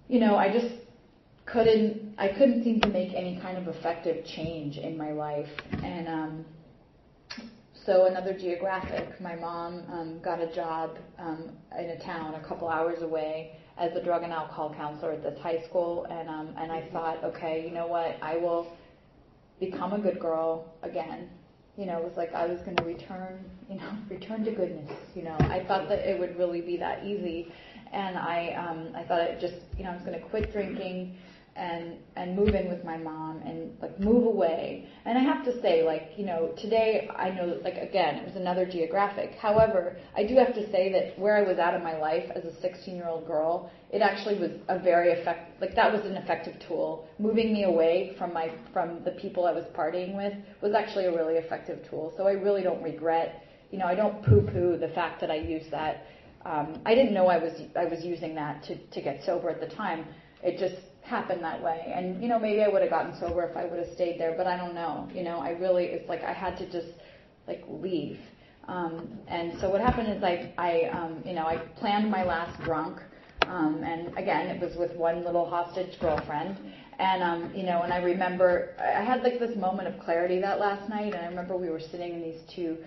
you 0.08 0.20
know, 0.20 0.36
I 0.36 0.52
just 0.52 0.74
couldn't 1.46 2.14
I 2.20 2.28
couldn't 2.28 2.64
seem 2.64 2.80
to 2.82 2.90
make 2.90 3.14
any 3.16 3.40
kind 3.42 3.58
of 3.58 3.68
effective 3.76 4.24
change 4.26 4.78
in 4.78 4.96
my 4.96 5.12
life, 5.12 5.50
and 5.84 6.08
um, 6.08 6.46
so 7.86 8.06
another 8.06 8.38
geographic, 8.38 9.20
my 9.20 9.36
mom 9.36 9.84
um, 9.92 10.20
got 10.24 10.40
a 10.40 10.54
job 10.54 10.98
um, 11.18 11.50
in 11.80 11.90
a 11.90 12.00
town 12.06 12.36
a 12.36 12.48
couple 12.48 12.70
hours 12.70 13.02
away 13.02 13.54
as 13.78 13.96
a 13.96 14.04
drug 14.04 14.24
and 14.24 14.34
alcohol 14.34 14.74
counselor 14.76 15.14
at 15.14 15.24
this 15.24 15.40
high 15.40 15.62
school, 15.68 16.06
and 16.06 16.30
um, 16.30 16.54
and 16.58 16.72
I 16.72 16.88
thought, 16.92 17.24
okay, 17.24 17.66
you 17.66 17.74
know 17.74 17.88
what, 17.88 18.18
I 18.22 18.38
will 18.38 18.68
become 19.60 19.94
a 19.94 20.00
good 20.00 20.20
girl 20.20 20.74
again. 20.84 21.30
You 21.78 21.86
know, 21.86 21.98
it 22.00 22.04
was 22.04 22.18
like 22.18 22.34
I 22.34 22.46
was 22.46 22.60
going 22.62 22.76
to 22.78 22.84
return, 22.84 23.44
you 23.70 23.76
know, 23.78 23.92
return 24.10 24.44
to 24.46 24.52
goodness. 24.52 24.92
You 25.16 25.24
know, 25.24 25.38
I 25.40 25.64
thought 25.68 25.88
that 25.90 26.00
it 26.00 26.20
would 26.20 26.38
really 26.38 26.62
be 26.62 26.78
that 26.78 27.06
easy, 27.06 27.52
and 27.92 28.18
I 28.18 28.54
um, 28.54 28.96
I 28.96 29.04
thought 29.04 29.22
it 29.22 29.40
just, 29.40 29.56
you 29.78 29.84
know, 29.84 29.92
I 29.92 29.96
was 29.96 30.04
going 30.04 30.20
to 30.20 30.26
quit 30.28 30.52
drinking 30.52 31.18
and 31.56 31.98
and 32.16 32.36
move 32.36 32.56
in 32.56 32.70
with 32.70 32.84
my 32.86 32.98
mom 32.98 33.42
and 33.46 33.76
like 33.82 34.00
move 34.00 34.26
away. 34.26 34.88
And 35.04 35.18
I 35.18 35.22
have 35.22 35.44
to 35.46 35.62
say, 35.62 35.84
like 35.84 36.12
you 36.16 36.26
know, 36.26 36.54
today 36.58 37.10
I 37.14 37.30
know 37.30 37.60
like 37.64 37.76
again 37.76 38.16
it 38.16 38.26
was 38.26 38.36
another 38.36 38.66
geographic. 38.66 39.36
However, 39.36 39.98
I 40.16 40.24
do 40.24 40.36
have 40.36 40.54
to 40.56 40.72
say 40.72 40.92
that 40.94 41.20
where 41.20 41.36
I 41.36 41.42
was 41.42 41.60
at 41.60 41.74
in 41.74 41.84
my 41.84 41.98
life 41.98 42.32
as 42.36 42.46
a 42.46 42.62
16 42.62 42.96
year 42.96 43.08
old 43.08 43.28
girl, 43.28 43.70
it 43.92 44.02
actually 44.02 44.40
was 44.40 44.52
a 44.70 44.80
very 44.80 45.12
effective 45.12 45.60
like 45.60 45.76
that 45.76 45.92
was 45.92 46.06
an 46.06 46.16
effective 46.16 46.56
tool. 46.68 47.06
Moving 47.20 47.52
me 47.52 47.64
away 47.64 48.16
from 48.18 48.34
my 48.34 48.54
from 48.72 49.04
the 49.04 49.12
people 49.12 49.46
I 49.46 49.52
was 49.52 49.66
partying 49.76 50.16
with 50.16 50.34
was 50.62 50.74
actually 50.74 51.06
a 51.06 51.16
really 51.16 51.36
effective 51.36 51.80
tool. 51.90 52.14
So 52.16 52.28
I 52.28 52.34
really 52.34 52.64
don't 52.64 52.82
regret. 52.82 53.44
You 53.72 53.78
know, 53.80 53.86
I 53.86 53.96
don't 53.96 54.24
poo 54.24 54.42
poo 54.42 54.78
the 54.78 54.90
fact 54.90 55.20
that 55.22 55.32
I 55.32 55.36
used 55.36 55.70
that. 55.72 56.06
Um, 56.46 56.82
I 56.86 56.96
didn't 56.96 57.14
know 57.14 57.28
I 57.28 57.38
was 57.38 57.62
I 57.76 57.86
was 57.86 58.06
using 58.06 58.36
that 58.36 58.64
to 58.64 58.78
to 58.78 59.02
get 59.02 59.22
sober 59.26 59.50
at 59.50 59.60
the 59.60 59.76
time. 59.76 60.06
It 60.44 60.58
just 60.58 60.91
happen 61.04 61.42
that 61.42 61.62
way. 61.62 61.92
And, 61.94 62.22
you 62.22 62.28
know, 62.28 62.40
maybe 62.40 62.64
I 62.64 62.68
would 62.68 62.82
have 62.82 62.92
gotten 62.92 63.18
sober 63.20 63.44
if 63.44 63.58
I 63.58 63.66
would 63.66 63.80
have 63.80 63.94
stayed 63.94 64.20
there, 64.20 64.34
but 64.38 64.48
I 64.48 64.58
don't 64.58 64.74
know. 64.74 65.10
You 65.14 65.24
know, 65.24 65.40
I 65.40 65.52
really, 65.52 65.86
it's 65.86 66.08
like 66.08 66.24
I 66.24 66.34
had 66.34 66.58
to 66.58 66.72
just, 66.72 66.94
like, 67.48 67.64
leave. 67.68 68.20
Um, 68.68 69.20
and 69.28 69.60
so 69.60 69.70
what 69.70 69.82
happened 69.82 70.10
is 70.10 70.24
I, 70.24 70.54
I, 70.58 70.90
um, 70.90 71.22
you 71.26 71.34
know, 71.34 71.46
I 71.46 71.58
planned 71.58 72.10
my 72.10 72.24
last 72.24 72.62
drunk. 72.64 73.02
Um, 73.48 73.84
and 73.84 74.16
again, 74.18 74.48
it 74.48 74.62
was 74.62 74.78
with 74.78 74.96
one 74.96 75.26
little 75.26 75.50
hostage 75.50 76.00
girlfriend. 76.00 76.58
And, 77.00 77.24
um, 77.24 77.52
you 77.56 77.64
know, 77.64 77.82
and 77.82 77.92
I 77.92 77.98
remember 77.98 78.76
I 78.80 79.04
had 79.04 79.24
like 79.24 79.40
this 79.40 79.58
moment 79.58 79.88
of 79.88 80.00
clarity 80.00 80.40
that 80.42 80.60
last 80.60 80.88
night. 80.88 81.14
And 81.14 81.26
I 81.26 81.28
remember 81.28 81.58
we 81.58 81.70
were 81.70 81.80
sitting 81.80 82.14
in 82.14 82.22
these 82.22 82.42
two 82.56 82.78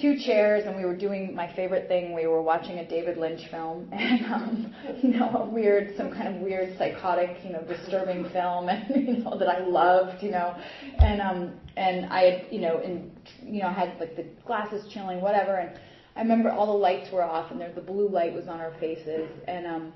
two 0.00 0.18
chairs 0.18 0.64
and 0.66 0.76
we 0.76 0.84
were 0.84 0.96
doing 0.96 1.34
my 1.34 1.52
favorite 1.54 1.86
thing. 1.88 2.14
We 2.14 2.26
were 2.26 2.42
watching 2.42 2.78
a 2.78 2.88
David 2.88 3.16
Lynch 3.16 3.48
film 3.50 3.88
and, 3.92 4.24
um, 4.26 4.74
you 5.02 5.10
know, 5.10 5.30
a 5.30 5.46
weird, 5.46 5.96
some 5.96 6.12
kind 6.12 6.34
of 6.34 6.42
weird 6.42 6.76
psychotic, 6.78 7.38
you 7.44 7.52
know, 7.52 7.62
disturbing 7.62 8.28
film 8.30 8.68
and, 8.68 9.06
you 9.06 9.18
know, 9.18 9.38
that 9.38 9.48
I 9.48 9.60
loved, 9.60 10.22
you 10.22 10.30
know, 10.30 10.56
and, 10.98 11.20
um, 11.20 11.52
and 11.76 12.06
I 12.06 12.22
had, 12.22 12.46
you 12.50 12.60
know, 12.60 12.78
and, 12.78 13.10
you 13.42 13.62
know, 13.62 13.70
had 13.70 13.98
like 14.00 14.16
the 14.16 14.26
glasses 14.44 14.90
chilling, 14.92 15.20
whatever. 15.20 15.56
And 15.56 15.78
I 16.16 16.20
remember 16.20 16.50
all 16.50 16.66
the 16.66 16.72
lights 16.78 17.12
were 17.12 17.22
off 17.22 17.50
and 17.50 17.60
there, 17.60 17.72
the 17.72 17.80
blue 17.80 18.08
light 18.08 18.32
was 18.32 18.48
on 18.48 18.60
our 18.60 18.72
faces. 18.80 19.28
And, 19.46 19.66
um, 19.66 19.92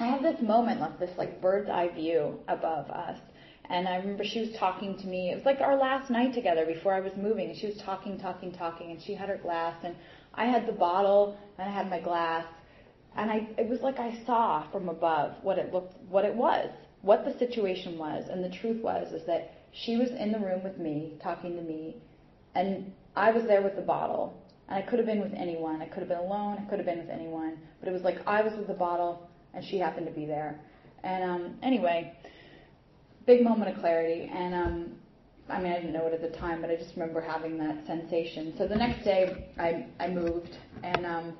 I 0.00 0.06
had 0.06 0.24
this 0.24 0.40
moment, 0.42 0.80
like 0.80 0.98
this 0.98 1.16
like 1.16 1.40
bird's 1.40 1.70
eye 1.70 1.88
view 1.94 2.40
above 2.48 2.90
us 2.90 3.16
and 3.70 3.88
I 3.88 3.96
remember 3.96 4.24
she 4.24 4.40
was 4.40 4.50
talking 4.58 4.98
to 4.98 5.06
me. 5.06 5.30
It 5.30 5.36
was 5.36 5.44
like 5.44 5.60
our 5.60 5.76
last 5.76 6.10
night 6.10 6.34
together 6.34 6.66
before 6.66 6.92
I 6.92 7.00
was 7.00 7.12
moving. 7.16 7.48
And 7.48 7.58
she 7.58 7.66
was 7.66 7.76
talking, 7.78 8.18
talking, 8.18 8.52
talking, 8.52 8.90
and 8.90 9.00
she 9.00 9.14
had 9.14 9.28
her 9.28 9.38
glass, 9.38 9.76
and 9.82 9.96
I 10.34 10.46
had 10.46 10.66
the 10.66 10.72
bottle, 10.72 11.38
and 11.58 11.68
I 11.68 11.72
had 11.72 11.88
my 11.88 12.00
glass, 12.00 12.44
and 13.16 13.30
I. 13.30 13.48
It 13.56 13.68
was 13.68 13.80
like 13.80 13.98
I 13.98 14.22
saw 14.26 14.70
from 14.70 14.88
above 14.88 15.36
what 15.42 15.58
it 15.58 15.72
looked, 15.72 15.94
what 16.08 16.24
it 16.24 16.34
was, 16.34 16.68
what 17.00 17.24
the 17.24 17.38
situation 17.38 17.96
was, 17.96 18.28
and 18.28 18.44
the 18.44 18.50
truth 18.50 18.82
was 18.82 19.12
is 19.12 19.26
that 19.26 19.52
she 19.72 19.96
was 19.96 20.10
in 20.10 20.30
the 20.30 20.38
room 20.38 20.62
with 20.62 20.78
me, 20.78 21.14
talking 21.22 21.56
to 21.56 21.62
me, 21.62 21.96
and 22.54 22.92
I 23.16 23.30
was 23.30 23.44
there 23.44 23.62
with 23.62 23.76
the 23.76 23.82
bottle, 23.82 24.42
and 24.68 24.82
I 24.82 24.86
could 24.86 24.98
have 24.98 25.06
been 25.06 25.20
with 25.20 25.34
anyone. 25.34 25.80
I 25.80 25.86
could 25.86 26.00
have 26.00 26.08
been 26.08 26.18
alone. 26.18 26.58
I 26.60 26.68
could 26.68 26.78
have 26.78 26.86
been 26.86 26.98
with 26.98 27.10
anyone, 27.10 27.56
but 27.80 27.88
it 27.88 27.92
was 27.92 28.02
like 28.02 28.18
I 28.26 28.42
was 28.42 28.52
with 28.54 28.66
the 28.66 28.74
bottle, 28.74 29.26
and 29.54 29.64
she 29.64 29.78
happened 29.78 30.06
to 30.06 30.12
be 30.12 30.26
there. 30.26 30.60
And 31.02 31.24
um, 31.24 31.54
anyway 31.62 32.14
big 33.26 33.42
moment 33.42 33.74
of 33.74 33.80
clarity. 33.80 34.30
And 34.32 34.54
um, 34.54 34.92
I 35.48 35.60
mean, 35.60 35.72
I 35.72 35.76
didn't 35.76 35.92
know 35.92 36.06
it 36.06 36.14
at 36.14 36.22
the 36.22 36.36
time, 36.38 36.60
but 36.60 36.70
I 36.70 36.76
just 36.76 36.94
remember 36.96 37.20
having 37.20 37.58
that 37.58 37.86
sensation. 37.86 38.54
So 38.56 38.66
the 38.66 38.76
next 38.76 39.04
day, 39.04 39.48
I 39.58 39.86
I 40.02 40.08
moved, 40.08 40.56
and 40.82 41.04
um, 41.04 41.38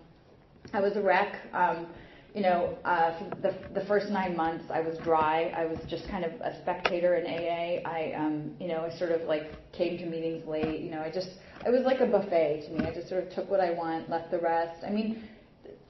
I 0.72 0.80
was 0.80 0.96
a 0.96 1.02
wreck. 1.02 1.36
Um, 1.52 1.86
you 2.34 2.42
know, 2.42 2.76
uh, 2.84 3.12
the 3.42 3.54
the 3.74 3.86
first 3.86 4.10
nine 4.10 4.36
months, 4.36 4.64
I 4.68 4.80
was 4.80 4.98
dry. 4.98 5.52
I 5.56 5.66
was 5.66 5.78
just 5.88 6.08
kind 6.08 6.24
of 6.24 6.32
a 6.40 6.60
spectator 6.62 7.14
in 7.14 7.26
AA. 7.26 7.88
I, 7.88 8.12
um, 8.16 8.56
you 8.58 8.66
know, 8.66 8.80
I 8.80 8.98
sort 8.98 9.12
of 9.12 9.22
like 9.22 9.72
came 9.72 9.98
to 9.98 10.06
meetings 10.06 10.46
late. 10.46 10.80
You 10.80 10.90
know, 10.90 11.00
I 11.00 11.10
just 11.12 11.28
I 11.64 11.70
was 11.70 11.82
like 11.82 12.00
a 12.00 12.06
buffet 12.06 12.64
to 12.66 12.72
me. 12.72 12.84
I 12.84 12.92
just 12.92 13.08
sort 13.08 13.22
of 13.22 13.32
took 13.32 13.48
what 13.48 13.60
I 13.60 13.70
want, 13.70 14.10
left 14.10 14.32
the 14.32 14.38
rest. 14.38 14.82
I 14.84 14.90
mean, 14.90 15.22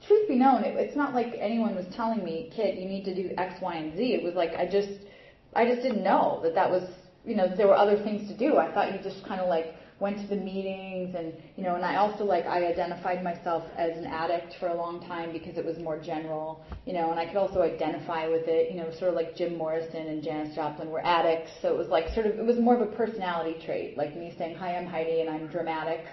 truth 0.07 0.27
be 0.27 0.35
known, 0.35 0.63
it, 0.63 0.75
it's 0.77 0.95
not 0.95 1.13
like 1.13 1.33
anyone 1.39 1.75
was 1.75 1.85
telling 1.95 2.23
me, 2.23 2.51
kid, 2.55 2.77
you 2.77 2.87
need 2.87 3.03
to 3.05 3.15
do 3.15 3.33
X, 3.37 3.59
Y, 3.61 3.75
and 3.75 3.97
Z. 3.97 4.03
It 4.13 4.23
was 4.23 4.35
like 4.35 4.51
I 4.51 4.65
just 4.65 4.89
I 5.55 5.65
just 5.65 5.81
didn't 5.81 6.03
know 6.03 6.39
that 6.43 6.53
that 6.55 6.69
was, 6.69 6.83
you 7.25 7.35
know, 7.35 7.47
there 7.55 7.67
were 7.67 7.77
other 7.77 7.97
things 8.03 8.27
to 8.29 8.37
do. 8.37 8.57
I 8.57 8.71
thought 8.73 8.93
you 8.93 8.99
just 9.01 9.25
kind 9.25 9.41
of 9.41 9.47
like 9.47 9.73
went 9.99 10.19
to 10.19 10.27
the 10.27 10.35
meetings 10.35 11.15
and, 11.15 11.33
you 11.55 11.63
know, 11.63 11.75
and 11.75 11.85
I 11.85 11.95
also 11.95 12.25
like, 12.25 12.45
I 12.45 12.65
identified 12.65 13.23
myself 13.23 13.63
as 13.77 13.95
an 13.97 14.05
addict 14.05 14.55
for 14.59 14.67
a 14.67 14.75
long 14.75 14.99
time 15.07 15.31
because 15.31 15.57
it 15.57 15.63
was 15.63 15.77
more 15.77 15.97
general, 15.97 16.59
you 16.85 16.91
know, 16.91 17.11
and 17.11 17.19
I 17.19 17.25
could 17.25 17.37
also 17.37 17.61
identify 17.61 18.27
with 18.27 18.43
it, 18.47 18.69
you 18.69 18.77
know, 18.77 18.91
sort 18.99 19.09
of 19.09 19.15
like 19.15 19.37
Jim 19.37 19.57
Morrison 19.57 20.07
and 20.07 20.21
Janis 20.21 20.53
Joplin 20.53 20.89
were 20.91 20.99
addicts. 21.05 21.51
So 21.61 21.73
it 21.73 21.77
was 21.77 21.87
like 21.87 22.13
sort 22.13 22.25
of, 22.25 22.37
it 22.37 22.45
was 22.45 22.57
more 22.57 22.75
of 22.75 22.81
a 22.81 22.91
personality 22.93 23.55
trait, 23.65 23.97
like 23.97 24.17
me 24.17 24.35
saying, 24.37 24.57
hi, 24.57 24.75
I'm 24.75 24.85
Heidi 24.85 25.21
and 25.21 25.29
I'm 25.29 25.47
dramatic. 25.47 26.03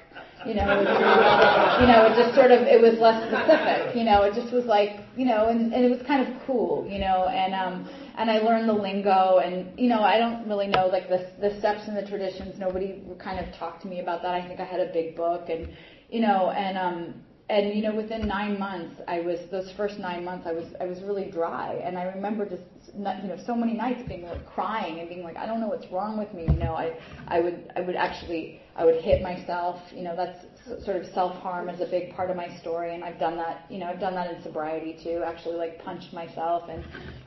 You 0.47 0.55
know, 0.55 0.63
you 0.63 1.87
know, 1.91 2.07
it 2.07 2.15
just 2.17 2.37
sort 2.37 2.53
of, 2.53 2.63
it 2.63 2.81
was 2.81 3.01
less 3.01 3.19
specific, 3.27 3.97
you 3.97 4.05
know, 4.05 4.23
it 4.23 4.35
just 4.35 4.53
was 4.53 4.65
like, 4.65 5.01
you 5.17 5.27
know, 5.27 5.49
and, 5.49 5.75
and 5.75 5.85
it 5.85 5.91
was 5.91 6.07
kind 6.07 6.23
of 6.27 6.33
cool, 6.47 6.87
you 6.89 7.01
know, 7.01 7.27
and, 7.27 7.53
um, 7.53 7.89
and 8.23 8.31
I 8.31 8.39
learned 8.39 8.69
the 8.69 8.73
lingo, 8.73 9.39
and 9.39 9.77
you 9.77 9.89
know, 9.89 10.01
I 10.03 10.17
don't 10.17 10.47
really 10.49 10.69
know 10.69 10.87
like 10.87 11.09
the 11.09 11.27
the 11.41 11.59
steps 11.59 11.89
and 11.89 11.97
the 11.97 12.07
traditions. 12.07 12.57
Nobody 12.57 13.03
kind 13.19 13.45
of 13.45 13.53
talked 13.57 13.83
to 13.83 13.89
me 13.89 13.99
about 13.99 14.23
that. 14.23 14.33
I 14.33 14.47
think 14.47 14.61
I 14.61 14.65
had 14.65 14.79
a 14.79 14.93
big 14.93 15.17
book, 15.17 15.49
and 15.49 15.69
you 16.09 16.21
know, 16.21 16.51
and 16.51 16.79
um, 16.79 17.15
and 17.53 17.77
you 17.77 17.83
know, 17.83 17.95
within 17.95 18.27
nine 18.27 18.59
months, 18.59 18.99
I 19.07 19.21
was 19.21 19.39
those 19.51 19.71
first 19.77 19.99
nine 19.99 20.25
months, 20.25 20.47
I 20.47 20.53
was 20.53 20.65
I 20.81 20.87
was 20.87 21.03
really 21.03 21.31
dry, 21.31 21.75
and 21.85 21.99
I 21.99 22.05
remember 22.05 22.49
just 22.49 22.63
you 22.97 23.03
know 23.03 23.37
so 23.47 23.55
many 23.55 23.75
nights 23.75 24.03
being 24.09 24.23
like 24.23 24.47
crying 24.47 25.01
and 25.01 25.09
being 25.09 25.23
like, 25.23 25.37
I 25.37 25.45
don't 25.45 25.61
know 25.61 25.69
what's 25.69 25.87
wrong 25.93 26.19
with 26.19 26.33
me. 26.33 26.45
You 26.45 26.59
know, 26.59 26.73
I 26.75 26.97
I 27.29 27.41
would 27.41 27.71
I 27.77 27.83
would 27.83 27.95
actually 27.95 28.63
I 28.75 28.87
would 28.87 29.03
hit 29.03 29.21
myself. 29.21 29.79
You 29.95 30.03
know, 30.03 30.17
that's 30.17 30.47
sort 30.83 30.97
of 30.97 31.05
self 31.13 31.37
harm 31.43 31.69
is 31.69 31.83
a 31.83 31.91
big 31.91 32.15
part 32.15 32.31
of 32.31 32.37
my 32.39 32.49
story, 32.61 32.95
and 32.95 33.05
I've 33.05 33.19
done 33.19 33.37
that. 33.37 33.67
You 33.69 33.81
know, 33.81 33.87
I've 33.87 34.01
done 34.01 34.15
that 34.15 34.35
in 34.35 34.43
sobriety 34.43 34.97
too. 35.05 35.23
Actually, 35.23 35.57
like 35.57 35.79
punched 35.85 36.15
myself, 36.15 36.71
and 36.71 36.83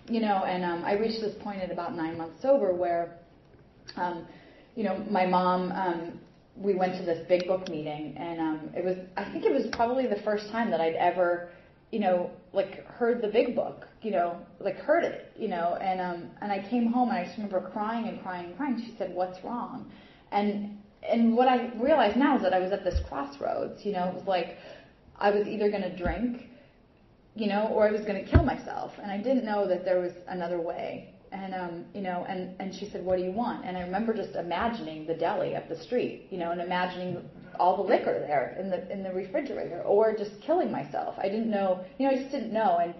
you 0.09 0.21
know, 0.21 0.43
and 0.43 0.65
um, 0.65 0.83
I 0.85 0.93
reached 0.93 1.21
this 1.21 1.35
point 1.43 1.61
at 1.61 1.69
about 1.71 1.95
nine 1.95 2.17
months 2.17 2.41
sober 2.41 2.73
where, 2.73 3.19
um, 3.95 4.25
you 4.75 4.83
know, 4.85 5.05
my 5.07 5.27
mom. 5.27 5.71
Um, 5.71 6.19
we 6.55 6.73
went 6.73 6.95
to 6.97 7.03
this 7.03 7.25
big 7.27 7.47
book 7.47 7.67
meeting, 7.69 8.15
and 8.17 8.39
um, 8.39 8.69
it 8.75 8.83
was. 8.83 8.97
I 9.17 9.29
think 9.31 9.45
it 9.45 9.51
was 9.51 9.67
probably 9.73 10.07
the 10.07 10.21
first 10.23 10.49
time 10.51 10.71
that 10.71 10.79
I'd 10.79 10.95
ever, 10.95 11.49
you 11.91 11.99
know, 11.99 12.31
like 12.53 12.85
heard 12.85 13.21
the 13.21 13.27
big 13.27 13.55
book. 13.55 13.85
You 14.01 14.11
know, 14.11 14.39
like 14.59 14.77
heard 14.77 15.03
it. 15.03 15.31
You 15.37 15.49
know, 15.49 15.77
and 15.81 15.99
um, 15.99 16.29
and 16.41 16.51
I 16.51 16.67
came 16.69 16.91
home 16.91 17.09
and 17.09 17.17
I 17.17 17.25
just 17.25 17.37
remember 17.37 17.69
crying 17.71 18.07
and 18.07 18.21
crying 18.21 18.45
and 18.47 18.57
crying. 18.57 18.81
She 18.85 18.95
said, 18.97 19.13
"What's 19.13 19.43
wrong?" 19.43 19.91
And 20.31 20.77
and 21.07 21.35
what 21.35 21.47
I 21.47 21.71
realize 21.75 22.15
now 22.15 22.37
is 22.37 22.43
that 22.43 22.53
I 22.53 22.59
was 22.59 22.71
at 22.71 22.83
this 22.83 22.99
crossroads. 23.07 23.85
You 23.85 23.91
know, 23.91 24.05
it 24.07 24.15
was 24.15 24.27
like 24.27 24.57
I 25.17 25.31
was 25.31 25.47
either 25.47 25.69
going 25.69 25.83
to 25.83 25.95
drink, 25.95 26.47
you 27.35 27.47
know, 27.47 27.67
or 27.73 27.87
I 27.87 27.91
was 27.91 28.01
going 28.01 28.23
to 28.23 28.29
kill 28.29 28.43
myself, 28.43 28.93
and 29.01 29.11
I 29.11 29.17
didn't 29.17 29.45
know 29.45 29.67
that 29.67 29.83
there 29.83 29.99
was 29.99 30.13
another 30.27 30.61
way. 30.61 31.14
And 31.35 31.53
um, 31.53 31.85
you 31.93 32.01
know, 32.01 32.25
and 32.27 32.55
and 32.59 32.73
she 32.73 32.89
said, 32.89 33.03
"What 33.03 33.17
do 33.17 33.23
you 33.23 33.31
want?" 33.31 33.65
And 33.65 33.77
I 33.77 33.81
remember 33.81 34.13
just 34.13 34.35
imagining 34.35 35.05
the 35.05 35.15
deli 35.15 35.55
up 35.55 35.67
the 35.67 35.75
street, 35.83 36.27
you 36.29 36.37
know, 36.37 36.51
and 36.51 36.61
imagining 36.61 37.17
all 37.59 37.77
the 37.77 37.83
liquor 37.83 38.23
there 38.27 38.55
in 38.59 38.69
the 38.69 38.91
in 38.91 39.03
the 39.03 39.11
refrigerator, 39.11 39.81
or 39.81 40.15
just 40.15 40.31
killing 40.41 40.71
myself. 40.71 41.15
I 41.17 41.29
didn't 41.29 41.51
know, 41.51 41.83
you 41.97 42.07
know, 42.07 42.13
I 42.13 42.17
just 42.17 42.31
didn't 42.31 42.53
know, 42.53 42.77
and 42.81 42.93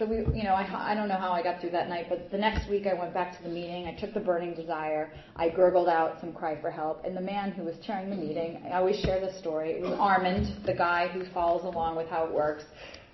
so 0.00 0.06
we, 0.06 0.16
you 0.16 0.44
know, 0.44 0.54
I, 0.54 0.92
I 0.92 0.94
don't 0.94 1.08
know 1.08 1.18
how 1.18 1.32
I 1.32 1.42
got 1.42 1.60
through 1.60 1.72
that 1.72 1.90
night, 1.90 2.06
but 2.08 2.30
the 2.30 2.38
next 2.38 2.70
week 2.70 2.86
I 2.86 2.94
went 2.94 3.12
back 3.12 3.36
to 3.36 3.42
the 3.42 3.50
meeting. 3.50 3.86
I 3.86 3.94
took 3.94 4.14
the 4.14 4.20
burning 4.20 4.54
desire. 4.54 5.12
I 5.36 5.50
gurgled 5.50 5.88
out 5.88 6.18
some 6.20 6.32
cry 6.32 6.58
for 6.58 6.70
help. 6.70 7.04
And 7.04 7.14
the 7.14 7.20
man 7.20 7.50
who 7.50 7.64
was 7.64 7.74
chairing 7.86 8.08
the 8.08 8.16
meeting, 8.16 8.62
I 8.64 8.78
always 8.78 8.98
share 9.00 9.20
this 9.20 9.38
story. 9.38 9.72
It 9.72 9.82
was 9.82 9.92
Armand, 10.00 10.64
the 10.64 10.72
guy 10.72 11.08
who 11.08 11.26
follows 11.34 11.64
along 11.64 11.96
with 11.96 12.08
how 12.08 12.24
it 12.24 12.32
works. 12.32 12.64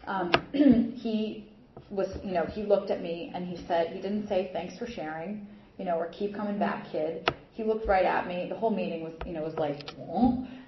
Um, 0.06 0.30
he 0.96 1.45
was, 1.90 2.08
you 2.24 2.32
know, 2.32 2.44
he 2.44 2.62
looked 2.62 2.90
at 2.90 3.02
me 3.02 3.30
and 3.34 3.46
he 3.46 3.56
said, 3.66 3.88
he 3.88 4.00
didn't 4.00 4.28
say 4.28 4.50
thanks 4.52 4.76
for 4.78 4.86
sharing, 4.86 5.46
you 5.78 5.84
know, 5.84 5.96
or 5.96 6.08
keep 6.08 6.34
coming 6.34 6.58
back, 6.58 6.90
kid. 6.90 7.30
He 7.52 7.64
looked 7.64 7.86
right 7.86 8.04
at 8.04 8.26
me. 8.26 8.46
The 8.48 8.56
whole 8.56 8.70
meeting 8.70 9.02
was, 9.04 9.14
you 9.24 9.32
know, 9.32 9.42
was 9.42 9.54
like. 9.54 9.94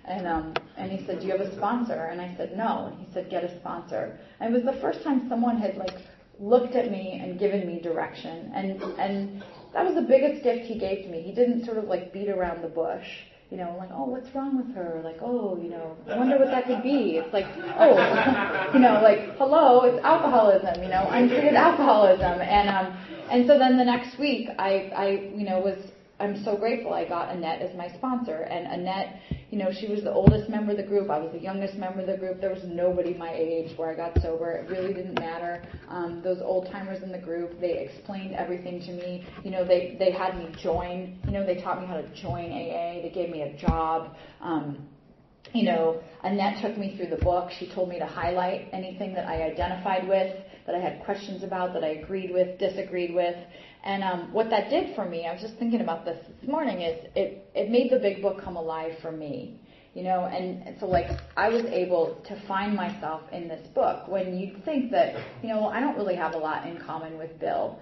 And 0.04 0.26
um, 0.26 0.54
and 0.78 0.90
he 0.90 1.04
said, 1.04 1.20
"Do 1.20 1.26
you 1.26 1.32
have 1.32 1.42
a 1.42 1.54
sponsor?" 1.54 2.06
And 2.06 2.18
I 2.18 2.34
said, 2.38 2.56
"No." 2.56 2.86
And 2.86 3.06
he 3.06 3.12
said, 3.12 3.28
"Get 3.28 3.44
a 3.44 3.60
sponsor." 3.60 4.18
And 4.40 4.54
it 4.54 4.64
was 4.64 4.74
the 4.74 4.80
first 4.80 5.02
time 5.02 5.28
someone 5.28 5.58
had 5.58 5.76
like 5.76 5.98
looked 6.38 6.74
at 6.76 6.90
me 6.90 7.20
and 7.22 7.38
given 7.38 7.66
me 7.66 7.78
direction. 7.78 8.50
And 8.54 8.80
and 8.98 9.44
that 9.74 9.84
was 9.84 9.94
the 9.94 10.02
biggest 10.02 10.42
gift 10.42 10.64
he 10.64 10.78
gave 10.78 11.04
to 11.04 11.10
me. 11.10 11.20
He 11.20 11.32
didn't 11.32 11.66
sort 11.66 11.76
of 11.76 11.84
like 11.84 12.10
beat 12.10 12.30
around 12.30 12.62
the 12.62 12.68
bush. 12.68 13.06
You 13.50 13.56
know, 13.56 13.76
like, 13.78 13.88
oh, 13.92 14.04
what's 14.04 14.34
wrong 14.34 14.58
with 14.58 14.74
her? 14.74 15.00
Like, 15.02 15.20
oh, 15.22 15.56
you 15.56 15.70
know, 15.70 15.96
I 16.06 16.18
wonder 16.18 16.38
what 16.38 16.48
that 16.48 16.66
could 16.66 16.82
be. 16.82 17.16
It's 17.16 17.32
like, 17.32 17.46
oh, 17.78 18.70
you 18.74 18.78
know, 18.78 19.00
like, 19.00 19.36
hello, 19.38 19.84
it's 19.84 20.04
alcoholism. 20.04 20.82
You 20.82 20.90
know, 20.90 21.08
untreated 21.10 21.54
alcoholism. 21.54 22.42
And 22.42 22.68
um, 22.68 22.98
and 23.30 23.46
so 23.46 23.58
then 23.58 23.78
the 23.78 23.84
next 23.84 24.18
week, 24.18 24.48
I 24.58 24.90
I 24.94 25.06
you 25.34 25.44
know 25.44 25.60
was 25.60 25.78
I'm 26.20 26.42
so 26.42 26.56
grateful 26.56 26.92
I 26.92 27.08
got 27.08 27.34
Annette 27.34 27.62
as 27.62 27.76
my 27.76 27.88
sponsor. 27.88 28.42
And 28.42 28.66
Annette, 28.66 29.20
you 29.50 29.58
know, 29.58 29.70
she 29.72 29.86
was 29.86 30.02
the 30.02 30.12
oldest 30.12 30.50
member 30.50 30.72
of 30.72 30.76
the 30.76 30.82
group. 30.82 31.10
I 31.10 31.18
was 31.18 31.30
the 31.32 31.40
youngest 31.40 31.74
member 31.74 32.00
of 32.00 32.08
the 32.08 32.16
group. 32.16 32.40
There 32.40 32.52
was 32.52 32.64
nobody 32.64 33.14
my 33.14 33.32
age 33.32 33.76
where 33.78 33.90
I 33.90 33.94
got 33.94 34.20
sober. 34.20 34.50
It 34.50 34.68
really 34.68 34.92
didn't 34.92 35.14
matter. 35.14 35.62
Um, 35.88 36.20
those 36.22 36.40
old 36.42 36.66
timers 36.72 37.02
in 37.02 37.12
the 37.12 37.18
group, 37.18 37.60
they 37.60 37.78
explained 37.78 38.34
everything 38.34 38.80
to 38.80 38.92
me. 38.92 39.26
You 39.44 39.52
know, 39.52 39.64
they, 39.64 39.96
they 39.98 40.10
had 40.10 40.36
me 40.36 40.52
join. 40.60 41.18
You 41.24 41.32
know, 41.32 41.46
they 41.46 41.60
taught 41.62 41.80
me 41.80 41.86
how 41.86 41.96
to 41.96 42.14
join 42.20 42.46
AA. 42.46 43.02
They 43.02 43.12
gave 43.14 43.30
me 43.30 43.42
a 43.42 43.56
job. 43.56 44.16
Um, 44.40 44.88
you 45.54 45.64
know, 45.64 46.00
Annette 46.24 46.60
took 46.60 46.76
me 46.76 46.96
through 46.96 47.08
the 47.16 47.24
book. 47.24 47.50
She 47.58 47.72
told 47.72 47.88
me 47.88 47.98
to 47.98 48.06
highlight 48.06 48.68
anything 48.72 49.14
that 49.14 49.26
I 49.26 49.42
identified 49.42 50.06
with, 50.08 50.36
that 50.66 50.74
I 50.74 50.78
had 50.78 51.02
questions 51.04 51.42
about, 51.42 51.72
that 51.72 51.84
I 51.84 52.00
agreed 52.02 52.32
with, 52.32 52.58
disagreed 52.58 53.14
with. 53.14 53.36
And 53.88 54.04
um, 54.04 54.34
what 54.34 54.50
that 54.50 54.68
did 54.68 54.94
for 54.94 55.06
me, 55.06 55.24
I 55.24 55.32
was 55.32 55.40
just 55.40 55.54
thinking 55.54 55.80
about 55.80 56.04
this 56.04 56.18
this 56.28 56.46
morning, 56.46 56.82
is 56.82 57.06
it, 57.16 57.50
it 57.54 57.70
made 57.70 57.90
the 57.90 57.98
big 57.98 58.20
book 58.20 58.38
come 58.44 58.56
alive 58.56 58.92
for 59.00 59.10
me. 59.10 59.62
You 59.94 60.02
know, 60.02 60.26
and, 60.26 60.78
so 60.78 60.86
like 60.86 61.06
I 61.38 61.48
was 61.48 61.64
able 61.64 62.22
to 62.28 62.38
find 62.46 62.76
myself 62.76 63.22
in 63.32 63.48
this 63.48 63.66
book 63.68 64.06
when 64.06 64.38
you 64.38 64.58
think 64.66 64.90
that, 64.90 65.14
you 65.42 65.48
know, 65.48 65.68
I 65.68 65.80
don't 65.80 65.96
really 65.96 66.16
have 66.16 66.34
a 66.34 66.36
lot 66.36 66.66
in 66.66 66.76
common 66.76 67.16
with 67.16 67.40
Bill, 67.40 67.78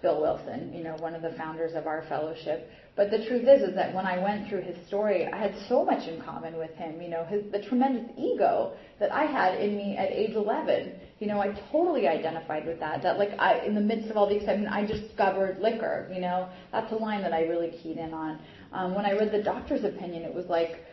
Bill 0.00 0.20
Wilson, 0.20 0.72
you 0.72 0.84
know, 0.84 0.96
one 0.98 1.14
of 1.14 1.22
the 1.22 1.32
founders 1.32 1.74
of 1.74 1.86
our 1.86 2.04
fellowship. 2.08 2.70
But 2.94 3.10
the 3.10 3.24
truth 3.26 3.46
is, 3.48 3.62
is 3.62 3.74
that 3.74 3.94
when 3.94 4.06
I 4.06 4.22
went 4.22 4.48
through 4.48 4.62
his 4.62 4.76
story, 4.86 5.26
I 5.26 5.36
had 5.36 5.54
so 5.68 5.84
much 5.84 6.08
in 6.08 6.20
common 6.22 6.56
with 6.56 6.70
him. 6.72 7.00
You 7.00 7.08
know, 7.08 7.24
his, 7.24 7.44
the 7.52 7.62
tremendous 7.62 8.10
ego 8.16 8.72
that 9.00 9.12
I 9.12 9.24
had 9.24 9.60
in 9.60 9.76
me 9.76 9.96
at 9.96 10.10
age 10.10 10.34
11. 10.34 10.92
You 11.20 11.26
know, 11.26 11.40
I 11.40 11.52
totally 11.72 12.08
identified 12.08 12.66
with 12.66 12.80
that. 12.80 13.02
That 13.02 13.18
like 13.18 13.30
I, 13.38 13.60
in 13.60 13.74
the 13.74 13.80
midst 13.80 14.10
of 14.10 14.16
all 14.16 14.28
the 14.28 14.36
excitement, 14.36 14.72
I 14.72 14.84
discovered 14.84 15.58
liquor. 15.60 16.10
You 16.12 16.20
know, 16.20 16.48
that's 16.72 16.92
a 16.92 16.96
line 16.96 17.22
that 17.22 17.32
I 17.32 17.42
really 17.42 17.70
keyed 17.82 17.98
in 17.98 18.12
on. 18.12 18.40
Um, 18.72 18.94
when 18.94 19.06
I 19.06 19.12
read 19.12 19.32
the 19.32 19.42
doctor's 19.42 19.84
opinion, 19.84 20.22
it 20.22 20.34
was 20.34 20.46
like, 20.46 20.84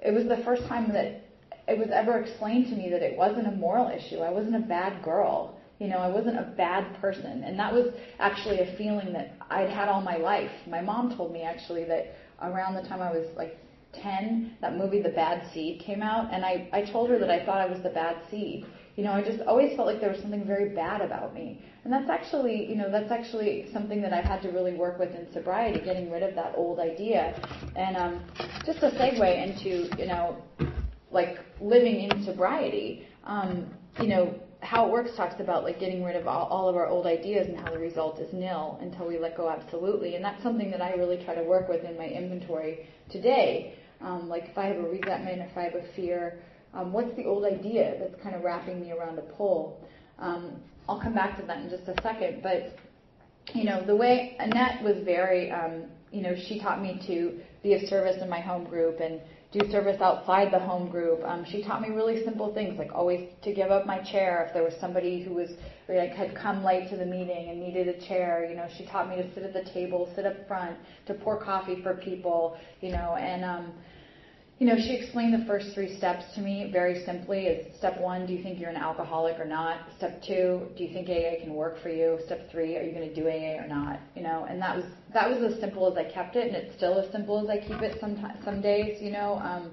it 0.00 0.12
was 0.12 0.24
the 0.24 0.42
first 0.44 0.66
time 0.68 0.92
that 0.92 1.22
it 1.68 1.78
was 1.78 1.88
ever 1.92 2.20
explained 2.20 2.66
to 2.66 2.76
me 2.76 2.90
that 2.90 3.02
it 3.02 3.16
wasn't 3.16 3.46
a 3.46 3.52
moral 3.52 3.88
issue. 3.88 4.18
I 4.18 4.30
wasn't 4.30 4.56
a 4.56 4.66
bad 4.66 5.02
girl. 5.02 5.55
You 5.78 5.88
know, 5.88 5.98
I 5.98 6.08
wasn't 6.08 6.38
a 6.38 6.52
bad 6.56 7.00
person. 7.00 7.44
And 7.44 7.58
that 7.58 7.72
was 7.72 7.92
actually 8.18 8.60
a 8.60 8.76
feeling 8.76 9.12
that 9.12 9.36
I'd 9.50 9.68
had 9.68 9.88
all 9.88 10.00
my 10.00 10.16
life. 10.16 10.50
My 10.66 10.80
mom 10.80 11.16
told 11.16 11.32
me 11.32 11.42
actually 11.42 11.84
that 11.84 12.16
around 12.42 12.74
the 12.74 12.82
time 12.82 13.02
I 13.02 13.10
was 13.10 13.26
like 13.36 13.58
10, 14.02 14.56
that 14.60 14.76
movie 14.76 15.00
The 15.00 15.10
Bad 15.10 15.46
Seed 15.52 15.80
came 15.80 16.02
out, 16.02 16.32
and 16.32 16.44
I, 16.44 16.68
I 16.72 16.82
told 16.82 17.10
her 17.10 17.18
that 17.18 17.30
I 17.30 17.44
thought 17.44 17.58
I 17.58 17.66
was 17.66 17.82
the 17.82 17.90
bad 17.90 18.16
seed. 18.30 18.66
You 18.96 19.04
know, 19.04 19.12
I 19.12 19.22
just 19.22 19.42
always 19.42 19.76
felt 19.76 19.86
like 19.86 20.00
there 20.00 20.10
was 20.10 20.20
something 20.20 20.46
very 20.46 20.74
bad 20.74 21.02
about 21.02 21.34
me. 21.34 21.62
And 21.84 21.92
that's 21.92 22.08
actually, 22.08 22.68
you 22.68 22.76
know, 22.76 22.90
that's 22.90 23.10
actually 23.10 23.70
something 23.72 24.00
that 24.02 24.12
I've 24.12 24.24
had 24.24 24.42
to 24.42 24.48
really 24.48 24.74
work 24.74 24.98
with 24.98 25.14
in 25.14 25.30
sobriety, 25.32 25.80
getting 25.80 26.10
rid 26.10 26.22
of 26.22 26.34
that 26.34 26.54
old 26.56 26.80
idea. 26.80 27.38
And 27.76 27.96
um, 27.96 28.24
just 28.64 28.78
a 28.82 28.90
segue 28.90 29.46
into, 29.46 29.88
you 29.98 30.08
know, 30.08 30.42
like 31.10 31.38
living 31.60 32.10
in 32.10 32.24
sobriety, 32.24 33.06
um, 33.24 33.66
you 34.00 34.08
know, 34.08 34.34
how 34.60 34.86
it 34.86 34.90
works 34.90 35.10
talks 35.16 35.40
about 35.40 35.64
like 35.64 35.78
getting 35.78 36.02
rid 36.02 36.16
of 36.16 36.26
all, 36.26 36.46
all, 36.46 36.68
of 36.68 36.76
our 36.76 36.86
old 36.86 37.06
ideas 37.06 37.46
and 37.48 37.58
how 37.58 37.70
the 37.70 37.78
result 37.78 38.18
is 38.18 38.32
nil 38.32 38.78
until 38.80 39.06
we 39.06 39.18
let 39.18 39.36
go 39.36 39.48
absolutely. 39.50 40.14
And 40.14 40.24
that's 40.24 40.42
something 40.42 40.70
that 40.70 40.80
I 40.80 40.92
really 40.94 41.22
try 41.24 41.34
to 41.34 41.42
work 41.42 41.68
with 41.68 41.84
in 41.84 41.96
my 41.96 42.06
inventory 42.06 42.88
today. 43.10 43.74
Um, 44.00 44.28
like 44.28 44.44
if 44.44 44.58
I 44.58 44.66
have 44.66 44.76
a 44.76 44.88
resentment, 44.88 45.42
if 45.42 45.56
I 45.56 45.62
have 45.62 45.74
a 45.74 45.84
fear, 45.94 46.40
um, 46.74 46.92
what's 46.92 47.14
the 47.16 47.24
old 47.24 47.44
idea 47.44 47.96
that's 47.98 48.20
kind 48.22 48.34
of 48.34 48.42
wrapping 48.42 48.80
me 48.80 48.92
around 48.92 49.18
a 49.18 49.22
pole? 49.22 49.80
Um, 50.18 50.56
I'll 50.88 51.00
come 51.00 51.14
back 51.14 51.38
to 51.40 51.46
that 51.46 51.58
in 51.58 51.70
just 51.70 51.88
a 51.88 51.94
second. 52.02 52.42
But 52.42 52.76
you 53.54 53.64
know, 53.64 53.84
the 53.84 53.94
way 53.94 54.36
Annette 54.40 54.82
was 54.82 54.96
very, 55.04 55.50
um, 55.50 55.84
you 56.10 56.22
know, 56.22 56.34
she 56.48 56.58
taught 56.60 56.82
me 56.82 57.00
to 57.06 57.38
be 57.62 57.74
of 57.74 57.82
service 57.88 58.16
in 58.22 58.28
my 58.28 58.40
home 58.40 58.64
group 58.64 59.00
and 59.00 59.20
do 59.52 59.60
service 59.70 60.00
outside 60.00 60.52
the 60.52 60.58
home 60.58 60.90
group. 60.90 61.22
Um, 61.24 61.44
she 61.44 61.62
taught 61.62 61.80
me 61.80 61.88
really 61.88 62.24
simple 62.24 62.52
things, 62.52 62.78
like 62.78 62.92
always 62.92 63.28
to 63.42 63.54
give 63.54 63.70
up 63.70 63.86
my 63.86 63.98
chair 63.98 64.44
if 64.48 64.54
there 64.54 64.64
was 64.64 64.74
somebody 64.80 65.22
who 65.22 65.34
was 65.34 65.50
like 65.88 66.10
had 66.14 66.34
come 66.34 66.64
late 66.64 66.90
to 66.90 66.96
the 66.96 67.06
meeting 67.06 67.48
and 67.48 67.60
needed 67.60 67.88
a 67.88 68.06
chair. 68.06 68.46
You 68.48 68.56
know, 68.56 68.66
she 68.76 68.86
taught 68.86 69.08
me 69.08 69.16
to 69.16 69.34
sit 69.34 69.44
at 69.44 69.52
the 69.52 69.64
table, 69.70 70.10
sit 70.16 70.26
up 70.26 70.46
front, 70.48 70.76
to 71.06 71.14
pour 71.14 71.42
coffee 71.42 71.80
for 71.82 71.94
people. 71.94 72.56
You 72.80 72.92
know, 72.92 73.16
and 73.16 73.44
um, 73.44 73.72
you 74.58 74.66
know, 74.66 74.76
she 74.76 74.94
explained 74.94 75.34
the 75.34 75.44
first 75.44 75.74
three 75.74 75.98
steps 75.98 76.24
to 76.34 76.40
me 76.40 76.70
very 76.72 77.04
simply. 77.04 77.46
Is 77.46 77.76
step 77.76 78.00
one, 78.00 78.26
do 78.26 78.32
you 78.32 78.42
think 78.42 78.58
you're 78.58 78.70
an 78.70 78.76
alcoholic 78.76 79.38
or 79.38 79.44
not? 79.44 79.80
Step 79.98 80.22
two, 80.22 80.68
do 80.78 80.82
you 80.84 80.94
think 80.94 81.10
AA 81.10 81.42
can 81.42 81.54
work 81.54 81.82
for 81.82 81.90
you? 81.90 82.18
Step 82.24 82.50
three, 82.50 82.74
are 82.76 82.82
you 82.82 82.92
going 82.92 83.06
to 83.06 83.14
do 83.14 83.28
AA 83.28 83.62
or 83.62 83.68
not? 83.68 84.00
You 84.14 84.22
know, 84.22 84.46
and 84.48 84.60
that 84.62 84.76
was 84.76 84.86
that 85.12 85.28
was 85.28 85.52
as 85.52 85.60
simple 85.60 85.90
as 85.90 85.98
I 85.98 86.10
kept 86.10 86.36
it, 86.36 86.46
and 86.46 86.56
it's 86.56 86.74
still 86.74 86.98
as 86.98 87.10
simple 87.12 87.38
as 87.42 87.50
I 87.50 87.58
keep 87.58 87.82
it. 87.82 88.00
Some 88.00 88.16
some 88.44 88.62
days, 88.62 89.02
you 89.02 89.10
know, 89.10 89.34
um, 89.42 89.72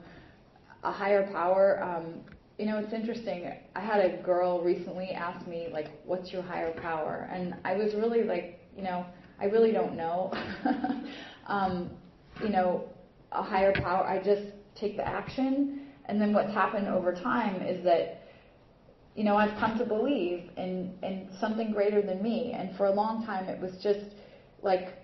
a 0.84 0.92
higher 0.92 1.32
power. 1.32 1.82
Um, 1.82 2.16
you 2.58 2.66
know, 2.66 2.78
it's 2.78 2.94
interesting. 2.94 3.54
I 3.76 3.80
had 3.80 4.04
a 4.04 4.22
girl 4.22 4.62
recently 4.62 5.12
ask 5.12 5.48
me 5.48 5.70
like, 5.72 5.88
"What's 6.06 6.34
your 6.34 6.42
higher 6.42 6.74
power?" 6.82 7.30
And 7.32 7.56
I 7.64 7.76
was 7.76 7.94
really 7.94 8.24
like, 8.24 8.60
you 8.76 8.84
know, 8.84 9.06
I 9.40 9.46
really 9.46 9.72
don't 9.72 9.96
know. 9.96 10.34
um, 11.48 11.90
you 12.44 12.50
know, 12.50 12.90
a 13.32 13.42
higher 13.42 13.72
power. 13.72 14.04
I 14.04 14.22
just 14.22 14.52
take 14.80 14.98
the 14.98 15.08
action. 15.08 15.88
And 16.06 16.20
then 16.20 16.34
what's 16.34 16.54
happened 16.54 16.88
over 16.88 17.14
time 17.14 17.62
is 17.62 17.84
that 17.86 18.24
you 19.16 19.24
know, 19.24 19.36
I've 19.36 19.58
come 19.60 19.78
to 19.78 19.86
believe 19.86 20.50
in, 20.58 20.94
in 21.04 21.30
something 21.40 21.72
greater 21.72 22.02
than 22.02 22.22
me. 22.24 22.54
And 22.58 22.76
for 22.76 22.88
a 22.88 22.92
long 22.92 23.26
time, 23.26 23.46
it 23.46 23.62
was 23.62 23.72
just 23.84 24.16
like 24.64 24.98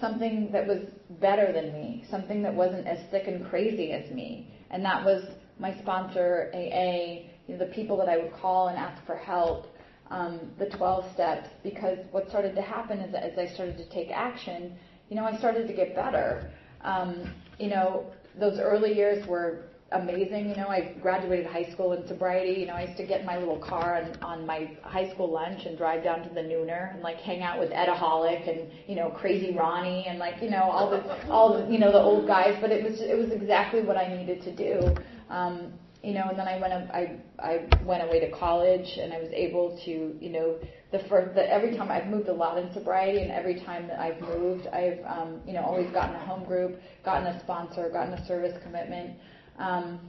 something 0.00 0.50
that 0.52 0.66
was 0.66 0.80
better 1.20 1.52
than 1.52 1.72
me, 1.72 2.04
something 2.10 2.42
that 2.42 2.54
wasn't 2.54 2.86
as 2.86 2.98
sick 3.10 3.24
and 3.26 3.48
crazy 3.48 3.92
as 3.92 4.10
me. 4.10 4.50
And 4.70 4.84
that 4.84 5.04
was 5.04 5.24
my 5.58 5.76
sponsor, 5.78 6.50
AA, 6.54 7.28
you 7.46 7.56
know, 7.56 7.58
the 7.58 7.72
people 7.72 7.96
that 7.96 8.08
I 8.08 8.18
would 8.18 8.32
call 8.34 8.68
and 8.68 8.76
ask 8.76 9.04
for 9.06 9.16
help, 9.16 9.66
um, 10.10 10.50
the 10.58 10.66
12 10.66 11.14
steps. 11.14 11.48
Because 11.62 11.98
what 12.10 12.28
started 12.28 12.54
to 12.56 12.62
happen 12.62 12.98
is 12.98 13.12
that 13.12 13.22
as 13.22 13.38
I 13.38 13.54
started 13.54 13.78
to 13.78 13.88
take 13.88 14.10
action, 14.10 14.76
you 15.08 15.16
know, 15.16 15.24
I 15.24 15.38
started 15.38 15.66
to 15.66 15.72
get 15.72 15.94
better. 15.94 16.50
Um, 16.82 17.32
you 17.58 17.70
know, 17.70 18.12
those 18.38 18.58
early 18.58 18.94
years 18.94 19.26
were 19.26 19.64
amazing. 19.92 20.48
You 20.48 20.56
know, 20.56 20.68
I 20.68 20.94
graduated 21.00 21.46
high 21.46 21.70
school 21.72 21.92
in 21.92 22.06
sobriety. 22.06 22.60
You 22.60 22.66
know, 22.66 22.74
I 22.74 22.84
used 22.84 22.96
to 22.98 23.06
get 23.06 23.20
in 23.20 23.26
my 23.26 23.38
little 23.38 23.58
car 23.58 24.02
on, 24.02 24.22
on 24.22 24.46
my 24.46 24.70
high 24.82 25.12
school 25.12 25.30
lunch 25.30 25.64
and 25.64 25.76
drive 25.78 26.02
down 26.02 26.22
to 26.22 26.34
the 26.34 26.40
Nooner 26.40 26.92
and 26.94 27.02
like 27.02 27.18
hang 27.18 27.42
out 27.42 27.58
with 27.58 27.70
Edaholic 27.70 28.48
and 28.48 28.70
you 28.86 28.96
know 28.96 29.10
Crazy 29.10 29.54
Ronnie 29.54 30.06
and 30.08 30.18
like 30.18 30.42
you 30.42 30.50
know 30.50 30.62
all 30.62 30.90
the 30.90 31.28
all 31.30 31.54
the, 31.54 31.72
you 31.72 31.78
know 31.78 31.92
the 31.92 32.00
old 32.00 32.26
guys. 32.26 32.56
But 32.60 32.70
it 32.70 32.84
was 32.84 33.00
it 33.00 33.16
was 33.16 33.30
exactly 33.30 33.82
what 33.82 33.96
I 33.96 34.14
needed 34.16 34.42
to 34.42 34.54
do. 34.54 34.94
Um, 35.30 35.72
you 36.02 36.14
know, 36.14 36.28
and 36.28 36.38
then 36.38 36.46
I 36.46 36.60
went 36.60 36.72
I 36.72 37.18
I 37.38 37.84
went 37.84 38.02
away 38.02 38.20
to 38.20 38.30
college 38.30 38.98
and 38.98 39.12
I 39.12 39.18
was 39.18 39.30
able 39.32 39.78
to 39.84 39.90
you 40.20 40.30
know 40.30 40.56
the 40.92 41.00
first 41.08 41.34
that 41.34 41.48
every 41.50 41.76
time 41.76 41.90
I've 41.90 42.06
moved 42.06 42.28
a 42.28 42.32
lot 42.32 42.58
in 42.58 42.72
sobriety 42.72 43.20
and 43.20 43.30
every 43.30 43.60
time 43.60 43.88
that 43.88 43.98
I've 43.98 44.20
moved 44.20 44.66
I've 44.68 45.00
um, 45.06 45.40
you 45.46 45.52
know 45.52 45.62
always 45.62 45.90
gotten 45.90 46.14
a 46.14 46.24
home 46.24 46.44
group, 46.44 46.80
gotten 47.04 47.26
a 47.26 47.40
sponsor, 47.40 47.90
gotten 47.90 48.14
a 48.14 48.26
service 48.26 48.56
commitment. 48.62 49.16
Um, 49.58 50.00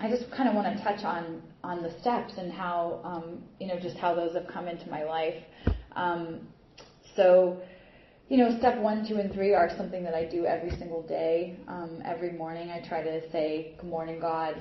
I 0.00 0.08
just 0.08 0.30
kind 0.30 0.48
of 0.48 0.54
want 0.54 0.76
to 0.76 0.82
touch 0.82 1.04
on 1.04 1.42
on 1.64 1.82
the 1.82 1.90
steps 2.00 2.34
and 2.38 2.52
how 2.52 3.00
um, 3.04 3.42
you 3.60 3.66
know 3.66 3.78
just 3.78 3.96
how 3.96 4.14
those 4.14 4.34
have 4.34 4.46
come 4.48 4.68
into 4.68 4.88
my 4.90 5.04
life. 5.04 5.42
Um, 5.94 6.40
so, 7.14 7.60
you 8.28 8.38
know, 8.38 8.56
step 8.58 8.78
one, 8.78 9.06
two, 9.06 9.16
and 9.16 9.32
three 9.32 9.52
are 9.52 9.70
something 9.76 10.02
that 10.04 10.14
I 10.14 10.24
do 10.24 10.46
every 10.46 10.70
single 10.70 11.02
day. 11.02 11.56
Um, 11.68 12.02
every 12.04 12.32
morning, 12.32 12.70
I 12.70 12.80
try 12.80 13.02
to 13.02 13.30
say, 13.30 13.74
"Good 13.78 13.90
morning, 13.90 14.18
God." 14.20 14.56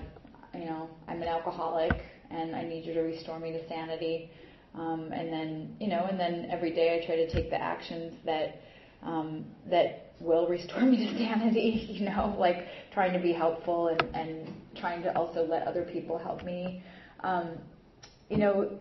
You 0.54 0.66
know, 0.66 0.90
I'm 1.08 1.22
an 1.22 1.28
alcoholic, 1.30 1.94
and 2.30 2.56
I 2.56 2.64
need 2.64 2.86
you 2.86 2.94
to 2.94 3.02
restore 3.02 3.40
me 3.40 3.52
to 3.54 3.68
sanity. 3.70 4.30
Um, 4.74 5.12
and 5.12 5.32
then, 5.32 5.76
you 5.80 5.88
know, 5.88 6.08
and 6.10 6.20
then 6.20 6.48
every 6.50 6.72
day 6.72 7.02
I 7.02 7.06
try 7.06 7.16
to 7.18 7.30
take 7.30 7.50
the 7.50 7.62
actions 7.62 8.16
that 8.26 8.62
um, 9.04 9.46
that 9.70 10.14
will 10.20 10.48
restore 10.48 10.82
me 10.86 10.98
to 10.98 11.18
sanity, 11.18 11.88
you 11.90 12.06
know, 12.06 12.36
like 12.38 12.68
trying 12.94 13.14
to 13.14 13.20
be 13.20 13.34
helpful 13.34 13.88
and, 13.88 14.02
and 14.16 14.54
trying 14.76 15.02
to 15.04 15.16
also 15.18 15.46
let 15.46 15.68
other 15.68 15.84
people 15.84 16.18
help 16.18 16.44
me. 16.44 16.84
Um, 17.22 17.58
you 18.30 18.38
know, 18.38 18.80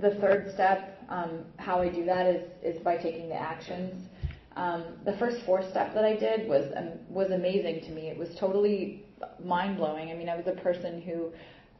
the 0.00 0.14
third 0.16 0.52
step, 0.54 1.04
um, 1.08 1.44
how 1.58 1.80
I 1.80 1.88
do 1.88 2.04
that 2.06 2.26
is, 2.26 2.42
is 2.62 2.82
by 2.82 2.96
taking 2.96 3.28
the 3.28 3.34
actions. 3.34 4.08
Um, 4.56 4.84
the 5.04 5.16
first 5.18 5.44
four 5.44 5.68
step 5.68 5.94
that 5.94 6.04
I 6.04 6.16
did 6.16 6.48
was 6.48 6.72
um, 6.76 6.90
was 7.08 7.30
amazing 7.32 7.82
to 7.82 7.90
me. 7.90 8.08
It 8.08 8.16
was 8.16 8.28
totally 8.38 9.04
mind 9.44 9.76
blowing. 9.76 10.10
I 10.10 10.14
mean, 10.14 10.28
I 10.28 10.36
was 10.36 10.46
a 10.46 10.60
person 10.60 11.02
who 11.02 11.32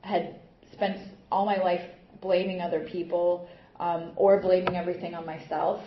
had 0.02 0.40
spent 0.72 0.98
all 1.30 1.46
my 1.46 1.56
life 1.56 1.82
blaming 2.24 2.60
other 2.60 2.80
people 2.80 3.48
um, 3.78 4.10
or 4.16 4.40
blaming 4.40 4.76
everything 4.76 5.14
on 5.14 5.24
myself. 5.24 5.84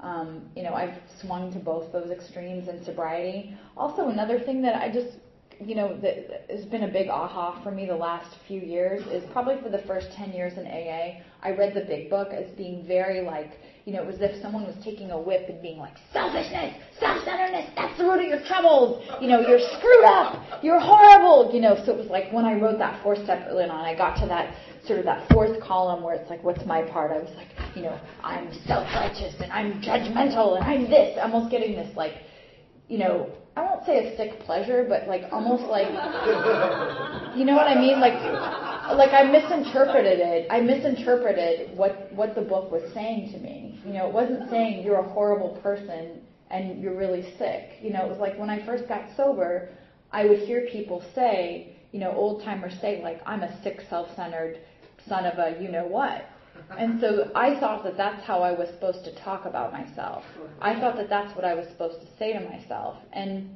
Um, 0.00 0.42
you 0.54 0.62
know, 0.62 0.74
I've 0.74 0.98
swung 1.20 1.50
to 1.52 1.58
both 1.58 1.90
those 1.92 2.10
extremes 2.10 2.68
in 2.68 2.84
sobriety. 2.84 3.56
Also, 3.76 4.08
another 4.08 4.38
thing 4.38 4.60
that 4.62 4.76
I 4.82 4.90
just, 4.90 5.16
you 5.58 5.74
know, 5.74 5.96
that 6.00 6.44
has 6.50 6.66
been 6.66 6.82
a 6.82 6.88
big 6.88 7.08
aha 7.08 7.58
for 7.62 7.70
me 7.70 7.86
the 7.86 7.96
last 7.96 8.36
few 8.46 8.60
years 8.60 9.06
is 9.06 9.24
probably 9.30 9.56
for 9.62 9.70
the 9.70 9.78
first 9.78 10.12
10 10.12 10.32
years 10.32 10.58
in 10.58 10.66
AA, 10.66 11.22
I 11.42 11.52
read 11.56 11.72
the 11.72 11.80
big 11.80 12.10
book 12.10 12.28
as 12.32 12.50
being 12.56 12.84
very 12.84 13.22
like, 13.22 13.58
you 13.86 13.92
know, 13.92 14.02
it 14.02 14.06
was 14.06 14.16
as 14.16 14.34
if 14.34 14.42
someone 14.42 14.66
was 14.66 14.74
taking 14.82 15.12
a 15.12 15.18
whip 15.18 15.48
and 15.48 15.62
being 15.62 15.78
like, 15.78 15.94
selfishness, 16.12 16.74
self-centeredness, 16.98 17.70
that's 17.76 17.96
the 17.96 18.02
root 18.02 18.18
of 18.18 18.26
your 18.26 18.42
troubles. 18.44 19.06
You 19.20 19.28
know, 19.28 19.38
you're 19.46 19.62
screwed 19.78 20.04
up, 20.04 20.42
you're 20.60 20.80
horrible. 20.80 21.54
You 21.54 21.60
know, 21.60 21.76
so 21.86 21.92
it 21.92 21.98
was 21.98 22.08
like 22.08 22.32
when 22.32 22.44
I 22.44 22.58
wrote 22.58 22.78
that 22.78 23.00
fourth 23.04 23.22
step 23.22 23.46
early 23.48 23.62
on, 23.62 23.70
I 23.70 23.96
got 23.96 24.18
to 24.22 24.26
that 24.26 24.56
sort 24.88 24.98
of 24.98 25.04
that 25.04 25.28
fourth 25.30 25.62
column 25.62 26.02
where 26.02 26.16
it's 26.16 26.28
like, 26.28 26.42
what's 26.42 26.66
my 26.66 26.82
part? 26.82 27.12
I 27.12 27.18
was 27.18 27.30
like, 27.36 27.46
you 27.76 27.82
know, 27.82 27.96
I'm 28.24 28.52
self-righteous 28.66 29.36
and 29.38 29.52
I'm 29.52 29.80
judgmental 29.80 30.56
and 30.56 30.64
I'm 30.66 30.90
this. 30.90 31.16
Almost 31.22 31.52
getting 31.52 31.76
this 31.76 31.96
like, 31.96 32.14
you 32.88 32.98
know, 32.98 33.30
I 33.56 33.62
won't 33.62 33.86
say 33.86 34.12
a 34.12 34.16
sick 34.16 34.40
pleasure, 34.40 34.84
but 34.88 35.06
like 35.06 35.30
almost 35.30 35.62
like, 35.70 35.88
you 37.38 37.44
know 37.44 37.54
what 37.54 37.68
I 37.68 37.76
mean? 37.78 38.00
Like, 38.00 38.18
like 38.94 39.12
I 39.12 39.24
misinterpreted 39.24 40.20
it. 40.20 40.46
I 40.50 40.60
misinterpreted 40.60 41.76
what 41.76 42.12
what 42.12 42.34
the 42.34 42.42
book 42.42 42.70
was 42.70 42.82
saying 42.94 43.32
to 43.32 43.38
me. 43.38 43.80
You 43.84 43.94
know, 43.94 44.08
it 44.08 44.12
wasn't 44.12 44.50
saying 44.50 44.84
you're 44.84 45.00
a 45.00 45.08
horrible 45.08 45.58
person 45.62 46.20
and 46.50 46.80
you're 46.80 46.96
really 46.96 47.22
sick. 47.38 47.78
You 47.82 47.92
know, 47.92 48.04
it 48.04 48.08
was 48.08 48.18
like 48.18 48.38
when 48.38 48.50
I 48.50 48.64
first 48.64 48.88
got 48.88 49.04
sober, 49.16 49.70
I 50.12 50.26
would 50.26 50.40
hear 50.40 50.66
people 50.70 51.04
say, 51.14 51.76
you 51.92 52.00
know, 52.00 52.12
old 52.12 52.42
timers 52.44 52.74
say 52.80 53.02
like, 53.02 53.20
I'm 53.26 53.42
a 53.42 53.62
sick, 53.62 53.80
self-centered 53.88 54.60
son 55.08 55.24
of 55.26 55.38
a 55.38 55.60
you 55.60 55.68
know 55.70 55.86
what. 55.86 56.26
And 56.78 57.00
so 57.00 57.30
I 57.34 57.58
thought 57.60 57.84
that 57.84 57.96
that's 57.96 58.24
how 58.24 58.40
I 58.42 58.52
was 58.52 58.68
supposed 58.70 59.04
to 59.04 59.14
talk 59.22 59.44
about 59.44 59.72
myself. 59.72 60.24
I 60.60 60.78
thought 60.80 60.96
that 60.96 61.08
that's 61.08 61.34
what 61.36 61.44
I 61.44 61.54
was 61.54 61.66
supposed 61.68 62.00
to 62.00 62.06
say 62.18 62.32
to 62.32 62.40
myself. 62.40 62.96
And, 63.12 63.50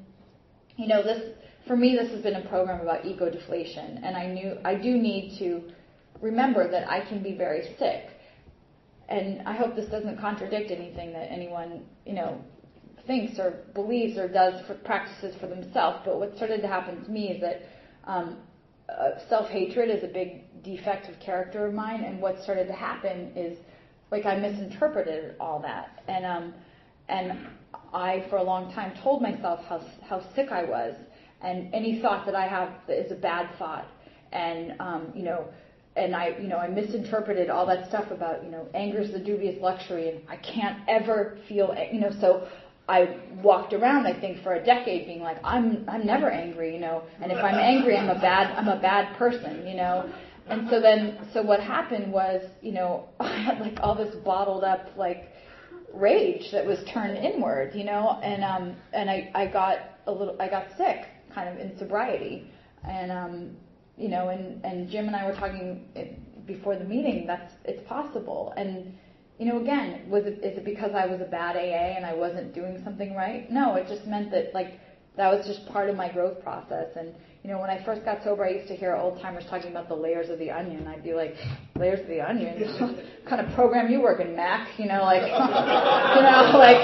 you 0.76 0.86
know, 0.86 1.02
this, 1.02 1.34
for 1.66 1.76
me, 1.76 1.96
this 1.96 2.10
has 2.12 2.22
been 2.22 2.36
a 2.36 2.48
program 2.48 2.80
about 2.80 3.04
ego 3.04 3.30
deflation. 3.30 4.00
And 4.04 4.16
I 4.16 4.26
knew, 4.26 4.56
I 4.64 4.74
do 4.74 4.96
need 4.96 5.38
to 5.38 5.62
remember 6.20 6.70
that 6.70 6.90
I 6.90 7.00
can 7.08 7.22
be 7.22 7.36
very 7.36 7.74
sick. 7.78 8.06
And 9.08 9.42
I 9.46 9.54
hope 9.54 9.74
this 9.74 9.90
doesn't 9.90 10.20
contradict 10.20 10.70
anything 10.70 11.12
that 11.12 11.30
anyone, 11.32 11.84
you 12.06 12.14
know, 12.14 12.40
thinks 13.06 13.38
or 13.38 13.64
believes 13.74 14.18
or 14.18 14.28
does 14.28 14.64
for 14.66 14.74
practices 14.74 15.34
for 15.40 15.46
themselves. 15.48 16.00
But 16.04 16.18
what 16.18 16.36
started 16.36 16.60
to 16.62 16.68
happen 16.68 17.04
to 17.04 17.10
me 17.10 17.28
is 17.30 17.40
that 17.40 17.62
um, 18.04 18.38
uh, 18.88 19.18
self-hatred 19.28 19.90
is 19.90 20.04
a 20.04 20.08
big 20.08 20.62
defect 20.62 21.08
of 21.08 21.18
character 21.20 21.66
of 21.66 21.74
mine, 21.74 22.04
and 22.04 22.20
what 22.20 22.42
started 22.42 22.66
to 22.66 22.72
happen 22.72 23.32
is 23.36 23.58
like 24.10 24.26
I 24.26 24.36
misinterpreted 24.36 25.36
all 25.38 25.60
that, 25.60 26.02
and 26.08 26.24
um, 26.26 26.54
and 27.08 27.46
I 27.92 28.26
for 28.28 28.36
a 28.36 28.42
long 28.42 28.72
time 28.72 28.92
told 29.02 29.22
myself 29.22 29.60
how 29.68 29.80
how 30.08 30.22
sick 30.34 30.50
I 30.50 30.64
was, 30.64 30.94
and 31.42 31.72
any 31.74 32.00
thought 32.00 32.26
that 32.26 32.34
I 32.34 32.46
have 32.46 32.72
is 32.88 33.10
a 33.12 33.16
bad 33.16 33.48
thought, 33.58 33.86
and 34.32 34.74
um, 34.80 35.12
you 35.14 35.22
know. 35.22 35.46
And 35.96 36.14
I, 36.14 36.28
you 36.40 36.46
know, 36.46 36.56
I 36.56 36.68
misinterpreted 36.68 37.50
all 37.50 37.66
that 37.66 37.88
stuff 37.88 38.12
about, 38.12 38.44
you 38.44 38.50
know, 38.50 38.68
anger 38.74 39.00
is 39.00 39.10
the 39.10 39.18
dubious 39.18 39.60
luxury, 39.60 40.08
and 40.08 40.20
I 40.28 40.36
can't 40.36 40.78
ever 40.86 41.36
feel, 41.48 41.74
you 41.92 41.98
know. 41.98 42.12
So 42.20 42.46
I 42.90 43.16
walked 43.42 43.72
around, 43.72 44.06
I 44.06 44.18
think, 44.18 44.42
for 44.42 44.54
a 44.54 44.64
decade, 44.64 45.06
being 45.06 45.20
like, 45.20 45.38
I'm 45.44 45.84
I'm 45.88 46.04
never 46.04 46.28
angry, 46.28 46.74
you 46.74 46.80
know, 46.80 47.02
and 47.22 47.30
if 47.30 47.38
I'm 47.38 47.54
angry, 47.54 47.96
I'm 47.96 48.08
a 48.08 48.20
bad 48.20 48.56
I'm 48.56 48.66
a 48.66 48.80
bad 48.80 49.16
person, 49.16 49.66
you 49.66 49.74
know. 49.74 50.10
And 50.48 50.68
so 50.68 50.80
then, 50.80 51.28
so 51.32 51.42
what 51.42 51.60
happened 51.60 52.12
was, 52.12 52.42
you 52.60 52.72
know, 52.72 53.08
I 53.20 53.40
had 53.40 53.60
like 53.60 53.78
all 53.80 53.94
this 53.94 54.14
bottled 54.24 54.64
up 54.64 54.88
like 54.96 55.30
rage 55.94 56.50
that 56.50 56.66
was 56.66 56.78
turned 56.92 57.16
inward, 57.16 57.74
you 57.74 57.84
know, 57.84 58.18
and 58.22 58.42
um 58.42 58.76
and 58.92 59.08
I 59.08 59.30
I 59.34 59.46
got 59.46 59.78
a 60.08 60.12
little 60.12 60.36
I 60.40 60.48
got 60.48 60.66
sick, 60.76 61.06
kind 61.34 61.48
of 61.48 61.58
in 61.58 61.76
sobriety, 61.78 62.50
and 62.84 63.10
um 63.10 63.56
you 63.96 64.08
know, 64.08 64.28
and 64.28 64.64
and 64.64 64.88
Jim 64.88 65.06
and 65.06 65.16
I 65.16 65.26
were 65.26 65.34
talking 65.34 65.86
before 66.46 66.76
the 66.76 66.84
meeting. 66.84 67.26
That's 67.26 67.52
it's 67.64 67.86
possible, 67.88 68.52
and 68.56 68.96
you 69.38 69.46
know, 69.46 69.58
again, 69.58 70.08
was 70.08 70.24
it 70.26 70.42
is 70.42 70.58
it 70.58 70.64
because 70.64 70.92
I 70.94 71.06
was 71.06 71.20
a 71.20 71.24
bad 71.24 71.56
AA 71.56 71.96
and 71.96 72.04
I 72.04 72.14
wasn't 72.14 72.54
doing 72.54 72.82
something 72.84 73.14
right? 73.14 73.50
No, 73.50 73.74
it 73.74 73.88
just 73.88 74.06
meant 74.06 74.30
that 74.32 74.52
like 74.54 74.78
that 75.20 75.30
was 75.30 75.46
just 75.46 75.68
part 75.68 75.90
of 75.90 75.96
my 75.96 76.10
growth 76.10 76.42
process. 76.42 76.88
And 76.96 77.12
you 77.44 77.50
know, 77.50 77.58
when 77.58 77.70
I 77.70 77.82
first 77.84 78.04
got 78.04 78.22
sober, 78.22 78.44
I 78.44 78.50
used 78.50 78.68
to 78.68 78.76
hear 78.76 78.96
old 78.96 79.20
timers 79.20 79.44
talking 79.48 79.70
about 79.70 79.88
the 79.88 79.94
layers 79.94 80.28
of 80.28 80.38
the 80.38 80.50
onion. 80.50 80.86
I'd 80.86 81.04
be 81.04 81.14
like, 81.14 81.36
layers 81.76 82.00
of 82.00 82.08
the 82.08 82.20
onion? 82.20 82.56
kind 83.28 83.40
of 83.40 83.52
program 83.54 83.90
you 83.90 84.00
work 84.00 84.20
in, 84.20 84.36
Mac? 84.36 84.78
You 84.78 84.84
know, 84.84 85.00
like, 85.00 85.24
you 86.16 86.22
know, 86.24 86.52
like 86.56 86.80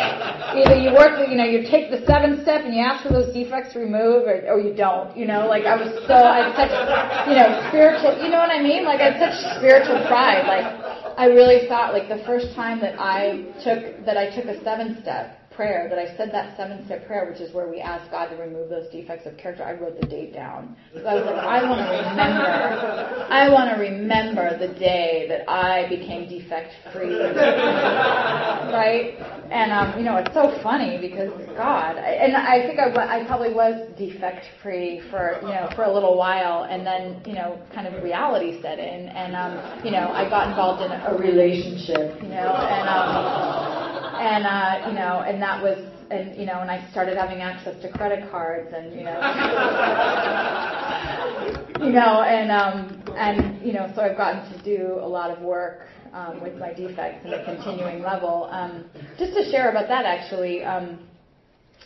either 0.56 0.76
you 0.80 0.96
work, 0.96 1.28
you 1.28 1.36
know, 1.36 1.44
you 1.44 1.68
take 1.68 1.90
the 1.90 2.04
seventh 2.06 2.40
step 2.40 2.64
and 2.64 2.72
you 2.72 2.80
ask 2.80 3.04
for 3.04 3.12
those 3.12 3.32
defects 3.32 3.76
removed, 3.76 4.28
or, 4.28 4.48
or 4.48 4.60
you 4.60 4.72
don't. 4.72 5.16
You 5.16 5.26
know, 5.26 5.44
like 5.44 5.64
I 5.64 5.76
was 5.76 5.92
so 6.08 6.16
I 6.16 6.48
had 6.48 6.56
such, 6.56 6.72
you 7.28 7.36
know, 7.36 7.48
spiritual. 7.68 8.16
You 8.24 8.32
know 8.32 8.40
what 8.40 8.52
I 8.52 8.60
mean? 8.60 8.84
Like 8.84 9.00
I 9.00 9.12
had 9.12 9.20
such 9.20 9.36
spiritual 9.60 10.04
pride, 10.08 10.48
like 10.48 10.64
I 11.16 11.26
really 11.26 11.68
thought 11.68 11.92
like 11.92 12.08
the 12.08 12.24
first 12.24 12.54
time 12.56 12.80
that 12.80 12.96
I 13.00 13.44
took 13.64 14.04
that 14.04 14.16
I 14.16 14.28
took 14.32 14.44
a 14.44 14.62
seven 14.64 15.00
step 15.00 15.45
prayer 15.56 15.88
that 15.88 15.98
I 15.98 16.16
said 16.16 16.30
that 16.32 16.56
seven 16.56 16.84
step 16.84 17.06
prayer, 17.06 17.28
which 17.30 17.40
is 17.40 17.52
where 17.54 17.68
we 17.68 17.80
ask 17.80 18.10
God 18.10 18.28
to 18.28 18.36
remove 18.36 18.68
those 18.68 18.88
defects 18.92 19.26
of 19.26 19.36
character, 19.36 19.64
I 19.64 19.72
wrote 19.72 19.98
the 20.00 20.06
date 20.06 20.32
down. 20.32 20.76
So 20.94 21.04
I 21.04 21.14
was 21.14 21.24
like, 21.24 21.36
I 21.36 21.68
want 21.68 21.80
to 21.80 21.96
remember, 21.96 23.26
I 23.32 23.48
want 23.50 23.74
to 23.74 23.80
remember 23.80 24.58
the 24.58 24.72
day 24.78 25.26
that 25.28 25.48
I 25.50 25.88
became 25.88 26.28
defect 26.28 26.74
free. 26.92 27.18
right? 28.70 29.16
And, 29.50 29.72
um, 29.72 29.98
you 29.98 30.04
know, 30.04 30.16
it's 30.16 30.34
so 30.34 30.58
funny 30.62 30.98
because 31.00 31.32
God, 31.56 31.96
and 31.96 32.36
I 32.36 32.66
think 32.66 32.78
I, 32.78 33.20
I 33.20 33.24
probably 33.24 33.54
was 33.54 33.88
defect 33.96 34.46
free 34.62 35.00
for, 35.10 35.38
you 35.42 35.48
know, 35.48 35.70
for 35.74 35.84
a 35.84 35.92
little 35.92 36.16
while 36.16 36.64
and 36.64 36.86
then, 36.86 37.22
you 37.26 37.34
know, 37.34 37.58
kind 37.74 37.86
of 37.86 38.02
reality 38.02 38.60
set 38.60 38.78
in 38.78 39.08
and, 39.08 39.34
um, 39.34 39.84
you 39.84 39.90
know, 39.90 40.08
I 40.12 40.28
got 40.28 40.48
involved 40.48 40.82
in 40.82 40.92
a 40.92 41.16
relationship, 41.16 42.22
you 42.22 42.28
know, 42.28 42.52
and, 42.54 42.88
um, 42.88 43.65
and 44.18 44.46
uh, 44.46 44.88
you 44.88 44.94
know, 44.94 45.20
and 45.26 45.40
that 45.42 45.62
was, 45.62 45.78
and 46.10 46.36
you 46.36 46.46
know, 46.46 46.60
and 46.60 46.70
I 46.70 46.88
started 46.90 47.16
having 47.16 47.40
access 47.40 47.80
to 47.82 47.90
credit 47.92 48.30
cards, 48.30 48.72
and 48.74 48.92
you 48.94 49.04
know, 49.04 49.18
you 51.86 51.92
know, 51.92 52.22
and 52.22 52.50
um, 52.50 53.02
and 53.16 53.64
you 53.64 53.72
know, 53.72 53.92
so 53.94 54.02
I've 54.02 54.16
gotten 54.16 54.50
to 54.52 54.62
do 54.64 54.98
a 55.00 55.08
lot 55.08 55.30
of 55.30 55.40
work 55.42 55.88
um, 56.12 56.40
with 56.42 56.56
my 56.56 56.72
defects 56.72 57.24
in 57.24 57.32
a 57.32 57.44
continuing 57.44 58.02
level. 58.02 58.48
Um, 58.50 58.84
just 59.18 59.34
to 59.34 59.50
share 59.50 59.70
about 59.70 59.88
that, 59.88 60.06
actually. 60.06 60.64
Um, 60.64 61.00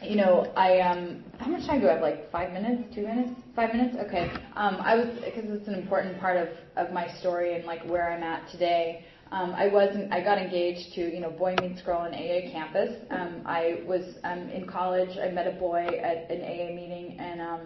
you 0.03 0.16
know, 0.16 0.51
I 0.57 0.81
um, 0.81 1.22
how 1.39 1.51
much 1.51 1.66
time 1.66 1.81
do 1.81 1.89
I 1.89 1.93
have? 1.93 2.01
Like 2.01 2.31
five 2.31 2.53
minutes, 2.53 2.95
two 2.95 3.03
minutes, 3.03 3.39
five 3.55 3.74
minutes? 3.74 3.97
Okay. 4.07 4.31
Um, 4.57 4.76
I 4.81 4.95
was 4.95 5.09
because 5.24 5.45
it's 5.51 5.68
an 5.68 5.74
important 5.74 6.18
part 6.18 6.37
of 6.37 6.49
of 6.76 6.93
my 6.93 7.09
story 7.18 7.55
and 7.55 7.64
like 7.64 7.83
where 7.85 8.11
I'm 8.11 8.22
at 8.22 8.51
today. 8.51 9.05
Um, 9.33 9.55
I 9.55 9.68
wasn't. 9.68 10.12
I 10.12 10.22
got 10.22 10.39
engaged 10.39 10.95
to 10.95 11.03
you 11.03 11.20
know 11.20 11.31
Boy 11.31 11.55
Meets 11.61 11.83
Girl 11.83 11.99
on 11.99 12.12
AA 12.12 12.51
campus. 12.51 12.97
Um, 13.11 13.43
I 13.47 13.83
was 13.87 14.16
um, 14.24 14.51
in 14.51 14.66
college. 14.66 15.16
I 15.18 15.31
met 15.31 15.47
a 15.47 15.53
boy 15.53 15.87
at 15.87 16.28
an 16.31 16.43
AA 16.43 16.74
meeting, 16.74 17.16
and 17.20 17.41
um, 17.41 17.61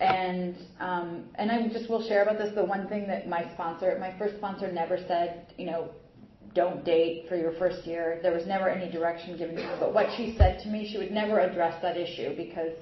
and 0.00 0.56
um, 0.80 1.24
and 1.34 1.50
I 1.50 1.68
just 1.68 1.90
will 1.90 2.06
share 2.08 2.22
about 2.22 2.38
this. 2.38 2.54
The 2.54 2.64
one 2.64 2.88
thing 2.88 3.06
that 3.08 3.28
my 3.28 3.46
sponsor, 3.52 3.96
my 4.00 4.16
first 4.18 4.36
sponsor, 4.36 4.72
never 4.72 4.96
said, 5.06 5.52
you 5.58 5.66
know, 5.66 5.90
don't 6.54 6.82
date 6.82 7.26
for 7.28 7.36
your 7.36 7.52
first 7.58 7.86
year. 7.86 8.18
There 8.22 8.32
was 8.32 8.46
never 8.46 8.70
any 8.70 8.90
direction 8.90 9.36
given 9.36 9.56
to 9.56 9.62
me. 9.62 9.68
But 9.78 9.92
what 9.92 10.06
she 10.16 10.34
said 10.38 10.62
to 10.62 10.68
me, 10.70 10.88
she 10.90 10.96
would 10.96 11.12
never 11.12 11.40
address 11.40 11.80
that 11.82 11.98
issue 11.98 12.34
because 12.36 12.72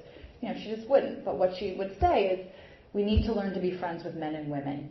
you 0.41 0.47
know 0.47 0.55
she 0.63 0.73
just 0.73 0.89
wouldn't. 0.89 1.25
But 1.25 1.37
what 1.37 1.49
she 1.59 1.75
would 1.77 1.99
say 1.99 2.27
is, 2.27 2.47
we 2.93 3.03
need 3.03 3.25
to 3.25 3.33
learn 3.33 3.53
to 3.53 3.59
be 3.59 3.77
friends 3.77 4.05
with 4.05 4.15
men 4.15 4.35
and 4.35 4.49
women. 4.49 4.89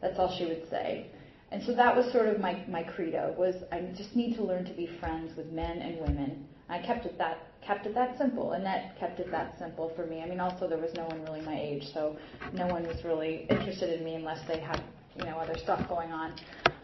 That's 0.00 0.18
all 0.18 0.34
she 0.36 0.44
would 0.44 0.68
say. 0.68 1.06
And 1.50 1.62
so 1.64 1.74
that 1.74 1.96
was 1.96 2.10
sort 2.12 2.28
of 2.28 2.40
my, 2.40 2.62
my 2.68 2.82
credo 2.82 3.34
was 3.38 3.54
I 3.72 3.80
just 3.96 4.14
need 4.14 4.36
to 4.36 4.42
learn 4.42 4.64
to 4.66 4.72
be 4.74 4.86
friends 5.00 5.36
with 5.36 5.50
men 5.50 5.78
and 5.78 5.98
women. 5.98 6.46
I 6.68 6.78
kept 6.78 7.06
it 7.06 7.16
that 7.18 7.38
kept 7.62 7.86
it 7.86 7.94
that 7.94 8.16
simple, 8.16 8.52
and 8.52 8.64
that 8.64 8.98
kept 8.98 9.20
it 9.20 9.30
that 9.30 9.58
simple 9.58 9.92
for 9.94 10.06
me. 10.06 10.22
I 10.22 10.26
mean, 10.26 10.40
also 10.40 10.68
there 10.68 10.78
was 10.78 10.94
no 10.94 11.04
one 11.04 11.22
really 11.24 11.42
my 11.42 11.58
age, 11.58 11.84
so 11.92 12.16
no 12.52 12.66
one 12.66 12.86
was 12.86 13.04
really 13.04 13.46
interested 13.50 13.98
in 13.98 14.04
me 14.04 14.14
unless 14.14 14.40
they 14.46 14.58
had 14.58 14.80
you 15.18 15.24
know 15.24 15.38
other 15.38 15.56
stuff 15.58 15.86
going 15.88 16.12
on, 16.12 16.32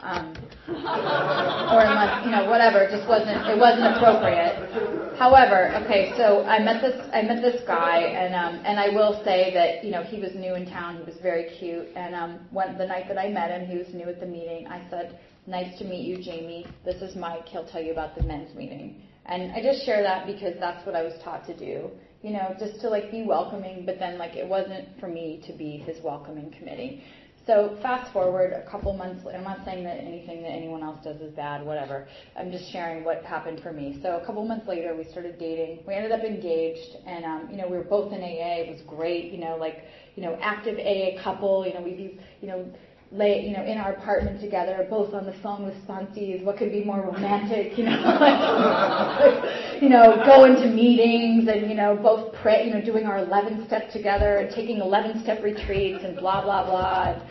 um, 0.00 0.34
or 0.68 1.80
unless 1.86 2.24
you 2.24 2.30
know 2.30 2.50
whatever. 2.50 2.82
It 2.82 2.90
just 2.90 3.08
wasn't 3.08 3.46
it 3.46 3.58
wasn't 3.58 3.96
appropriate. 3.96 5.14
However, 5.16 5.70
okay, 5.84 6.12
so 6.16 6.44
I 6.44 6.58
met 6.58 6.82
this 6.82 6.98
I 7.12 7.22
met 7.22 7.40
this 7.40 7.62
guy, 7.66 8.00
and 8.00 8.34
um, 8.34 8.62
and 8.64 8.78
I 8.78 8.88
will 8.88 9.22
say 9.24 9.54
that 9.54 9.84
you 9.84 9.90
know 9.90 10.02
he 10.02 10.20
was 10.20 10.34
new 10.34 10.54
in 10.54 10.66
town. 10.66 10.98
He 10.98 11.04
was 11.04 11.16
very 11.22 11.56
cute, 11.58 11.86
and 11.96 12.14
um, 12.14 12.40
when 12.50 12.76
the 12.76 12.86
night 12.86 13.06
that 13.08 13.18
I 13.18 13.28
met 13.28 13.50
him, 13.50 13.66
he 13.66 13.78
was 13.78 13.88
new 13.94 14.08
at 14.08 14.20
the 14.20 14.26
meeting. 14.26 14.66
I 14.66 14.84
said, 14.90 15.18
"Nice 15.46 15.78
to 15.78 15.84
meet 15.84 16.04
you, 16.04 16.22
Jamie. 16.22 16.66
This 16.84 17.00
is 17.02 17.16
Mike. 17.16 17.46
He'll 17.46 17.66
tell 17.66 17.82
you 17.82 17.92
about 17.92 18.16
the 18.16 18.24
men's 18.24 18.54
meeting." 18.54 19.02
And 19.26 19.52
I 19.52 19.62
just 19.62 19.86
share 19.86 20.02
that 20.02 20.26
because 20.26 20.54
that's 20.60 20.84
what 20.84 20.94
I 20.94 21.02
was 21.02 21.14
taught 21.22 21.46
to 21.46 21.56
do. 21.56 21.90
You 22.22 22.30
know, 22.30 22.54
just 22.58 22.80
to 22.80 22.88
like 22.88 23.10
be 23.10 23.22
welcoming, 23.22 23.84
but 23.86 23.98
then 23.98 24.18
like 24.18 24.34
it 24.34 24.46
wasn't 24.46 24.88
for 24.98 25.08
me 25.08 25.42
to 25.46 25.52
be 25.52 25.76
his 25.78 26.02
welcoming 26.02 26.50
committee. 26.50 27.02
So 27.46 27.76
fast 27.82 28.10
forward 28.10 28.54
a 28.54 28.62
couple 28.70 28.94
months 28.94 29.26
I'm 29.26 29.44
not 29.44 29.66
saying 29.66 29.84
that 29.84 29.98
anything 29.98 30.42
that 30.42 30.48
anyone 30.48 30.82
else 30.82 30.98
does 31.04 31.20
is 31.20 31.30
bad, 31.34 31.64
whatever. 31.64 32.08
I'm 32.36 32.50
just 32.50 32.70
sharing 32.72 33.04
what 33.04 33.22
happened 33.22 33.60
for 33.60 33.70
me. 33.70 33.98
So 34.02 34.16
a 34.16 34.24
couple 34.24 34.46
months 34.46 34.66
later, 34.66 34.96
we 34.96 35.04
started 35.04 35.38
dating. 35.38 35.80
We 35.86 35.94
ended 35.94 36.12
up 36.12 36.24
engaged, 36.24 36.96
and 37.06 37.24
um, 37.24 37.48
you 37.50 37.58
know 37.58 37.68
we 37.68 37.76
were 37.76 37.84
both 37.84 38.12
in 38.12 38.22
AA. 38.22 38.62
It 38.62 38.72
was 38.72 38.80
great, 38.82 39.30
you 39.30 39.38
know, 39.38 39.56
like 39.56 39.84
you 40.16 40.22
know 40.22 40.38
active 40.40 40.78
AA 40.78 41.22
couple. 41.22 41.66
You 41.66 41.74
know 41.74 41.82
we'd 41.82 41.98
be 41.98 42.18
you 42.40 42.48
know 42.48 42.66
lay, 43.14 43.46
you 43.46 43.52
know, 43.52 43.64
in 43.64 43.78
our 43.78 43.92
apartment 43.92 44.40
together, 44.40 44.86
both 44.90 45.14
on 45.14 45.24
the 45.24 45.34
phone 45.42 45.64
with 45.64 45.74
sponsees. 45.86 46.42
What 46.42 46.56
could 46.56 46.72
be 46.72 46.82
more 46.82 47.00
romantic, 47.00 47.78
you 47.78 47.84
know? 47.84 47.96
like, 48.20 49.42
you 49.82 49.88
know, 49.88 50.20
going 50.26 50.56
to 50.56 50.68
meetings 50.68 51.48
and 51.48 51.68
you 51.70 51.76
know, 51.76 51.96
both 51.96 52.34
pray, 52.42 52.66
you 52.66 52.74
know, 52.74 52.84
doing 52.84 53.04
our 53.06 53.18
11 53.18 53.66
step 53.66 53.90
together 53.92 54.38
and 54.38 54.54
taking 54.54 54.78
11 54.78 55.22
step 55.22 55.42
retreats 55.44 56.04
and 56.04 56.16
blah 56.18 56.42
blah 56.42 56.64
blah. 56.64 57.22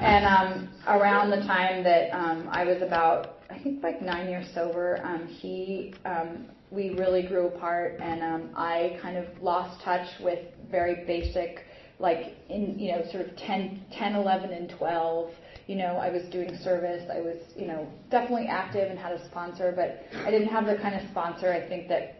And 0.00 0.24
um, 0.26 0.68
around 0.88 1.30
the 1.30 1.46
time 1.46 1.84
that 1.84 2.12
um, 2.12 2.48
I 2.50 2.64
was 2.64 2.82
about, 2.82 3.38
I 3.50 3.58
think 3.60 3.84
like 3.84 4.02
nine 4.02 4.28
years 4.28 4.46
sober, 4.54 5.00
um, 5.04 5.26
he. 5.26 5.94
Um, 6.04 6.46
we 6.72 6.90
really 6.90 7.24
grew 7.26 7.48
apart, 7.48 7.98
and 8.00 8.22
um, 8.22 8.50
I 8.54 8.96
kind 9.02 9.16
of 9.16 9.26
lost 9.42 9.82
touch 9.82 10.06
with 10.20 10.38
very 10.70 11.04
basic 11.04 11.64
like 12.00 12.34
in 12.48 12.78
you 12.78 12.92
know 12.92 13.02
sort 13.12 13.26
of 13.26 13.36
10, 13.36 13.82
10, 13.92 14.14
11, 14.14 14.50
and 14.50 14.70
12. 14.70 15.30
You 15.66 15.76
know, 15.76 15.98
I 15.98 16.10
was 16.10 16.22
doing 16.32 16.58
service. 16.64 17.08
I 17.14 17.20
was 17.20 17.36
you 17.54 17.66
know 17.66 17.86
definitely 18.10 18.46
active 18.46 18.90
and 18.90 18.98
had 18.98 19.12
a 19.12 19.24
sponsor, 19.26 19.72
but 19.76 20.02
I 20.26 20.30
didn't 20.30 20.48
have 20.48 20.66
the 20.66 20.76
kind 20.82 20.94
of 20.94 21.08
sponsor. 21.10 21.52
I 21.52 21.68
think 21.68 21.88
that. 21.88 22.16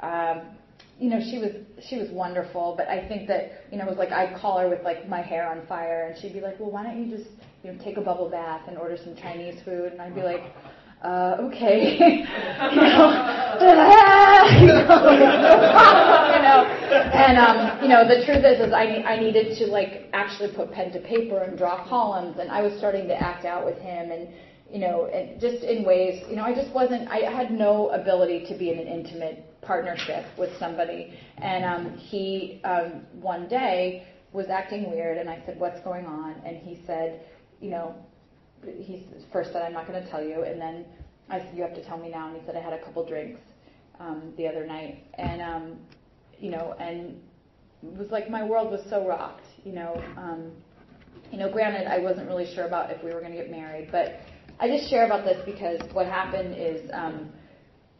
Um, 0.00 0.54
you 1.00 1.10
know, 1.10 1.20
she 1.20 1.38
was 1.38 1.52
she 1.88 1.96
was 1.96 2.10
wonderful, 2.10 2.74
but 2.76 2.88
I 2.88 3.06
think 3.06 3.28
that 3.28 3.64
you 3.70 3.78
know 3.78 3.84
it 3.84 3.88
was 3.88 3.98
like 3.98 4.10
I'd 4.10 4.36
call 4.40 4.58
her 4.58 4.68
with 4.68 4.82
like 4.82 5.08
my 5.08 5.22
hair 5.22 5.48
on 5.48 5.64
fire, 5.66 6.08
and 6.08 6.20
she'd 6.20 6.32
be 6.32 6.40
like, 6.40 6.58
"Well, 6.58 6.72
why 6.72 6.82
don't 6.82 6.98
you 6.98 7.16
just 7.16 7.30
you 7.62 7.72
know 7.72 7.78
take 7.84 7.98
a 7.98 8.00
bubble 8.00 8.28
bath 8.28 8.62
and 8.66 8.76
order 8.76 8.96
some 8.96 9.14
Chinese 9.14 9.62
food?" 9.64 9.92
And 9.92 10.02
I'd 10.02 10.14
be 10.14 10.22
like, 10.22 10.42
uh, 11.02 11.36
okay, 11.40 11.98
you 11.98 12.80
know, 12.82 13.06
you 14.50 14.66
know, 16.42 16.66
and 17.14 17.38
um, 17.38 17.82
you 17.82 17.88
know, 17.88 18.06
the 18.06 18.24
truth 18.26 18.44
is, 18.44 18.60
is 18.66 18.72
I 18.72 19.02
I 19.06 19.20
needed 19.20 19.56
to 19.58 19.66
like 19.66 20.08
actually 20.12 20.52
put 20.54 20.72
pen 20.72 20.92
to 20.92 21.00
paper 21.00 21.38
and 21.38 21.56
draw 21.56 21.86
columns, 21.88 22.38
and 22.38 22.50
I 22.50 22.62
was 22.62 22.76
starting 22.78 23.06
to 23.08 23.14
act 23.14 23.44
out 23.44 23.64
with 23.64 23.78
him, 23.78 24.10
and 24.10 24.28
you 24.70 24.80
know, 24.80 25.06
and 25.06 25.40
just 25.40 25.62
in 25.64 25.84
ways, 25.84 26.24
you 26.28 26.36
know, 26.36 26.42
I 26.42 26.54
just 26.54 26.72
wasn't, 26.74 27.08
I 27.08 27.30
had 27.30 27.50
no 27.50 27.88
ability 27.88 28.44
to 28.48 28.58
be 28.58 28.70
in 28.70 28.78
an 28.78 28.86
intimate 28.86 29.44
partnership 29.62 30.26
with 30.36 30.50
somebody, 30.58 31.14
and 31.38 31.64
um, 31.64 31.96
he 31.96 32.60
um, 32.64 33.06
one 33.20 33.48
day 33.48 34.06
was 34.32 34.46
acting 34.50 34.90
weird, 34.90 35.16
and 35.16 35.30
I 35.30 35.42
said, 35.46 35.58
what's 35.58 35.80
going 35.80 36.06
on? 36.06 36.34
And 36.44 36.56
he 36.56 36.82
said, 36.86 37.22
you 37.60 37.70
know, 37.70 37.94
he 38.64 39.06
first 39.32 39.52
said, 39.52 39.62
I'm 39.62 39.72
not 39.72 39.86
going 39.86 40.02
to 40.02 40.10
tell 40.10 40.22
you. 40.22 40.42
And 40.42 40.60
then 40.60 40.84
I 41.28 41.38
said, 41.38 41.52
You 41.54 41.62
have 41.62 41.74
to 41.74 41.84
tell 41.84 41.98
me 41.98 42.10
now. 42.10 42.28
And 42.28 42.36
he 42.36 42.46
said, 42.46 42.56
I 42.56 42.60
had 42.60 42.72
a 42.72 42.84
couple 42.84 43.04
drinks 43.06 43.40
um, 44.00 44.32
the 44.36 44.46
other 44.46 44.66
night. 44.66 45.04
And, 45.14 45.40
um, 45.42 45.76
you 46.38 46.50
know, 46.50 46.74
and 46.78 47.20
it 47.82 47.96
was 47.96 48.10
like 48.10 48.30
my 48.30 48.44
world 48.44 48.70
was 48.70 48.80
so 48.88 49.06
rocked, 49.06 49.46
you 49.64 49.72
know. 49.72 50.02
Um, 50.16 50.52
you 51.30 51.38
know, 51.38 51.50
granted, 51.50 51.86
I 51.86 51.98
wasn't 51.98 52.26
really 52.28 52.52
sure 52.54 52.66
about 52.66 52.90
if 52.90 53.02
we 53.04 53.12
were 53.12 53.20
going 53.20 53.32
to 53.32 53.38
get 53.38 53.50
married, 53.50 53.90
but 53.92 54.20
I 54.60 54.68
just 54.68 54.88
share 54.88 55.04
about 55.04 55.24
this 55.24 55.38
because 55.44 55.80
what 55.92 56.06
happened 56.06 56.54
is 56.56 56.90
um, 56.92 57.30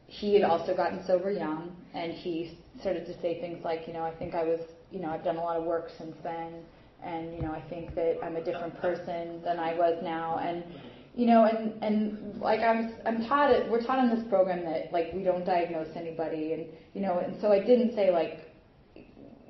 he 0.06 0.34
had 0.34 0.44
also 0.44 0.74
gotten 0.74 1.04
sober 1.06 1.30
young, 1.30 1.76
and 1.94 2.12
he 2.12 2.58
started 2.80 3.04
to 3.06 3.20
say 3.20 3.40
things 3.40 3.62
like, 3.64 3.86
you 3.86 3.92
know, 3.92 4.02
I 4.02 4.14
think 4.14 4.34
I 4.34 4.44
was, 4.44 4.60
you 4.90 5.00
know, 5.00 5.10
I've 5.10 5.24
done 5.24 5.36
a 5.36 5.42
lot 5.42 5.58
of 5.58 5.64
work 5.64 5.90
since 5.98 6.16
then 6.22 6.62
and 7.02 7.34
you 7.34 7.42
know 7.42 7.52
I 7.52 7.62
think 7.68 7.94
that 7.94 8.18
I'm 8.22 8.36
a 8.36 8.44
different 8.44 8.78
person 8.80 9.40
than 9.44 9.58
I 9.58 9.74
was 9.74 9.98
now. 10.02 10.38
And 10.38 10.64
you 11.14 11.26
know 11.26 11.44
and 11.44 11.82
and 11.82 12.40
like 12.40 12.60
I'm 12.60 12.94
I'm 13.06 13.26
taught 13.26 13.50
it 13.50 13.70
we're 13.70 13.84
taught 13.84 13.98
in 13.98 14.16
this 14.16 14.26
program 14.28 14.64
that 14.64 14.92
like 14.92 15.12
we 15.12 15.22
don't 15.22 15.44
diagnose 15.44 15.88
anybody. 15.96 16.52
And 16.52 16.66
you 16.94 17.00
know 17.00 17.18
and 17.18 17.40
so 17.40 17.52
I 17.52 17.60
didn't 17.60 17.94
say 17.94 18.10
like 18.10 18.52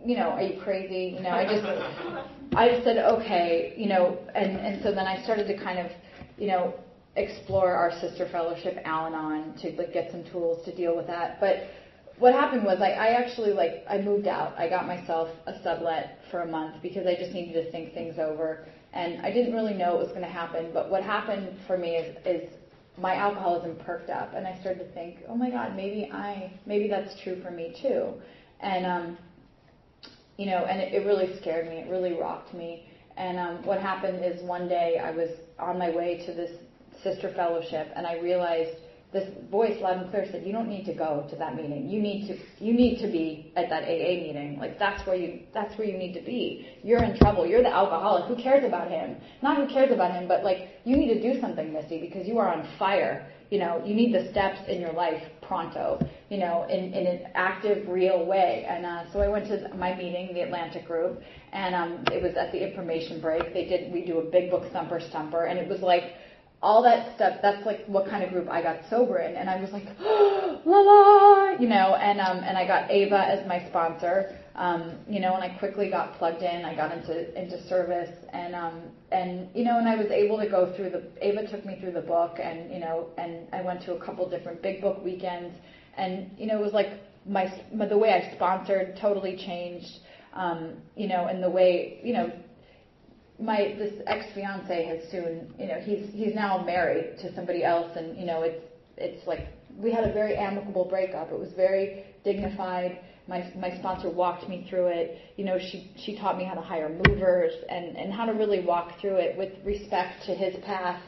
you 0.05 0.17
know 0.17 0.31
are 0.31 0.43
you 0.43 0.61
crazy? 0.63 1.15
You 1.17 1.23
know 1.23 1.31
I 1.31 1.45
just 1.45 1.65
I 2.55 2.69
just 2.69 2.85
said 2.85 2.99
okay 2.99 3.75
you 3.77 3.89
know 3.89 4.19
and 4.35 4.57
and 4.59 4.83
so 4.83 4.91
then 4.93 5.07
I 5.07 5.23
started 5.25 5.47
to 5.49 5.57
kind 5.57 5.79
of 5.79 5.91
you 6.37 6.49
know 6.49 6.75
explore 7.17 7.75
our 7.75 7.91
sister 8.01 8.29
fellowship 8.31 8.79
Al-Anon 8.85 9.55
to 9.61 9.73
like 9.73 9.93
get 9.93 10.11
some 10.11 10.25
tools 10.31 10.65
to 10.65 10.75
deal 10.75 10.97
with 10.97 11.07
that. 11.09 11.41
But 11.41 11.69
what 12.19 12.33
happened 12.35 12.65
was 12.65 12.81
I, 12.81 12.91
I 12.91 13.09
actually 13.09 13.53
like 13.53 13.85
I 13.89 13.99
moved 13.99 14.27
out. 14.27 14.59
I 14.59 14.69
got 14.69 14.87
myself 14.87 15.29
a 15.47 15.55
sublet 15.63 16.19
for 16.31 16.41
a 16.41 16.47
month 16.47 16.83
because 16.83 17.07
I 17.07 17.15
just 17.15 17.33
needed 17.33 17.53
to 17.65 17.71
think 17.71 17.95
things 17.95 18.19
over, 18.19 18.67
and 18.93 19.25
I 19.25 19.31
didn't 19.31 19.55
really 19.55 19.75
know 19.75 19.93
what 19.93 20.01
was 20.01 20.09
going 20.09 20.23
to 20.23 20.27
happen. 20.27 20.71
But 20.73 20.91
what 20.91 21.03
happened 21.03 21.57
for 21.67 21.79
me 21.79 21.97
is, 21.97 22.17
is 22.27 22.51
my 22.97 23.15
alcoholism 23.15 23.77
perked 23.85 24.11
up, 24.11 24.35
and 24.35 24.47
I 24.47 24.59
started 24.61 24.85
to 24.85 24.93
think, 24.93 25.19
oh 25.29 25.37
my 25.37 25.51
God, 25.51 25.77
maybe 25.77 26.11
I 26.13 26.53
maybe 26.67 26.89
that's 26.89 27.21
true 27.23 27.41
for 27.43 27.51
me 27.51 27.75
too, 27.81 28.15
and 28.61 28.85
um, 28.85 29.19
you 30.37 30.47
know, 30.47 30.65
and 30.65 30.81
it, 30.81 30.95
it 30.95 31.07
really 31.07 31.39
scared 31.41 31.69
me. 31.69 31.77
It 31.77 31.91
really 31.91 32.15
rocked 32.15 32.55
me. 32.55 32.89
And 33.17 33.39
um, 33.39 33.67
what 33.67 33.81
happened 33.81 34.25
is 34.25 34.41
one 34.45 34.69
day 34.69 35.01
I 35.03 35.11
was 35.11 35.31
on 35.59 35.79
my 35.79 35.91
way 35.91 36.25
to 36.25 36.33
this 36.33 36.53
sister 37.03 37.33
fellowship, 37.35 37.89
and 37.95 38.07
I 38.07 38.19
realized 38.21 38.77
this 39.11 39.27
voice 39.51 39.81
loud 39.81 39.97
and 40.03 40.11
clear 40.11 40.27
said, 40.31 40.47
"You 40.47 40.53
don't 40.53 40.69
need 40.69 40.85
to 40.85 40.93
go 40.93 41.27
to 41.31 41.37
that 41.37 41.57
meeting. 41.57 41.89
You 41.89 42.01
need 42.01 42.29
to 42.29 42.37
you 42.63 42.75
need 42.75 43.01
to 43.01 43.09
be 43.09 43.51
at 43.57 43.71
that 43.71 43.85
AA 43.85 44.21
meeting. 44.21 44.59
Like 44.61 44.79
that's 44.79 45.07
where 45.07 45.17
you 45.17 45.41
that's 45.55 45.77
where 45.79 45.87
you 45.87 45.97
need 45.97 46.13
to 46.13 46.21
be. 46.21 46.69
You're 46.83 47.03
in 47.03 47.17
trouble. 47.17 47.47
You're 47.47 47.63
the 47.63 47.75
alcoholic. 47.75 48.27
Who 48.27 48.37
cares 48.43 48.65
about 48.65 48.91
him? 48.91 49.17
Not 49.43 49.57
who 49.57 49.67
cares 49.73 49.93
about 49.93 50.13
him, 50.13 50.29
but 50.29 50.45
like 50.45 50.69
you 50.85 50.97
need 50.97 51.15
to 51.15 51.23
do 51.23 51.41
something, 51.41 51.73
Missy, 51.73 51.99
because 52.01 52.27
you 52.27 52.39
are 52.39 52.53
on 52.53 52.69
fire. 52.79 53.31
You 53.51 53.59
know, 53.61 53.83
you 53.83 53.95
need 53.95 54.13
the 54.13 54.31
steps 54.31 54.61
in 54.69 54.79
your 54.79 54.93
life 54.93 55.23
pronto. 55.41 56.07
You 56.29 56.37
know, 56.37 56.67
in 56.69 56.93
in 56.93 57.07
an 57.07 57.29
active, 57.35 57.89
real 57.89 58.27
way. 58.27 58.67
And 58.69 58.85
uh, 58.85 59.11
so 59.11 59.21
I 59.21 59.29
went 59.29 59.47
to 59.47 59.75
my 59.75 59.95
meeting, 59.95 60.35
the 60.35 60.43
Atlantic 60.43 60.87
group, 60.87 61.23
and 61.55 61.75
um, 61.75 62.05
it 62.13 62.23
was 62.23 62.37
at 62.37 62.53
the 62.53 62.61
information 62.63 63.23
break. 63.23 63.55
They 63.55 63.65
did 63.65 63.91
we 63.91 64.05
do 64.05 64.19
a 64.19 64.31
big 64.31 64.51
book 64.51 64.71
thumper 64.71 65.01
stumper, 65.01 65.47
and 65.47 65.59
it 65.59 65.67
was 65.67 65.81
like 65.81 66.13
all 66.61 66.83
that 66.83 67.15
stuff, 67.15 67.39
that's 67.41 67.65
like 67.65 67.87
what 67.87 68.09
kind 68.09 68.25
of 68.25 68.31
group 68.31 68.49
I 68.49 68.63
got 68.63 68.79
sober 68.91 69.19
in. 69.19 69.37
And 69.37 69.49
I 69.49 69.61
was 69.61 69.71
like, 69.71 69.87
oh, 70.01 70.61
la 70.65 70.79
la, 70.81 71.61
you 71.61 71.69
know, 71.69 71.95
and, 71.95 72.21
um, 72.21 72.39
and 72.39 72.59
I 72.59 72.67
got 72.67 72.91
Ava 72.91 73.19
as 73.19 73.47
my 73.47 73.65
sponsor, 73.69 74.37
um, 74.57 74.99
you 75.09 75.21
know, 75.21 75.35
and 75.35 75.45
I 75.45 75.57
quickly 75.59 75.89
got 75.89 76.19
plugged 76.19 76.43
in. 76.43 76.65
I 76.65 76.75
got 76.75 76.91
into, 76.91 77.41
into 77.41 77.65
service 77.69 78.11
and, 78.33 78.57
um, 78.57 78.83
and, 79.13 79.49
you 79.55 79.63
know, 79.65 79.79
and 79.79 79.89
I 79.89 79.95
was 79.95 80.11
able 80.11 80.39
to 80.39 80.49
go 80.49 80.75
through 80.75 80.91
the, 80.91 81.05
Ava 81.25 81.47
took 81.49 81.65
me 81.65 81.79
through 81.81 81.93
the 81.93 82.01
book 82.01 82.39
and, 82.43 82.73
you 82.73 82.81
know, 82.81 83.07
and 83.19 83.47
I 83.53 83.63
went 83.63 83.83
to 83.83 83.95
a 83.95 84.05
couple 84.05 84.29
different 84.29 84.61
big 84.61 84.81
book 84.81 85.05
weekends 85.05 85.55
and, 85.97 86.31
you 86.37 86.47
know, 86.47 86.59
it 86.59 86.65
was 86.65 86.73
like 86.73 86.91
my, 87.25 87.53
the 87.89 87.97
way 87.99 88.11
I 88.11 88.35
sponsored 88.35 88.99
totally 89.01 89.37
changed, 89.37 90.01
um, 90.35 90.75
you 90.97 91.07
know, 91.07 91.27
and 91.27 91.41
the 91.41 91.51
way, 91.51 92.01
you 92.03 92.15
know, 92.15 92.33
my 93.41 93.75
this 93.79 93.95
ex 94.07 94.27
fiance 94.35 94.85
has 94.85 95.11
soon 95.11 95.53
you 95.59 95.67
know 95.67 95.79
he's 95.81 96.09
he's 96.13 96.35
now 96.35 96.63
married 96.65 97.19
to 97.19 97.33
somebody 97.35 97.65
else 97.65 97.91
and 97.97 98.17
you 98.17 98.27
know 98.27 98.43
it's 98.43 98.65
it's 98.97 99.27
like 99.27 99.47
we 99.79 99.93
had 99.93 100.05
a 100.05 100.13
very 100.13 100.37
amicable 100.37 100.85
breakup. 100.85 101.31
It 101.31 101.39
was 101.39 101.53
very 101.55 102.05
dignified. 102.25 102.99
My 103.29 103.51
my 103.57 103.79
sponsor 103.79 104.11
walked 104.11 104.49
me 104.49 104.67
through 104.69 104.87
it. 104.89 105.19
You 105.37 105.45
know 105.45 105.59
she 105.59 105.93
she 105.97 106.19
taught 106.19 106.37
me 106.37 106.45
how 106.45 106.55
to 106.55 106.61
hire 106.61 106.89
movers 106.89 107.53
and 107.69 107.97
and 107.97 108.13
how 108.13 108.27
to 108.27 108.33
really 108.33 108.65
walk 108.65 109.01
through 109.01 109.17
it 109.17 109.39
with 109.39 109.53
respect 109.65 110.25
to 110.27 110.35
his 110.35 110.57
path 110.65 111.01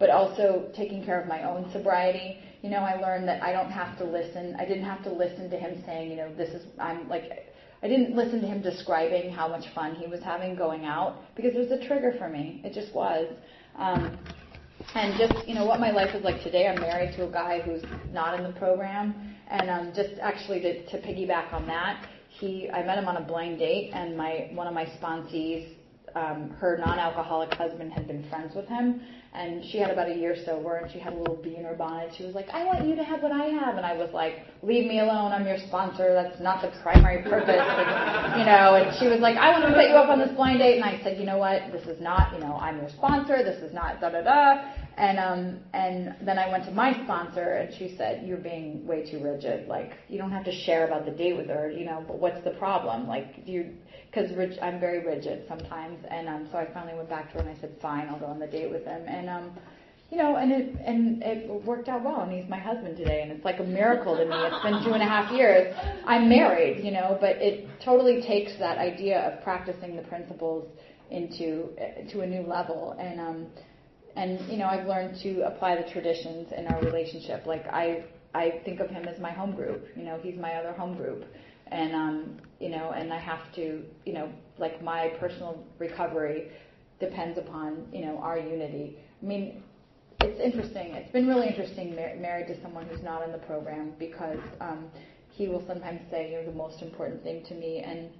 but 0.00 0.10
also 0.10 0.68
taking 0.74 1.04
care 1.04 1.20
of 1.20 1.28
my 1.28 1.44
own 1.44 1.70
sobriety. 1.72 2.38
You 2.62 2.70
know 2.70 2.78
i 2.78 2.94
learned 2.94 3.28
that 3.28 3.42
i 3.42 3.52
don't 3.52 3.70
have 3.70 3.98
to 3.98 4.04
listen. 4.04 4.56
I 4.58 4.64
didn't 4.64 4.84
have 4.84 5.02
to 5.04 5.12
listen 5.12 5.50
to 5.50 5.56
him 5.58 5.82
saying 5.84 6.10
you 6.10 6.16
know 6.16 6.34
this 6.34 6.50
is 6.50 6.66
i'm 6.78 7.08
like 7.08 7.53
I 7.84 7.88
didn't 7.88 8.16
listen 8.16 8.40
to 8.40 8.46
him 8.46 8.62
describing 8.62 9.30
how 9.30 9.46
much 9.46 9.66
fun 9.74 9.94
he 9.94 10.06
was 10.06 10.22
having 10.22 10.56
going 10.56 10.86
out 10.86 11.18
because 11.36 11.54
it 11.54 11.58
was 11.58 11.70
a 11.70 11.86
trigger 11.86 12.14
for 12.18 12.30
me. 12.30 12.62
It 12.64 12.72
just 12.72 12.94
was. 12.94 13.30
Um, 13.76 14.18
and 14.94 15.18
just 15.18 15.46
you 15.46 15.54
know 15.54 15.66
what 15.66 15.80
my 15.80 15.90
life 15.90 16.14
is 16.14 16.24
like 16.24 16.42
today. 16.42 16.66
I'm 16.66 16.80
married 16.80 17.14
to 17.16 17.28
a 17.28 17.30
guy 17.30 17.60
who's 17.60 17.82
not 18.10 18.40
in 18.40 18.42
the 18.42 18.58
program, 18.58 19.34
and 19.48 19.68
um, 19.68 19.92
just 19.94 20.18
actually 20.22 20.60
to, 20.62 20.86
to 20.86 20.98
piggyback 21.06 21.52
on 21.52 21.66
that, 21.66 22.08
he 22.30 22.70
I 22.70 22.82
met 22.84 22.96
him 22.96 23.06
on 23.06 23.18
a 23.18 23.22
blind 23.22 23.58
date, 23.58 23.90
and 23.92 24.16
my 24.16 24.48
one 24.54 24.66
of 24.66 24.72
my 24.72 24.86
sponsees, 24.86 25.74
um, 26.14 26.50
her 26.58 26.78
non-alcoholic 26.78 27.52
husband 27.54 27.92
had 27.92 28.06
been 28.06 28.28
friends 28.28 28.54
with 28.54 28.66
him, 28.66 29.00
and 29.34 29.64
she 29.64 29.78
had 29.78 29.90
about 29.90 30.08
a 30.08 30.14
year 30.14 30.36
sober 30.46 30.76
and 30.76 30.92
she 30.92 31.00
had 31.00 31.12
a 31.12 31.16
little 31.16 31.34
bee 31.34 31.56
in 31.56 31.64
her 31.64 31.74
bonnet. 31.74 32.14
She 32.16 32.24
was 32.24 32.36
like, 32.36 32.48
I 32.50 32.64
want 32.64 32.86
you 32.86 32.94
to 32.94 33.02
have 33.02 33.20
what 33.20 33.32
I 33.32 33.46
have. 33.46 33.76
And 33.76 33.84
I 33.84 33.94
was 33.94 34.10
like, 34.14 34.46
leave 34.62 34.86
me 34.86 35.00
alone. 35.00 35.32
I'm 35.32 35.44
your 35.44 35.58
sponsor. 35.66 36.14
That's 36.14 36.40
not 36.40 36.62
the 36.62 36.70
primary 36.82 37.20
purpose. 37.24 37.58
And, 37.58 38.38
you 38.38 38.46
know, 38.46 38.76
and 38.78 38.96
she 39.00 39.08
was 39.08 39.18
like, 39.18 39.36
I 39.36 39.50
want 39.50 39.64
to 39.66 39.74
set 39.74 39.90
you 39.90 39.96
up 39.96 40.08
on 40.08 40.20
this 40.20 40.30
blind 40.36 40.60
date. 40.60 40.76
And 40.76 40.84
I 40.84 41.02
said, 41.02 41.18
you 41.18 41.26
know 41.26 41.38
what? 41.38 41.72
This 41.72 41.82
is 41.88 42.00
not, 42.00 42.32
you 42.32 42.38
know, 42.38 42.54
I'm 42.54 42.78
your 42.78 42.90
sponsor. 42.90 43.42
This 43.42 43.60
is 43.60 43.74
not 43.74 44.00
da 44.00 44.10
da 44.10 44.22
da. 44.22 44.70
And, 44.96 45.18
um, 45.18 45.58
and 45.72 46.14
then 46.24 46.38
I 46.38 46.48
went 46.48 46.64
to 46.66 46.70
my 46.70 46.92
sponsor 47.02 47.54
and 47.54 47.74
she 47.74 47.96
said, 47.96 48.24
you're 48.24 48.38
being 48.38 48.86
way 48.86 49.10
too 49.10 49.18
rigid. 49.18 49.66
Like, 49.66 49.94
you 50.08 50.18
don't 50.18 50.30
have 50.30 50.44
to 50.44 50.52
share 50.52 50.86
about 50.86 51.06
the 51.06 51.10
date 51.10 51.36
with 51.36 51.48
her, 51.48 51.68
you 51.68 51.84
know, 51.84 52.04
but 52.06 52.20
what's 52.20 52.42
the 52.44 52.52
problem? 52.52 53.08
Like, 53.08 53.42
you, 53.46 53.72
because 54.14 54.30
I'm 54.62 54.78
very 54.78 55.04
rigid 55.04 55.44
sometimes, 55.48 55.98
and 56.08 56.28
um, 56.28 56.48
so 56.52 56.58
I 56.58 56.66
finally 56.72 56.94
went 56.94 57.08
back 57.08 57.32
to 57.32 57.34
her 57.34 57.40
and 57.40 57.56
I 57.56 57.60
said, 57.60 57.74
"Fine, 57.82 58.08
I'll 58.08 58.18
go 58.18 58.26
on 58.26 58.38
the 58.38 58.46
date 58.46 58.70
with 58.70 58.84
him." 58.84 59.02
And 59.06 59.28
um, 59.28 59.50
you 60.10 60.18
know, 60.18 60.36
and 60.36 60.52
it 60.52 60.76
and 60.84 61.22
it 61.22 61.64
worked 61.64 61.88
out 61.88 62.04
well, 62.04 62.20
and 62.20 62.32
he's 62.32 62.48
my 62.48 62.58
husband 62.58 62.96
today, 62.96 63.22
and 63.22 63.32
it's 63.32 63.44
like 63.44 63.58
a 63.58 63.64
miracle 63.64 64.16
to 64.16 64.24
me. 64.24 64.34
It's 64.36 64.62
been 64.62 64.84
two 64.84 64.92
and 64.92 65.02
a 65.02 65.06
half 65.06 65.32
years. 65.32 65.74
I'm 66.06 66.28
married, 66.28 66.84
you 66.84 66.92
know, 66.92 67.18
but 67.20 67.36
it 67.36 67.68
totally 67.84 68.22
takes 68.22 68.56
that 68.58 68.78
idea 68.78 69.20
of 69.20 69.42
practicing 69.42 69.96
the 69.96 70.02
principles 70.02 70.68
into 71.10 71.70
to 72.10 72.20
a 72.20 72.26
new 72.26 72.42
level, 72.42 72.96
and 72.98 73.20
um, 73.20 73.46
and 74.16 74.40
you 74.50 74.58
know, 74.58 74.66
I've 74.66 74.86
learned 74.86 75.18
to 75.22 75.42
apply 75.42 75.82
the 75.82 75.90
traditions 75.90 76.52
in 76.56 76.66
our 76.68 76.80
relationship. 76.82 77.46
Like 77.46 77.66
I 77.66 78.04
I 78.34 78.60
think 78.64 78.80
of 78.80 78.90
him 78.90 79.06
as 79.06 79.18
my 79.20 79.32
home 79.32 79.56
group. 79.56 79.86
You 79.96 80.04
know, 80.04 80.20
he's 80.22 80.38
my 80.38 80.54
other 80.54 80.72
home 80.72 80.96
group 80.96 81.24
and 81.68 81.94
um, 81.94 82.36
you 82.60 82.68
know, 82.68 82.90
and 82.90 83.12
I 83.12 83.18
have 83.18 83.52
to, 83.56 83.82
you 84.04 84.12
know, 84.12 84.30
like 84.58 84.82
my 84.82 85.08
personal 85.20 85.64
recovery 85.78 86.50
depends 87.00 87.38
upon, 87.38 87.86
you 87.92 88.04
know, 88.04 88.18
our 88.18 88.38
unity. 88.38 88.98
I 89.22 89.26
mean, 89.26 89.62
it's 90.20 90.40
interesting. 90.40 90.94
It's 90.94 91.12
been 91.12 91.26
really 91.26 91.48
interesting 91.48 91.94
mar- 91.94 92.16
married 92.16 92.46
to 92.48 92.62
someone 92.62 92.86
who's 92.86 93.02
not 93.02 93.22
in 93.22 93.32
the 93.32 93.38
program 93.38 93.92
because 93.98 94.38
um, 94.60 94.86
he 95.30 95.48
will 95.48 95.64
sometimes 95.66 96.00
say, 96.10 96.30
"You're 96.30 96.44
the 96.44 96.52
most 96.52 96.82
important 96.82 97.22
thing 97.22 97.44
to 97.46 97.54
me," 97.54 97.80
and 97.80 98.10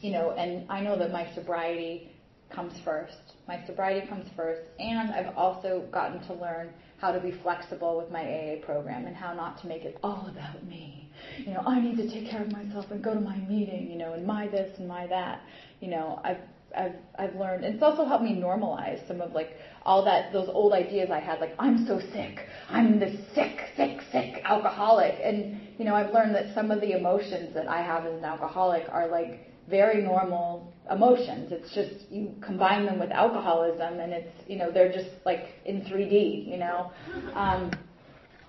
you 0.00 0.12
know, 0.12 0.32
and 0.32 0.70
I 0.70 0.80
know 0.80 0.98
that 0.98 1.12
my 1.12 1.32
sobriety 1.34 2.10
comes 2.50 2.72
first. 2.84 3.34
My 3.48 3.64
sobriety 3.66 4.06
comes 4.06 4.28
first, 4.36 4.62
and 4.78 5.10
I've 5.10 5.36
also 5.36 5.84
gotten 5.92 6.26
to 6.26 6.34
learn 6.34 6.70
how 6.98 7.12
to 7.12 7.20
be 7.20 7.32
flexible 7.42 7.98
with 7.98 8.10
my 8.10 8.22
AA 8.22 8.64
program 8.64 9.06
and 9.06 9.14
how 9.14 9.34
not 9.34 9.60
to 9.62 9.66
make 9.66 9.82
it 9.82 9.98
all 10.02 10.26
about 10.30 10.64
me. 10.64 11.03
You 11.38 11.54
know, 11.54 11.62
I 11.66 11.80
need 11.80 11.96
to 11.96 12.08
take 12.08 12.30
care 12.30 12.42
of 12.42 12.52
myself 12.52 12.86
and 12.90 13.02
go 13.02 13.14
to 13.14 13.20
my 13.20 13.36
meeting, 13.36 13.90
you 13.90 13.98
know, 13.98 14.12
and 14.12 14.26
my 14.26 14.48
this 14.48 14.78
and 14.78 14.88
my 14.88 15.06
that. 15.06 15.42
You 15.80 15.88
know, 15.88 16.20
I've 16.24 16.38
I've 16.76 16.94
I've 17.18 17.34
learned 17.36 17.64
and 17.64 17.74
it's 17.74 17.82
also 17.82 18.04
helped 18.04 18.24
me 18.24 18.34
normalize 18.34 19.06
some 19.06 19.20
of 19.20 19.32
like 19.32 19.56
all 19.84 20.04
that 20.04 20.32
those 20.32 20.48
old 20.52 20.72
ideas 20.72 21.10
I 21.10 21.20
had, 21.20 21.40
like 21.40 21.54
I'm 21.58 21.86
so 21.86 22.00
sick. 22.12 22.38
I'm 22.68 22.98
this 22.98 23.16
sick, 23.34 23.58
sick, 23.76 24.00
sick 24.10 24.42
alcoholic. 24.44 25.14
And, 25.22 25.60
you 25.78 25.84
know, 25.84 25.94
I've 25.94 26.12
learned 26.12 26.34
that 26.34 26.54
some 26.54 26.70
of 26.70 26.80
the 26.80 26.96
emotions 26.96 27.54
that 27.54 27.68
I 27.68 27.82
have 27.82 28.06
as 28.06 28.14
an 28.14 28.24
alcoholic 28.24 28.84
are 28.90 29.08
like 29.08 29.50
very 29.68 30.02
normal 30.02 30.72
emotions. 30.90 31.50
It's 31.50 31.74
just 31.74 32.10
you 32.10 32.34
combine 32.42 32.86
them 32.86 32.98
with 32.98 33.10
alcoholism, 33.10 34.00
and 34.00 34.12
it's 34.12 34.30
you 34.46 34.58
know 34.58 34.70
they're 34.70 34.92
just 34.92 35.10
like 35.24 35.46
in 35.64 35.82
3D, 35.82 36.46
you 36.46 36.58
know. 36.58 36.92
Um, 37.34 37.70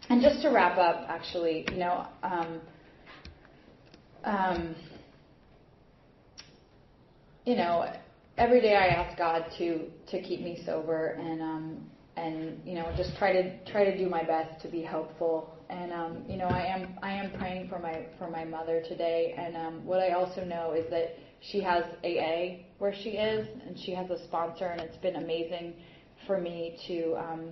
and 0.09 0.21
just 0.21 0.41
to 0.41 0.49
wrap 0.49 0.77
up, 0.77 1.05
actually, 1.09 1.65
you 1.71 1.77
know, 1.77 2.07
um, 2.23 2.61
um, 4.23 4.75
you 7.45 7.55
know, 7.55 7.91
every 8.37 8.61
day 8.61 8.75
I 8.75 8.87
ask 8.87 9.17
God 9.17 9.45
to 9.57 9.87
to 10.09 10.21
keep 10.21 10.41
me 10.41 10.61
sober 10.65 11.17
and 11.19 11.41
um, 11.41 11.89
and 12.17 12.59
you 12.65 12.75
know 12.75 12.91
just 12.97 13.15
try 13.17 13.33
to 13.33 13.63
try 13.71 13.85
to 13.85 13.97
do 13.97 14.09
my 14.09 14.23
best 14.23 14.61
to 14.61 14.67
be 14.67 14.81
helpful. 14.81 15.51
And 15.69 15.91
um, 15.91 16.23
you 16.27 16.37
know, 16.37 16.45
I 16.45 16.65
am 16.65 16.97
I 17.01 17.11
am 17.11 17.31
praying 17.37 17.69
for 17.69 17.79
my 17.79 18.05
for 18.17 18.29
my 18.29 18.45
mother 18.45 18.83
today. 18.87 19.35
And 19.37 19.55
um, 19.55 19.85
what 19.85 19.99
I 19.99 20.11
also 20.11 20.43
know 20.43 20.73
is 20.73 20.89
that 20.91 21.15
she 21.41 21.61
has 21.61 21.83
AA 22.03 22.63
where 22.79 22.93
she 22.93 23.11
is, 23.11 23.47
and 23.67 23.77
she 23.79 23.91
has 23.93 24.09
a 24.09 24.23
sponsor, 24.25 24.65
and 24.65 24.81
it's 24.81 24.97
been 24.97 25.15
amazing 25.15 25.73
for 26.27 26.39
me 26.39 26.77
to 26.87 27.15
um, 27.15 27.51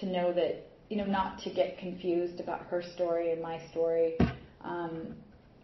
to 0.00 0.06
know 0.06 0.32
that 0.32 0.66
you 0.88 0.96
know 0.96 1.04
not 1.06 1.38
to 1.40 1.50
get 1.50 1.78
confused 1.78 2.40
about 2.40 2.62
her 2.66 2.82
story 2.94 3.32
and 3.32 3.42
my 3.42 3.60
story, 3.70 4.16
um, 4.62 5.14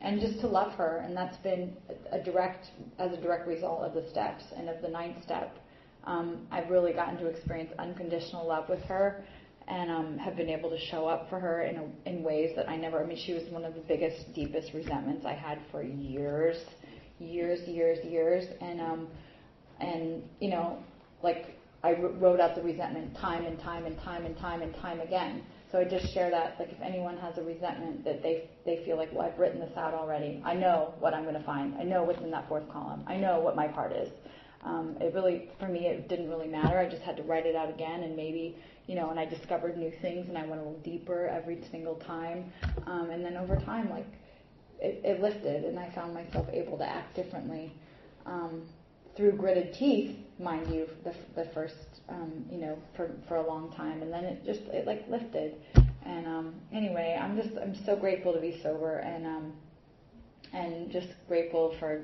and 0.00 0.20
just 0.20 0.40
to 0.40 0.46
love 0.46 0.72
her, 0.72 1.02
and 1.04 1.16
that's 1.16 1.36
been 1.38 1.72
a, 2.10 2.18
direct 2.18 2.66
as 2.98 3.12
a 3.12 3.20
direct 3.20 3.46
result 3.46 3.82
of 3.82 3.94
the 3.94 4.08
steps 4.10 4.44
and 4.56 4.68
of 4.68 4.80
the 4.82 4.88
ninth 4.88 5.22
step. 5.22 5.58
Um, 6.04 6.46
I've 6.50 6.68
really 6.68 6.92
gotten 6.92 7.16
to 7.18 7.26
experience 7.26 7.72
unconditional 7.78 8.46
love 8.46 8.68
with 8.68 8.80
her, 8.80 9.24
and 9.68 9.90
um, 9.90 10.18
have 10.18 10.36
been 10.36 10.48
able 10.50 10.70
to 10.70 10.78
show 10.78 11.06
up 11.06 11.28
for 11.28 11.38
her 11.38 11.62
in 11.62 11.76
a, 11.76 12.08
in 12.08 12.22
ways 12.22 12.50
that 12.56 12.68
I 12.68 12.76
never. 12.76 13.02
I 13.02 13.06
mean, 13.06 13.18
she 13.24 13.32
was 13.32 13.44
one 13.50 13.64
of 13.64 13.74
the 13.74 13.80
biggest, 13.80 14.34
deepest 14.34 14.72
resentments 14.74 15.24
I 15.24 15.34
had 15.34 15.58
for 15.70 15.82
years 15.82 16.56
years, 17.22 17.60
years, 17.68 18.04
years, 18.04 18.44
and 18.60 18.80
um, 18.80 19.08
and 19.80 20.22
you 20.40 20.50
know, 20.50 20.78
like 21.22 21.56
I 21.84 21.92
wrote 21.94 22.40
out 22.40 22.54
the 22.54 22.62
resentment 22.62 23.16
time 23.16 23.44
and 23.44 23.58
time 23.58 23.86
and 23.86 23.98
time 23.98 24.24
and 24.24 24.36
time 24.38 24.62
and 24.62 24.74
time 24.76 25.00
again. 25.00 25.42
So 25.70 25.78
I 25.78 25.84
just 25.84 26.12
share 26.12 26.30
that, 26.30 26.56
like 26.58 26.70
if 26.70 26.80
anyone 26.80 27.16
has 27.16 27.38
a 27.38 27.42
resentment 27.42 28.04
that 28.04 28.22
they 28.22 28.48
they 28.64 28.84
feel 28.84 28.96
like, 28.96 29.10
well, 29.12 29.22
I've 29.22 29.38
written 29.38 29.58
this 29.58 29.76
out 29.76 29.94
already. 29.94 30.40
I 30.44 30.54
know 30.54 30.94
what 31.00 31.14
I'm 31.14 31.22
going 31.22 31.34
to 31.34 31.42
find. 31.44 31.74
I 31.78 31.82
know 31.82 32.04
what's 32.04 32.20
in 32.20 32.30
that 32.30 32.48
fourth 32.48 32.68
column. 32.70 33.02
I 33.06 33.16
know 33.16 33.40
what 33.40 33.56
my 33.56 33.66
part 33.68 33.92
is. 33.92 34.10
Um, 34.64 34.96
it 35.00 35.12
really, 35.12 35.50
for 35.58 35.66
me, 35.66 35.86
it 35.86 36.08
didn't 36.08 36.28
really 36.28 36.46
matter. 36.46 36.78
I 36.78 36.88
just 36.88 37.02
had 37.02 37.16
to 37.16 37.24
write 37.24 37.46
it 37.46 37.56
out 37.56 37.68
again, 37.68 38.04
and 38.04 38.14
maybe, 38.14 38.56
you 38.86 38.94
know, 38.94 39.10
and 39.10 39.18
I 39.18 39.24
discovered 39.24 39.76
new 39.76 39.90
things, 40.02 40.28
and 40.28 40.38
I 40.38 40.42
went 40.46 40.60
a 40.60 40.64
little 40.64 40.78
deeper 40.84 41.26
every 41.26 41.64
single 41.72 41.96
time. 41.96 42.52
Um, 42.86 43.10
and 43.10 43.24
then 43.24 43.36
over 43.36 43.56
time, 43.56 43.90
like 43.90 44.06
it, 44.78 45.00
it 45.04 45.20
lifted, 45.20 45.64
and 45.64 45.78
I 45.78 45.90
found 45.90 46.14
myself 46.14 46.46
able 46.52 46.78
to 46.78 46.84
act 46.84 47.16
differently. 47.16 47.72
Um, 48.24 48.62
through 49.16 49.32
gritted 49.32 49.74
teeth, 49.74 50.16
mind 50.38 50.72
you, 50.72 50.88
the, 51.04 51.14
the 51.34 51.48
first, 51.50 51.74
um, 52.08 52.44
you 52.50 52.58
know, 52.58 52.78
for, 52.96 53.10
for 53.28 53.36
a 53.36 53.46
long 53.46 53.72
time. 53.72 54.02
And 54.02 54.12
then 54.12 54.24
it 54.24 54.44
just, 54.44 54.62
it 54.72 54.86
like 54.86 55.04
lifted. 55.08 55.54
And 56.04 56.26
um, 56.26 56.54
anyway, 56.72 57.18
I'm 57.20 57.36
just, 57.36 57.56
I'm 57.56 57.74
so 57.84 57.96
grateful 57.96 58.32
to 58.32 58.40
be 58.40 58.60
sober 58.62 58.98
and, 58.98 59.26
um, 59.26 59.52
and 60.52 60.90
just 60.90 61.08
grateful 61.28 61.74
for, 61.78 62.00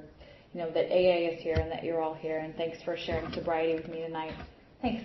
you 0.55 0.61
know, 0.61 0.71
that 0.71 0.87
AA 0.91 1.33
is 1.33 1.41
here 1.41 1.57
and 1.57 1.71
that 1.71 1.85
you're 1.85 2.01
all 2.01 2.15
here. 2.15 2.39
And 2.39 2.55
thanks 2.57 2.83
for 2.83 2.97
sharing 2.97 3.33
sobriety 3.33 3.75
with 3.75 3.89
me 3.89 4.03
tonight. 4.03 4.35
Thanks. 4.83 5.05